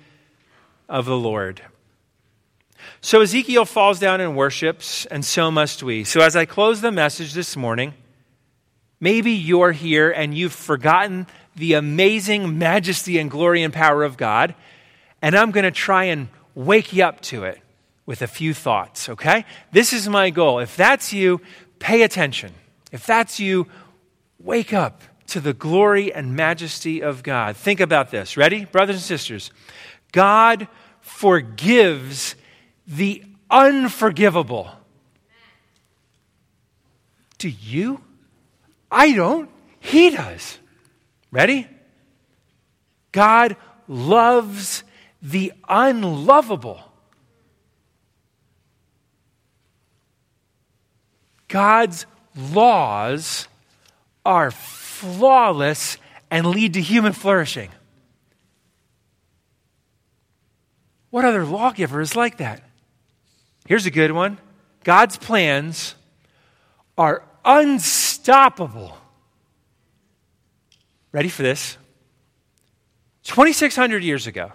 of 0.87 1.05
the 1.05 1.17
Lord. 1.17 1.61
So 3.01 3.21
Ezekiel 3.21 3.65
falls 3.65 3.99
down 3.99 4.19
and 4.19 4.35
worships, 4.35 5.05
and 5.05 5.23
so 5.23 5.49
must 5.49 5.81
we. 5.83 6.03
So 6.03 6.21
as 6.21 6.35
I 6.35 6.45
close 6.45 6.81
the 6.81 6.91
message 6.91 7.33
this 7.33 7.55
morning, 7.55 7.93
maybe 8.99 9.31
you're 9.31 9.71
here 9.71 10.11
and 10.11 10.35
you've 10.37 10.53
forgotten 10.53 11.27
the 11.55 11.73
amazing 11.73 12.57
majesty 12.57 13.17
and 13.17 13.31
glory 13.31 13.63
and 13.63 13.73
power 13.73 14.03
of 14.03 14.17
God, 14.17 14.53
and 15.21 15.35
I'm 15.35 15.51
going 15.51 15.63
to 15.63 15.71
try 15.71 16.05
and 16.05 16.27
wake 16.55 16.91
you 16.91 17.03
up 17.03 17.21
to 17.21 17.45
it 17.45 17.59
with 18.05 18.21
a 18.21 18.27
few 18.27 18.53
thoughts, 18.53 19.07
okay? 19.07 19.45
This 19.71 19.93
is 19.93 20.09
my 20.09 20.29
goal. 20.29 20.59
If 20.59 20.75
that's 20.75 21.13
you, 21.13 21.41
pay 21.79 22.01
attention. 22.01 22.53
If 22.91 23.05
that's 23.05 23.39
you, 23.39 23.67
wake 24.39 24.73
up 24.73 25.01
to 25.27 25.39
the 25.39 25.53
glory 25.53 26.13
and 26.13 26.35
majesty 26.35 27.01
of 27.01 27.23
God. 27.23 27.55
Think 27.55 27.79
about 27.79 28.09
this. 28.11 28.35
Ready, 28.35 28.65
brothers 28.65 28.95
and 28.95 29.03
sisters? 29.03 29.51
God 30.11 30.67
forgives 31.01 32.35
the 32.89 33.23
unforgivable. 33.49 34.69
Do 37.37 37.47
you? 37.47 38.01
I 38.91 39.13
don't, 39.13 39.49
He 39.79 40.09
does. 40.09 40.57
Ready? 41.31 41.67
God 43.11 43.55
loves 43.87 44.83
the 45.21 45.53
unlovable. 45.67 46.81
God's 51.47 52.05
laws 52.35 53.47
are 54.25 54.51
flawless 54.51 55.97
and 56.29 56.45
lead 56.45 56.73
to 56.73 56.81
human 56.81 57.13
flourishing. 57.13 57.69
What 61.09 61.25
other 61.25 61.45
lawgiver 61.45 62.01
is 62.01 62.15
like 62.15 62.37
that? 62.37 62.61
Here's 63.69 63.85
a 63.85 63.91
good 63.91 64.11
one 64.11 64.39
God's 64.83 65.15
plans 65.15 65.93
are 66.97 67.23
unstoppable. 67.45 68.97
Ready 71.11 71.29
for 71.29 71.43
this? 71.43 71.77
2,600 73.25 74.03
years 74.03 74.25
ago, 74.25 74.51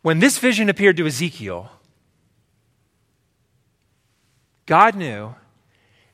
when 0.00 0.20
this 0.20 0.38
vision 0.38 0.70
appeared 0.70 0.96
to 0.96 1.06
Ezekiel, 1.06 1.70
God 4.64 4.94
knew 4.94 5.34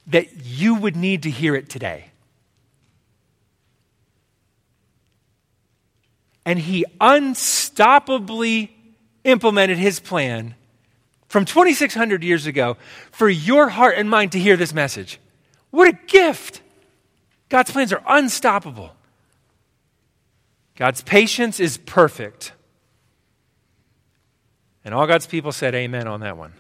that 0.09 0.45
you 0.45 0.75
would 0.75 0.97
need 0.97 1.23
to 1.23 1.31
hear 1.31 1.55
it 1.55 1.69
today. 1.69 2.07
And 6.45 6.59
he 6.59 6.85
unstoppably 7.01 8.71
implemented 9.23 9.79
his 9.79 10.01
plan 10.01 10.57
from 11.31 11.45
2,600 11.45 12.25
years 12.25 12.47
ago 12.47 12.77
for 13.13 13.29
your 13.31 13.69
heart 13.69 13.95
and 13.97 14.11
mind 14.11 14.33
to 14.33 14.39
hear 14.39 14.57
this 14.57 14.75
message. 14.75 15.21
What 15.71 15.87
a 15.87 15.97
gift! 16.09 16.61
God's 17.49 17.71
plans 17.71 17.93
are 17.93 18.03
unstoppable. 18.09 18.91
God's 20.75 21.03
patience 21.03 21.61
is 21.61 21.79
perfect. 21.79 22.53
And 24.85 24.93
all 24.93 25.07
God's 25.07 25.27
people 25.27 25.53
said 25.53 25.73
amen 25.73 26.09
on 26.09 26.19
that 26.21 26.37
one. 26.37 26.53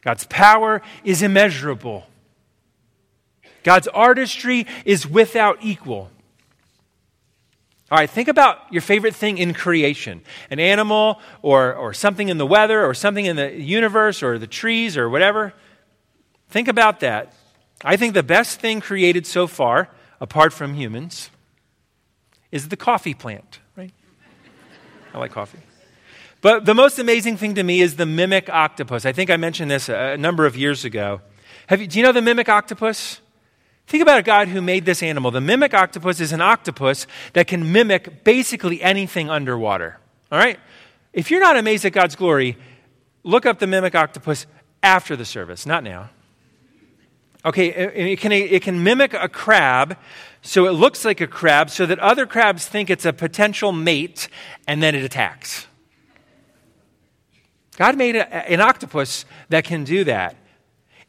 God's 0.00 0.24
power 0.24 0.82
is 1.04 1.22
immeasurable. 1.22 2.04
God's 3.62 3.86
artistry 3.86 4.66
is 4.84 5.06
without 5.06 5.58
equal. 5.62 6.10
All 7.92 7.98
right, 7.98 8.08
think 8.08 8.28
about 8.28 8.72
your 8.72 8.80
favorite 8.80 9.14
thing 9.14 9.36
in 9.36 9.52
creation 9.52 10.22
an 10.48 10.58
animal 10.58 11.20
or, 11.42 11.74
or 11.74 11.92
something 11.92 12.30
in 12.30 12.38
the 12.38 12.46
weather 12.46 12.82
or 12.82 12.94
something 12.94 13.26
in 13.26 13.36
the 13.36 13.52
universe 13.52 14.22
or 14.22 14.38
the 14.38 14.46
trees 14.46 14.96
or 14.96 15.10
whatever. 15.10 15.52
Think 16.48 16.68
about 16.68 17.00
that. 17.00 17.34
I 17.84 17.98
think 17.98 18.14
the 18.14 18.22
best 18.22 18.60
thing 18.60 18.80
created 18.80 19.26
so 19.26 19.46
far, 19.46 19.90
apart 20.22 20.54
from 20.54 20.72
humans, 20.72 21.28
is 22.50 22.70
the 22.70 22.78
coffee 22.78 23.12
plant, 23.12 23.60
right? 23.76 23.92
I 25.12 25.18
like 25.18 25.32
coffee. 25.32 25.60
But 26.40 26.64
the 26.64 26.74
most 26.74 26.98
amazing 26.98 27.36
thing 27.36 27.56
to 27.56 27.62
me 27.62 27.82
is 27.82 27.96
the 27.96 28.06
mimic 28.06 28.48
octopus. 28.48 29.04
I 29.04 29.12
think 29.12 29.28
I 29.28 29.36
mentioned 29.36 29.70
this 29.70 29.90
a, 29.90 30.16
number 30.16 30.46
of 30.46 30.56
years 30.56 30.86
ago. 30.86 31.20
You, 31.70 31.86
do 31.86 31.98
you 31.98 32.02
know 32.02 32.12
the 32.12 32.22
mimic 32.22 32.48
octopus? 32.48 33.20
Think 33.92 34.00
about 34.00 34.20
a 34.20 34.22
God 34.22 34.48
who 34.48 34.62
made 34.62 34.86
this 34.86 35.02
animal. 35.02 35.30
The 35.30 35.42
mimic 35.42 35.74
octopus 35.74 36.18
is 36.18 36.32
an 36.32 36.40
octopus 36.40 37.06
that 37.34 37.46
can 37.46 37.72
mimic 37.72 38.24
basically 38.24 38.80
anything 38.80 39.28
underwater. 39.28 39.98
All 40.30 40.38
right? 40.38 40.58
If 41.12 41.30
you're 41.30 41.42
not 41.42 41.58
amazed 41.58 41.84
at 41.84 41.92
God's 41.92 42.16
glory, 42.16 42.56
look 43.22 43.44
up 43.44 43.58
the 43.58 43.66
mimic 43.66 43.94
octopus 43.94 44.46
after 44.82 45.14
the 45.14 45.26
service, 45.26 45.66
not 45.66 45.84
now. 45.84 46.08
Okay, 47.44 47.66
it 47.66 48.18
can, 48.18 48.32
it 48.32 48.62
can 48.62 48.82
mimic 48.82 49.12
a 49.12 49.28
crab, 49.28 49.98
so 50.40 50.64
it 50.64 50.70
looks 50.70 51.04
like 51.04 51.20
a 51.20 51.26
crab, 51.26 51.68
so 51.68 51.84
that 51.84 51.98
other 51.98 52.24
crabs 52.24 52.66
think 52.66 52.88
it's 52.88 53.04
a 53.04 53.12
potential 53.12 53.72
mate, 53.72 54.30
and 54.66 54.82
then 54.82 54.94
it 54.94 55.04
attacks. 55.04 55.66
God 57.76 57.98
made 57.98 58.16
a, 58.16 58.50
an 58.50 58.62
octopus 58.62 59.26
that 59.50 59.64
can 59.64 59.84
do 59.84 60.02
that. 60.04 60.36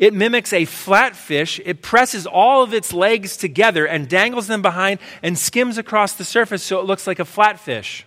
It 0.04 0.14
mimics 0.14 0.51
a 0.51 0.66
flatfish. 0.66 1.62
It 1.64 1.82
presses 1.82 2.28
all 2.28 2.62
of 2.62 2.74
its 2.74 2.91
legs 2.91 3.38
together 3.38 3.86
and 3.86 4.10
dangles 4.10 4.47
them 4.47 4.62
behind 4.62 4.99
and 5.22 5.39
skims 5.39 5.78
across 5.78 6.12
the 6.12 6.26
surface 6.26 6.62
so 6.62 6.78
it 6.82 6.86
looks 6.86 7.08
like 7.08 7.20
a 7.20 7.24
flatfish. 7.24 8.04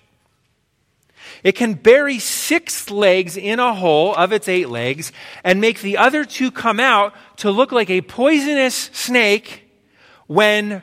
It 1.42 1.52
can 1.52 1.72
bury 1.72 2.18
six 2.18 2.90
legs 2.90 3.38
in 3.38 3.60
a 3.60 3.74
hole 3.74 4.14
of 4.14 4.30
its 4.30 4.46
eight 4.46 4.68
legs 4.68 5.10
and 5.42 5.58
make 5.58 5.80
the 5.80 5.96
other 5.96 6.26
two 6.26 6.50
come 6.50 6.80
out 6.80 7.14
to 7.38 7.50
look 7.50 7.72
like 7.72 7.88
a 7.88 8.02
poisonous 8.02 8.74
snake 8.92 9.66
when 10.26 10.82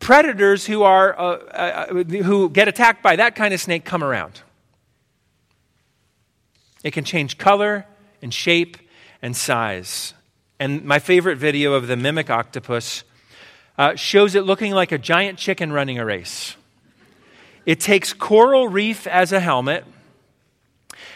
predators 0.00 0.64
who, 0.64 0.82
are, 0.82 1.14
uh, 1.20 1.36
uh, 1.36 2.04
who 2.04 2.48
get 2.48 2.68
attacked 2.68 3.02
by 3.02 3.16
that 3.16 3.34
kind 3.34 3.52
of 3.52 3.60
snake 3.60 3.84
come 3.84 4.02
around. 4.02 4.40
It 6.82 6.92
can 6.92 7.04
change 7.04 7.36
color 7.36 7.84
and 8.22 8.32
shape 8.32 8.78
and 9.20 9.36
size. 9.36 10.14
And 10.58 10.84
my 10.84 10.98
favorite 10.98 11.36
video 11.36 11.74
of 11.74 11.88
the 11.88 11.96
mimic 11.96 12.30
octopus 12.30 13.04
uh, 13.76 13.96
shows 13.96 14.34
it 14.34 14.42
looking 14.42 14.72
like 14.72 14.92
a 14.92 14.98
giant 14.98 15.38
chicken 15.38 15.72
running 15.72 15.98
a 15.98 16.04
race. 16.04 16.56
It 17.66 17.80
takes 17.80 18.12
coral 18.12 18.68
reef 18.68 19.06
as 19.06 19.32
a 19.32 19.40
helmet 19.40 19.84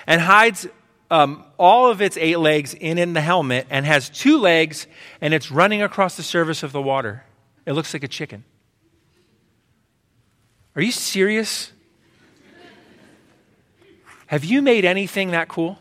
and 0.07 0.21
hides 0.21 0.67
um, 1.11 1.45
all 1.59 1.91
of 1.91 2.03
its 2.03 2.17
eight 2.17 2.39
legs 2.39 2.75
in, 2.75 2.99
in 2.99 3.13
the 3.13 3.21
helmet 3.21 3.67
and 3.71 3.87
has 3.87 4.09
two 4.09 4.39
legs 4.39 4.87
and 5.21 5.33
it's 5.33 5.51
running 5.51 5.83
across 5.83 6.17
the 6.17 6.23
surface 6.23 6.63
of 6.63 6.73
the 6.73 6.83
water. 6.83 7.25
It 7.67 7.73
looks 7.73 7.93
like 7.93 8.03
a 8.03 8.09
chicken. 8.09 8.45
Are 10.75 10.83
you 10.83 10.93
serious? 10.93 11.73
Have 14.27 14.45
you 14.45 14.63
made 14.63 14.85
anything 14.85 15.31
that 15.31 15.49
cool? 15.49 15.79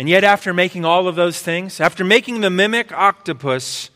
And 0.00 0.08
yet, 0.08 0.24
after 0.24 0.54
making 0.54 0.86
all 0.86 1.08
of 1.08 1.14
those 1.14 1.42
things, 1.42 1.78
after 1.78 2.04
making 2.04 2.40
the 2.40 2.48
mimic 2.48 2.90
octopus, 2.90 3.90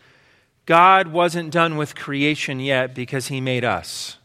God 0.66 1.09
wasn't 1.09 1.50
done 1.50 1.78
with 1.78 1.94
creation 1.94 2.61
yet 2.61 2.94
because 2.94 3.28
He 3.28 3.40
made 3.40 3.64
us. 3.64 4.18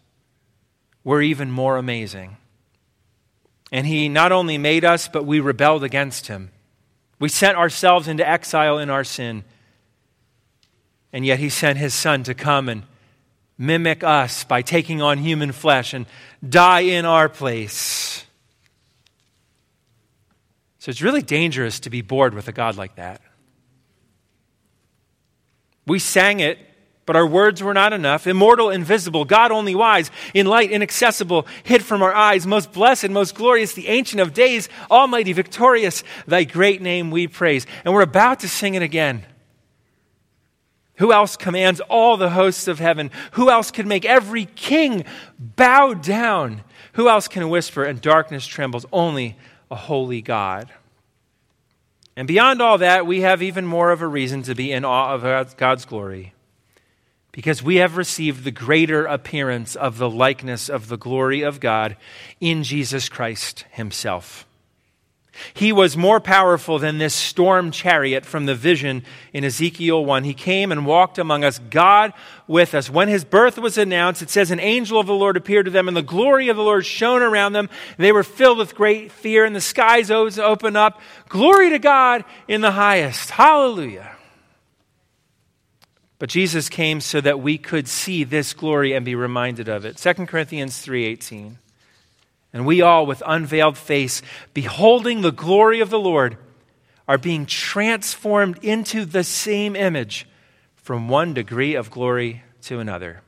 We're 1.05 1.21
even 1.21 1.49
more 1.49 1.77
amazing. 1.77 2.35
And 3.71 3.87
He 3.87 4.09
not 4.09 4.33
only 4.33 4.57
made 4.57 4.83
us, 4.83 5.07
but 5.07 5.25
we 5.25 5.39
rebelled 5.39 5.85
against 5.85 6.27
Him. 6.27 6.51
We 7.17 7.29
sent 7.29 7.57
ourselves 7.57 8.09
into 8.09 8.27
exile 8.27 8.77
in 8.77 8.89
our 8.89 9.05
sin. 9.05 9.45
And 11.13 11.25
yet 11.25 11.39
He 11.39 11.47
sent 11.47 11.79
His 11.79 11.93
Son 11.93 12.23
to 12.23 12.33
come 12.33 12.67
and 12.67 12.83
mimic 13.57 14.03
us 14.03 14.43
by 14.43 14.63
taking 14.63 15.01
on 15.01 15.19
human 15.19 15.53
flesh 15.53 15.93
and 15.93 16.07
die 16.45 16.81
in 16.81 17.05
our 17.05 17.29
place. 17.29 18.25
So 20.79 20.89
it's 20.89 21.01
really 21.01 21.21
dangerous 21.21 21.81
to 21.81 21.89
be 21.89 22.01
bored 22.01 22.33
with 22.33 22.47
a 22.47 22.53
God 22.53 22.77
like 22.77 22.95
that. 22.95 23.21
We 25.85 25.99
sang 25.99 26.39
it, 26.39 26.57
but 27.05 27.15
our 27.15 27.27
words 27.27 27.61
were 27.61 27.73
not 27.73 27.91
enough. 27.91 28.27
Immortal, 28.27 28.69
invisible, 28.69 29.25
God 29.25 29.51
only 29.51 29.75
wise, 29.75 30.09
in 30.33 30.45
light, 30.45 30.71
inaccessible, 30.71 31.47
hid 31.63 31.83
from 31.83 32.01
our 32.01 32.13
eyes, 32.13 32.47
most 32.47 32.71
blessed, 32.71 33.09
most 33.09 33.35
glorious, 33.35 33.73
the 33.73 33.87
Ancient 33.87 34.21
of 34.21 34.33
Days, 34.33 34.69
Almighty, 34.89 35.33
victorious, 35.33 36.03
thy 36.27 36.45
great 36.45 36.81
name 36.81 37.11
we 37.11 37.27
praise. 37.27 37.65
And 37.83 37.93
we're 37.93 38.01
about 38.01 38.39
to 38.41 38.47
sing 38.47 38.75
it 38.75 38.81
again. 38.81 39.25
Who 40.95 41.11
else 41.11 41.35
commands 41.35 41.79
all 41.81 42.15
the 42.15 42.29
hosts 42.29 42.67
of 42.67 42.79
heaven? 42.79 43.09
Who 43.31 43.49
else 43.49 43.71
can 43.71 43.87
make 43.87 44.05
every 44.05 44.45
king 44.45 45.05
bow 45.39 45.93
down? 45.93 46.61
Who 46.93 47.09
else 47.09 47.27
can 47.27 47.49
whisper 47.49 47.83
and 47.83 47.99
darkness 47.99 48.45
trembles? 48.45 48.85
Only 48.91 49.37
a 49.69 49.75
holy 49.75 50.21
God. 50.21 50.69
And 52.15 52.27
beyond 52.27 52.61
all 52.61 52.79
that, 52.79 53.05
we 53.05 53.21
have 53.21 53.41
even 53.41 53.65
more 53.65 53.91
of 53.91 54.01
a 54.01 54.07
reason 54.07 54.43
to 54.43 54.55
be 54.55 54.71
in 54.71 54.83
awe 54.83 55.13
of 55.13 55.57
God's 55.57 55.85
glory 55.85 56.33
because 57.31 57.63
we 57.63 57.77
have 57.77 57.95
received 57.95 58.43
the 58.43 58.51
greater 58.51 59.05
appearance 59.05 59.75
of 59.75 59.97
the 59.97 60.09
likeness 60.09 60.67
of 60.69 60.87
the 60.87 60.97
glory 60.97 61.41
of 61.41 61.59
God 61.59 61.95
in 62.41 62.63
Jesus 62.63 63.07
Christ 63.07 63.65
Himself. 63.71 64.45
He 65.53 65.71
was 65.71 65.97
more 65.97 66.19
powerful 66.19 66.79
than 66.79 66.97
this 66.97 67.13
storm 67.13 67.71
chariot 67.71 68.25
from 68.25 68.45
the 68.45 68.55
vision 68.55 69.03
in 69.33 69.43
Ezekiel 69.43 70.03
1. 70.03 70.23
He 70.23 70.33
came 70.33 70.71
and 70.71 70.85
walked 70.85 71.17
among 71.17 71.43
us, 71.43 71.59
God 71.59 72.13
with 72.47 72.73
us. 72.73 72.89
When 72.89 73.07
his 73.07 73.23
birth 73.23 73.57
was 73.57 73.77
announced, 73.77 74.21
it 74.21 74.29
says, 74.29 74.51
An 74.51 74.59
angel 74.59 74.99
of 74.99 75.07
the 75.07 75.13
Lord 75.13 75.37
appeared 75.37 75.65
to 75.65 75.71
them, 75.71 75.87
and 75.87 75.95
the 75.95 76.01
glory 76.01 76.49
of 76.49 76.57
the 76.57 76.63
Lord 76.63 76.85
shone 76.85 77.21
around 77.21 77.53
them. 77.53 77.69
They 77.97 78.11
were 78.11 78.23
filled 78.23 78.57
with 78.57 78.75
great 78.75 79.11
fear, 79.11 79.45
and 79.45 79.55
the 79.55 79.61
skies 79.61 80.11
opened 80.11 80.77
up. 80.77 81.01
Glory 81.27 81.69
to 81.69 81.79
God 81.79 82.23
in 82.47 82.61
the 82.61 82.71
highest. 82.71 83.29
Hallelujah. 83.29 84.15
But 86.19 86.29
Jesus 86.29 86.67
came 86.67 86.99
so 86.99 87.21
that 87.21 87.39
we 87.39 87.57
could 87.57 87.87
see 87.87 88.25
this 88.25 88.53
glory 88.53 88.93
and 88.93 89.05
be 89.05 89.15
reminded 89.15 89.69
of 89.69 89.85
it. 89.85 89.97
2 89.97 90.27
Corinthians 90.27 90.77
3:18. 90.85 91.57
And 92.51 92.65
we 92.65 92.81
all, 92.81 93.05
with 93.05 93.21
unveiled 93.25 93.77
face, 93.77 94.21
beholding 94.53 95.21
the 95.21 95.31
glory 95.31 95.81
of 95.81 95.89
the 95.89 95.99
Lord, 95.99 96.37
are 97.07 97.17
being 97.17 97.45
transformed 97.45 98.63
into 98.63 99.05
the 99.05 99.23
same 99.23 99.75
image 99.75 100.27
from 100.75 101.09
one 101.09 101.33
degree 101.33 101.75
of 101.75 101.91
glory 101.91 102.43
to 102.63 102.79
another. 102.79 103.21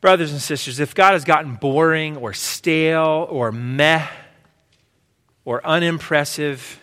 Brothers 0.00 0.32
and 0.32 0.40
sisters, 0.40 0.80
if 0.80 0.94
God 0.94 1.12
has 1.12 1.24
gotten 1.24 1.54
boring 1.54 2.16
or 2.16 2.32
stale 2.32 3.26
or 3.30 3.52
meh 3.52 4.06
or 5.44 5.64
unimpressive, 5.64 6.80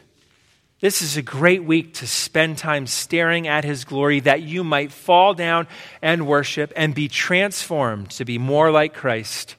this 0.79 1.01
is 1.01 1.17
a 1.17 1.21
great 1.21 1.63
week 1.63 1.95
to 1.95 2.07
spend 2.07 2.57
time 2.57 2.87
staring 2.87 3.47
at 3.47 3.65
his 3.65 3.83
glory 3.83 4.21
that 4.21 4.41
you 4.41 4.63
might 4.63 4.91
fall 4.91 5.33
down 5.33 5.67
and 6.01 6.27
worship 6.27 6.71
and 6.75 6.95
be 6.95 7.07
transformed 7.09 8.11
to 8.11 8.25
be 8.25 8.37
more 8.37 8.71
like 8.71 8.93
Christ 8.93 9.55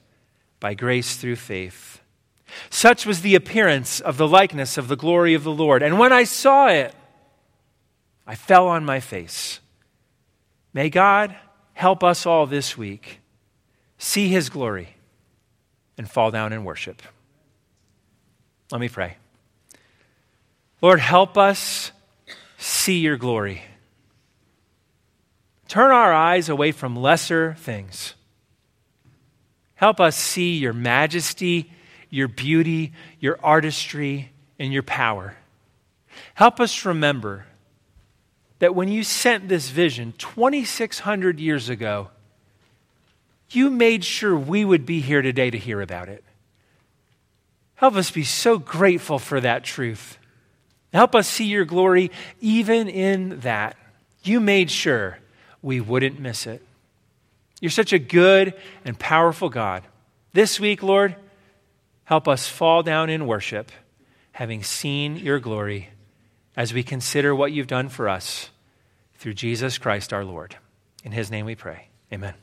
by 0.61 0.75
grace 0.75 1.17
through 1.17 1.37
faith. 1.37 2.01
Such 2.69 3.07
was 3.07 3.23
the 3.23 3.35
appearance 3.35 4.01
of 4.01 4.17
the 4.17 4.29
likeness 4.29 4.77
of 4.77 4.89
the 4.89 4.97
glory 4.97 5.35
of 5.35 5.45
the 5.45 5.53
Lord. 5.53 5.83
And 5.83 5.99
when 5.99 6.13
I 6.13 6.25
saw 6.25 6.69
it, 6.69 6.95
I 8.27 8.35
fell 8.35 8.69
on 8.69 8.85
my 8.85 9.01
face. 9.01 9.61
May 10.73 10.91
God 10.91 11.35
help 11.73 12.05
us 12.05 12.27
all 12.27 12.47
this 12.47 12.77
week 12.77 13.21
see 13.99 14.29
his 14.29 14.49
glory 14.51 14.97
and 15.99 16.11
fall 16.11 16.31
down 16.31 16.53
and 16.53 16.65
worship. 16.65 17.03
Let 18.71 18.81
me 18.81 18.89
pray. 18.89 19.17
Lord, 20.81 21.01
help 21.01 21.37
us 21.37 21.93
see 22.57 22.99
your 22.99 23.17
glory. 23.17 23.63
Turn 25.69 25.91
our 25.91 26.13
eyes 26.13 26.49
away 26.49 26.73
from 26.73 26.97
lesser 26.97 27.55
things. 27.59 28.15
Help 29.81 29.99
us 29.99 30.15
see 30.15 30.59
your 30.59 30.75
majesty, 30.75 31.73
your 32.11 32.29
beauty, 32.29 32.93
your 33.19 33.39
artistry, 33.43 34.31
and 34.59 34.75
your 34.75 34.83
power. 34.83 35.39
Help 36.35 36.61
us 36.61 36.85
remember 36.85 37.47
that 38.59 38.75
when 38.75 38.89
you 38.89 39.03
sent 39.03 39.49
this 39.49 39.71
vision 39.71 40.13
2,600 40.19 41.41
years 41.41 41.71
ago, 41.71 42.11
you 43.53 43.71
made 43.71 44.05
sure 44.05 44.37
we 44.37 44.67
would 44.67 44.85
be 44.85 45.01
here 45.01 45.23
today 45.23 45.49
to 45.49 45.57
hear 45.57 45.81
about 45.81 46.11
it. 46.11 46.23
Help 47.77 47.95
us 47.97 48.11
be 48.11 48.23
so 48.23 48.59
grateful 48.59 49.19
for 49.19 49.41
that 49.41 49.65
truth. 49.65 50.19
Help 50.93 51.15
us 51.15 51.27
see 51.27 51.47
your 51.47 51.65
glory 51.65 52.11
even 52.43 52.87
in 52.87 53.41
that. 53.41 53.79
You 54.25 54.41
made 54.41 54.71
sure 54.71 55.21
we 55.63 55.81
wouldn't 55.81 56.21
miss 56.21 56.47
it. 56.47 56.63
You're 57.61 57.71
such 57.71 57.93
a 57.93 57.99
good 57.99 58.55
and 58.85 58.99
powerful 58.99 59.51
God. 59.51 59.85
This 60.33 60.59
week, 60.59 60.83
Lord, 60.83 61.15
help 62.05 62.27
us 62.27 62.49
fall 62.49 62.83
down 62.83 63.11
in 63.11 63.27
worship, 63.27 63.71
having 64.33 64.63
seen 64.63 65.17
your 65.17 65.39
glory, 65.39 65.91
as 66.57 66.73
we 66.73 66.83
consider 66.83 67.35
what 67.35 67.53
you've 67.53 67.67
done 67.67 67.89
for 67.89 68.09
us 68.09 68.51
through 69.17 69.35
Jesus 69.35 69.79
Christ 69.79 70.13
our 70.13 70.25
Lord. 70.25 70.57
In 71.05 71.13
his 71.13 71.31
name 71.31 71.47
we 71.47 71.55
pray. 71.55 71.89
Amen. 72.13 72.35